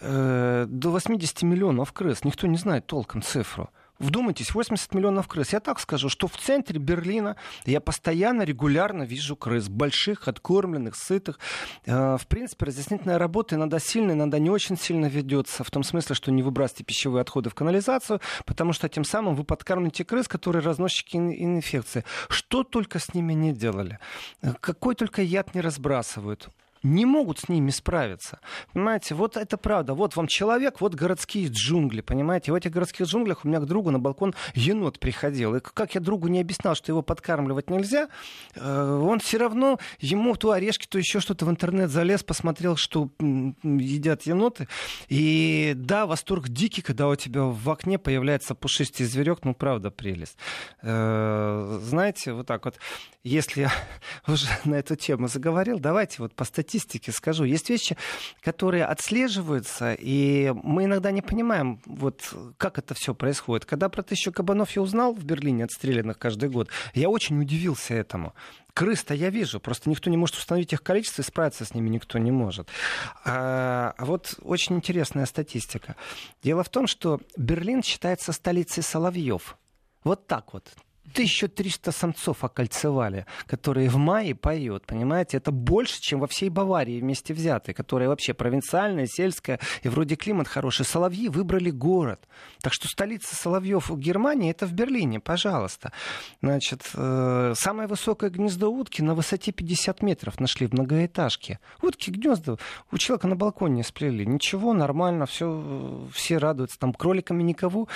э, 0.00 0.66
до 0.68 0.90
80 0.90 1.42
миллионов 1.42 1.92
крыс. 1.92 2.24
Никто 2.24 2.48
не 2.48 2.56
знает 2.58 2.86
толком 2.86 3.22
цифру. 3.22 3.70
Вдумайтесь, 4.02 4.52
80 4.52 4.94
миллионов 4.94 5.28
крыс. 5.28 5.52
Я 5.52 5.60
так 5.60 5.78
скажу, 5.78 6.08
что 6.08 6.26
в 6.26 6.36
центре 6.36 6.80
Берлина 6.80 7.36
я 7.66 7.80
постоянно, 7.80 8.42
регулярно 8.42 9.04
вижу 9.04 9.36
крыс. 9.36 9.68
Больших, 9.68 10.26
откормленных, 10.26 10.96
сытых. 10.96 11.38
Э, 11.86 12.16
в 12.18 12.26
принципе, 12.26 12.66
разъяснительная 12.66 13.16
работа 13.16 13.54
иногда 13.54 13.78
сильно, 13.78 14.10
иногда 14.10 14.40
не 14.40 14.50
очень 14.50 14.76
сильно 14.76 15.06
ведется. 15.06 15.62
В 15.62 15.70
том 15.70 15.84
смысле, 15.84 16.16
что 16.16 16.32
не 16.32 16.42
выбрасывайте 16.42 16.82
пищевые 16.82 17.22
отходы 17.22 17.48
в 17.48 17.54
канализацию, 17.54 18.20
потому 18.44 18.72
что 18.72 18.88
тем 18.88 19.04
самым 19.04 19.36
вы 19.36 19.44
подкармливаете 19.44 20.04
крыс, 20.04 20.26
которые 20.26 20.62
разносчики 20.62 21.16
инфекции. 21.16 22.04
Что 22.28 22.64
только 22.64 22.98
с 22.98 23.14
ними 23.14 23.34
не 23.34 23.52
делали. 23.52 24.00
Э, 24.42 24.52
какой 24.58 24.96
только 24.96 25.22
яд 25.22 25.54
не 25.54 25.60
разбрасывают 25.60 26.48
не 26.82 27.06
могут 27.06 27.38
с 27.38 27.48
ними 27.48 27.70
справиться. 27.70 28.40
Понимаете, 28.72 29.14
вот 29.14 29.36
это 29.36 29.56
правда. 29.56 29.94
Вот 29.94 30.16
вам 30.16 30.26
человек, 30.26 30.80
вот 30.80 30.94
городские 30.94 31.48
джунгли, 31.48 32.00
понимаете. 32.00 32.52
В 32.52 32.54
этих 32.54 32.72
городских 32.72 33.06
джунглях 33.06 33.44
у 33.44 33.48
меня 33.48 33.60
к 33.60 33.66
другу 33.66 33.90
на 33.90 33.98
балкон 33.98 34.34
енот 34.54 34.98
приходил. 34.98 35.54
И 35.56 35.60
как 35.60 35.94
я 35.94 36.00
другу 36.00 36.28
не 36.28 36.40
объяснял, 36.40 36.74
что 36.74 36.90
его 36.90 37.02
подкармливать 37.02 37.70
нельзя, 37.70 38.08
э, 38.54 39.00
он 39.02 39.20
все 39.20 39.38
равно, 39.38 39.78
ему 40.00 40.34
то 40.36 40.50
орешки, 40.50 40.86
то 40.86 40.98
еще 40.98 41.20
что-то 41.20 41.46
в 41.46 41.50
интернет 41.50 41.90
залез, 41.90 42.24
посмотрел, 42.24 42.76
что 42.76 43.10
едят 43.20 44.22
еноты. 44.22 44.66
И 45.08 45.74
да, 45.76 46.06
восторг 46.06 46.48
дикий, 46.48 46.82
когда 46.82 47.08
у 47.08 47.14
тебя 47.14 47.42
в 47.44 47.70
окне 47.70 47.98
появляется 47.98 48.54
пушистый 48.54 49.06
зверек, 49.06 49.40
ну 49.44 49.54
правда 49.54 49.90
прелесть. 49.90 50.36
Э, 50.82 51.78
знаете, 51.82 52.32
вот 52.32 52.46
так 52.46 52.64
вот, 52.64 52.76
если 53.22 53.62
я 53.62 53.72
уже 54.26 54.48
на 54.64 54.74
эту 54.74 54.96
тему 54.96 55.28
заговорил, 55.28 55.78
давайте 55.78 56.16
вот 56.22 56.34
по 56.34 56.44
статистике 56.44 56.71
статистике 56.72 57.12
скажу. 57.12 57.44
Есть 57.44 57.68
вещи, 57.70 57.96
которые 58.40 58.84
отслеживаются, 58.84 59.94
и 59.98 60.52
мы 60.62 60.84
иногда 60.84 61.10
не 61.10 61.22
понимаем, 61.22 61.80
вот 61.86 62.34
как 62.56 62.78
это 62.78 62.94
все 62.94 63.14
происходит. 63.14 63.66
Когда 63.66 63.88
про 63.88 64.02
тысячу 64.02 64.32
кабанов 64.32 64.70
я 64.70 64.82
узнал 64.82 65.14
в 65.14 65.24
Берлине, 65.24 65.64
отстрелянных 65.64 66.18
каждый 66.18 66.48
год, 66.48 66.68
я 66.94 67.08
очень 67.08 67.40
удивился 67.40 67.94
этому. 67.94 68.34
Крыс-то 68.74 69.12
я 69.12 69.28
вижу, 69.28 69.60
просто 69.60 69.90
никто 69.90 70.08
не 70.08 70.16
может 70.16 70.36
установить 70.36 70.72
их 70.72 70.82
количество, 70.82 71.20
и 71.20 71.24
справиться 71.24 71.64
с 71.64 71.74
ними 71.74 71.90
никто 71.90 72.18
не 72.18 72.30
может. 72.30 72.68
А, 73.24 73.94
а 73.98 74.04
вот 74.06 74.34
очень 74.42 74.76
интересная 74.76 75.26
статистика. 75.26 75.94
Дело 76.42 76.64
в 76.64 76.70
том, 76.70 76.86
что 76.86 77.20
Берлин 77.36 77.82
считается 77.82 78.32
столицей 78.32 78.82
соловьев. 78.82 79.58
Вот 80.04 80.26
так 80.26 80.54
вот. 80.54 80.72
1300 81.12 81.92
самцов 81.92 82.44
окольцевали, 82.44 83.26
которые 83.46 83.88
в 83.88 83.96
мае 83.96 84.34
поют, 84.34 84.86
понимаете? 84.86 85.36
Это 85.36 85.50
больше, 85.50 86.00
чем 86.00 86.20
во 86.20 86.26
всей 86.26 86.48
Баварии 86.48 87.00
вместе 87.00 87.34
взятые, 87.34 87.74
которая 87.74 88.08
вообще 88.08 88.34
провинциальная, 88.34 89.06
сельская, 89.06 89.58
и 89.82 89.88
вроде 89.88 90.16
климат 90.16 90.48
хороший. 90.48 90.86
Соловьи 90.86 91.28
выбрали 91.28 91.70
город. 91.70 92.26
Так 92.60 92.72
что 92.72 92.88
столица 92.88 93.34
соловьев 93.34 93.90
в 93.90 93.98
Германии 93.98 94.50
это 94.50 94.66
в 94.66 94.72
Берлине, 94.72 95.20
пожалуйста. 95.20 95.92
Значит, 96.40 96.82
э, 96.94 97.54
самое 97.56 97.88
высокое 97.88 98.30
гнездо 98.30 98.72
утки 98.72 99.02
на 99.02 99.14
высоте 99.14 99.52
50 99.52 100.02
метров 100.02 100.40
нашли 100.40 100.66
в 100.66 100.72
многоэтажке. 100.72 101.58
Утки 101.82 102.10
гнезда 102.10 102.56
у 102.90 102.98
человека 102.98 103.26
на 103.26 103.36
балконе 103.36 103.82
сплели. 103.84 104.24
Ничего, 104.24 104.72
нормально, 104.72 105.26
все, 105.26 106.08
все 106.14 106.38
радуются. 106.38 106.78
Там 106.78 106.94
кроликами 106.94 107.42
никого 107.42 107.88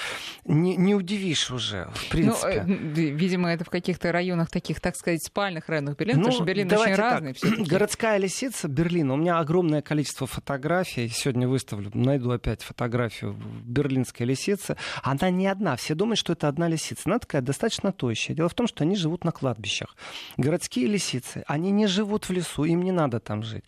не, 0.44 0.76
не 0.76 0.94
удивишь 0.94 1.50
уже, 1.50 1.88
в 1.94 2.04
ну, 2.04 2.11
принципе. 2.11 2.64
Ну, 2.66 2.95
видимо, 2.97 3.53
это 3.53 3.64
в 3.64 3.70
каких-то 3.70 4.12
районах 4.12 4.51
таких, 4.51 4.80
так 4.80 4.97
сказать, 4.97 5.24
спальных 5.24 5.68
районах 5.68 5.97
Берлина, 5.97 6.18
ну, 6.18 6.24
потому 6.24 6.36
что 6.36 6.44
Берлин 6.44 6.72
очень 6.72 6.97
так. 6.97 6.99
разный. 6.99 7.36
Городская 7.66 8.18
лисица 8.18 8.68
Берлина. 8.68 9.14
У 9.14 9.16
меня 9.16 9.38
огромное 9.38 9.82
количество 9.82 10.26
фотографий. 10.26 11.09
Сегодня 11.09 11.49
выставлю, 11.49 11.90
найду 11.94 12.30
опять 12.30 12.62
фотографию 12.62 13.36
берлинской 13.64 14.26
лисицы. 14.26 14.76
Она 15.03 15.30
не 15.30 15.47
одна. 15.47 15.76
Все 15.76 15.94
думают, 15.94 16.18
что 16.18 16.32
это 16.32 16.49
одна 16.49 16.68
лисица. 16.68 17.03
Она 17.07 17.18
такая 17.18 17.42
достаточно 17.42 17.92
тощая. 17.92 18.36
Дело 18.36 18.49
в 18.49 18.55
том, 18.55 18.66
что 18.66 18.84
они 18.84 18.97
живут 18.97 19.24
на 19.24 19.32
кладбищах. 19.32 19.97
Городские 20.36 20.86
лисицы, 20.86 21.44
они 21.47 21.70
не 21.70 21.86
живут 21.86 22.28
в 22.28 22.32
лесу, 22.32 22.64
им 22.64 22.82
не 22.82 22.92
надо 22.92 23.20
там 23.20 23.42
жить. 23.42 23.64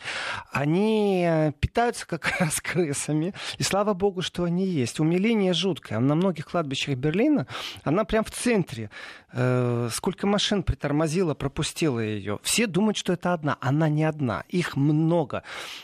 Они 0.53 1.53
питаются 1.61 2.07
как 2.07 2.37
раз 2.41 2.61
крысами. 2.61 3.35
И 3.59 3.63
слава 3.63 3.95
богу, 3.95 4.23
что 4.23 4.45
они 4.45 4.67
есть. 4.67 5.01
Умиление 5.01 5.53
жуткое. 5.53 5.99
На 5.99 6.15
многих 6.15 6.47
кладбищах 6.47 6.97
Берлина 6.97 7.47
она 7.85 8.05
прям 8.05 8.25
в 8.25 8.31
центре 8.31 8.91
сколько 9.31 10.27
машин 10.27 10.63
притормозило, 10.63 11.35
пропустило 11.35 12.01
ее. 12.01 12.39
Все 12.43 12.67
думают, 12.67 12.97
что 12.97 13.13
это 13.13 13.33
одна. 13.35 13.59
Она 13.61 13.89
не 13.89 14.05
одна. 14.05 14.45
Их 14.49 14.77
много. 14.77 15.43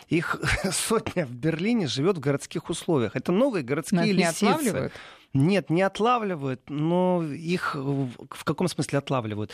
Их 0.08 0.40
сотня 0.72 1.26
в 1.26 1.32
Берлине 1.32 1.86
живет 1.86 2.16
в 2.16 2.20
городских 2.20 2.70
условиях. 2.70 3.14
Это 3.14 3.32
новые 3.32 3.62
городские 3.62 4.00
Но 4.00 4.06
лисицы. 4.06 4.44
Не 4.44 4.50
отлавливают? 4.50 4.92
Нет, 5.34 5.68
не 5.68 5.82
отлавливают, 5.82 6.62
но 6.68 7.24
их 7.24 7.74
в 7.74 8.44
каком 8.44 8.68
смысле 8.68 9.00
отлавливают? 9.00 9.50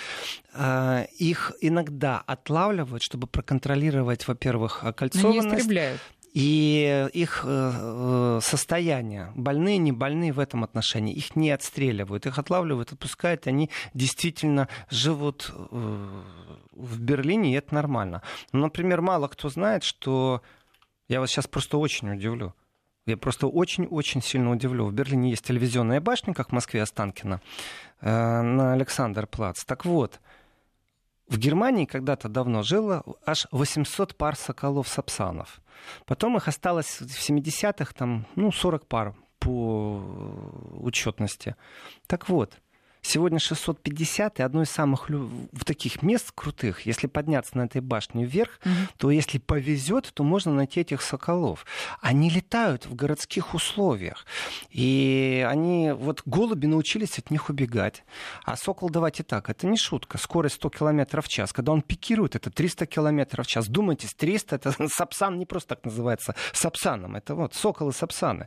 Э, 0.53 1.07
их 1.19 1.53
иногда 1.63 2.23
отлавливают, 2.27 3.03
чтобы 3.03 3.27
проконтролировать, 3.27 4.29
во-первых, 4.29 4.85
окольцованность. 4.85 5.49
Но 5.49 5.55
не 5.55 5.59
истребляют 5.59 6.01
и 6.33 7.09
их 7.13 7.43
э, 7.45 7.73
э, 7.75 8.41
состояние, 8.43 9.33
больные, 9.35 9.79
не 9.79 9.93
больные 9.93 10.33
в 10.33 10.39
этом 10.39 10.63
отношении, 10.63 11.15
их 11.15 11.35
не 11.35 11.51
отстреливают, 11.51 12.27
их 12.27 12.39
отлавливают, 12.39 12.93
отпускают, 12.93 13.47
они 13.47 13.71
действительно 13.95 14.69
живут 14.91 15.53
э, 15.53 16.23
в 16.73 17.01
Берлине, 17.01 17.53
и 17.53 17.57
это 17.57 17.75
нормально. 17.75 18.23
Но, 18.53 18.61
например, 18.61 19.01
мало 19.01 19.27
кто 19.29 19.49
знает, 19.49 19.83
что 19.83 20.43
я 21.09 21.21
вас 21.21 21.31
сейчас 21.31 21.49
просто 21.49 21.79
очень 21.79 22.11
удивлю. 22.13 22.55
Я 23.07 23.17
просто 23.17 23.49
очень-очень 23.49 24.23
сильно 24.23 24.53
удивлю. 24.53 24.87
В 24.87 24.93
Берлине 24.93 25.31
есть 25.31 25.45
телевизионная 25.45 26.01
башня, 26.01 26.33
как 26.33 26.51
в 26.51 26.53
Москве 26.53 26.83
Останкино, 26.83 27.41
на 28.03 28.75
Александр-Плац. 28.75 29.65
Так 29.65 29.85
вот, 29.85 30.21
в 31.31 31.39
Германии 31.39 31.85
когда-то 31.85 32.29
давно 32.29 32.63
жило 32.63 33.05
аж 33.25 33.47
800 33.53 34.17
пар 34.17 34.35
соколов-сапсанов. 34.37 35.61
Потом 36.05 36.37
их 36.37 36.49
осталось 36.49 37.01
в 37.01 37.31
70-х, 37.31 37.95
там, 37.95 38.27
ну, 38.35 38.53
40 38.53 38.87
пар 38.87 39.15
по 39.39 40.03
учетности. 40.81 41.55
Так 42.07 42.29
вот, 42.29 42.59
Сегодня 43.03 43.39
650, 43.39 44.41
и 44.41 44.43
одно 44.43 44.63
из 44.63 44.71
самых 44.71 45.09
в 45.09 45.65
таких 45.65 46.03
мест 46.03 46.33
крутых, 46.35 46.87
если 46.87 47.07
подняться 47.07 47.57
на 47.57 47.63
этой 47.63 47.81
башне 47.81 48.25
вверх, 48.25 48.61
угу. 48.65 48.75
то 48.99 49.11
если 49.11 49.39
повезет, 49.39 50.11
то 50.13 50.23
можно 50.23 50.53
найти 50.53 50.81
этих 50.81 51.03
соколов. 51.03 51.65
Они 52.01 52.31
летают 52.31 52.87
в 52.87 52.95
городских 52.95 53.55
условиях. 53.55 54.27
И 54.71 55.47
они, 55.49 55.93
вот 55.93 56.23
голуби 56.27 56.67
научились 56.67 57.19
от 57.19 57.31
них 57.31 57.49
убегать. 57.49 58.05
А 58.45 58.57
сокол, 58.57 58.91
давайте 58.91 59.23
так, 59.23 59.49
это 59.49 59.67
не 59.67 59.77
шутка. 59.77 60.19
Скорость 60.19 60.57
100 60.57 60.71
км 60.71 61.23
в 61.23 61.29
час. 61.29 61.53
Когда 61.53 61.73
он 61.73 61.83
пикирует, 61.83 62.37
это 62.37 62.51
300 62.51 62.87
км 62.87 63.43
в 63.43 63.47
час. 63.47 63.69
Думайте, 63.69 64.09
300, 64.15 64.57
это 64.57 64.89
сапсан 64.89 65.39
не 65.39 65.47
просто 65.47 65.77
так 65.77 65.85
называется 65.85 66.35
сапсаном. 66.53 67.17
Это 67.17 67.35
вот 67.35 67.55
соколы 67.55 67.93
сапсаны. 67.93 68.47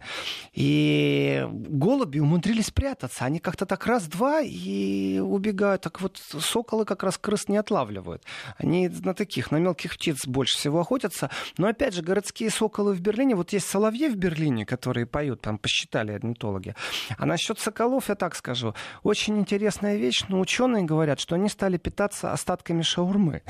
И 0.54 1.45
голуби 1.49 2.20
умудрились 2.20 2.72
прятаться. 2.72 3.26
Они 3.26 3.39
как-то 3.39 3.66
так 3.66 3.86
раз-два 3.86 4.43
и 4.46 5.20
убегают. 5.20 5.82
Так 5.82 6.02
вот, 6.02 6.18
соколы 6.18 6.86
как 6.86 7.04
раз 7.04 7.18
крыс 7.18 7.48
не 7.48 7.58
отлавливают. 7.58 8.24
Они 8.58 8.88
на 8.88 9.14
таких, 9.14 9.52
на 9.52 9.58
мелких 9.58 9.94
птиц 9.96 10.26
больше 10.26 10.58
всего 10.58 10.80
охотятся. 10.80 11.30
Но 11.58 11.68
опять 11.68 11.94
же, 11.94 12.02
городские 12.02 12.50
соколы 12.50 12.94
в 12.94 13.02
Берлине, 13.02 13.36
вот 13.36 13.54
есть 13.54 13.68
соловьи 13.68 14.10
в 14.10 14.16
Берлине, 14.16 14.66
которые 14.66 15.06
поют, 15.06 15.41
там 15.41 15.58
посчитали 15.58 16.12
орнитологи. 16.12 16.76
А 17.18 17.26
насчет 17.26 17.60
соколов, 17.60 18.10
я 18.10 18.16
так 18.16 18.36
скажу, 18.36 18.74
очень 19.04 19.38
интересная 19.39 19.96
вещь, 19.98 20.24
но 20.28 20.39
ученые 20.39 20.84
говорят, 20.84 21.20
что 21.20 21.36
они 21.36 21.50
стали 21.50 21.78
питаться 21.78 22.32
остатками 22.32 22.82
шаурмы. 22.82 23.41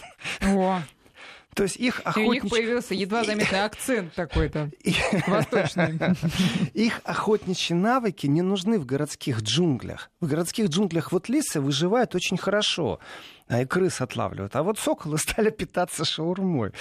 О. 0.41 0.81
То 1.55 1.63
есть 1.63 1.77
их 1.77 2.01
охотнич... 2.03 2.25
И 2.25 2.29
у 2.29 2.33
них 2.33 2.49
появился 2.49 2.93
едва 2.93 3.23
заметный 3.23 3.63
акцент 3.63 4.13
такой-то 4.13 4.71
восточный. 5.27 5.99
Их 6.73 7.01
охотничьи 7.03 7.75
навыки 7.75 8.27
не 8.27 8.41
нужны 8.41 8.79
в 8.79 8.85
городских 8.85 9.41
джунглях. 9.41 10.09
В 10.19 10.27
городских 10.27 10.67
джунглях 10.67 11.11
вот 11.11 11.29
лисы 11.29 11.61
выживают 11.61 12.15
очень 12.15 12.37
хорошо 12.37 12.99
а 13.47 13.61
и 13.61 13.65
крыс 13.65 14.01
отлавливают. 14.01 14.55
А 14.55 14.63
вот 14.63 14.79
соколы 14.79 15.17
стали 15.19 15.49
питаться 15.49 16.05
шаурмой. 16.05 16.71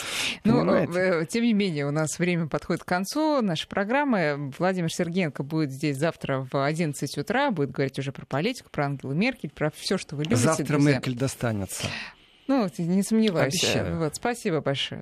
Ну, 0.45 0.65
э, 0.71 1.27
тем 1.27 1.45
не 1.45 1.53
менее, 1.53 1.87
у 1.87 1.91
нас 1.91 2.19
время 2.19 2.49
подходит 2.49 2.85
к 2.85 2.89
концу 2.89 3.43
нашей 3.43 3.69
программы. 3.69 4.53
Владимир 4.59 4.91
Сергеенко 4.91 5.43
будет 5.43 5.71
здесь 5.71 5.97
завтра 5.97 6.47
в 6.51 6.65
11 6.65 7.19
утра, 7.19 7.51
будет 7.51 7.73
говорить 7.73 7.99
уже 7.99 8.13
про 8.13 8.27
политику, 8.27 8.71
про 8.71 8.87
Ангелу 8.87 9.13
Меркель, 9.13 9.51
про 9.51 9.71
все, 9.75 9.99
что 9.99 10.17
вы 10.17 10.25
любите. 10.25 10.43
Завтра 10.43 10.65
друзья. 10.65 10.93
Меркель 10.93 11.17
достанется. 11.17 11.87
Ну, 12.53 12.69
не 12.77 13.03
сомневаюсь. 13.03 13.55
Вот, 13.99 14.15
спасибо 14.15 14.61
большое. 14.61 15.01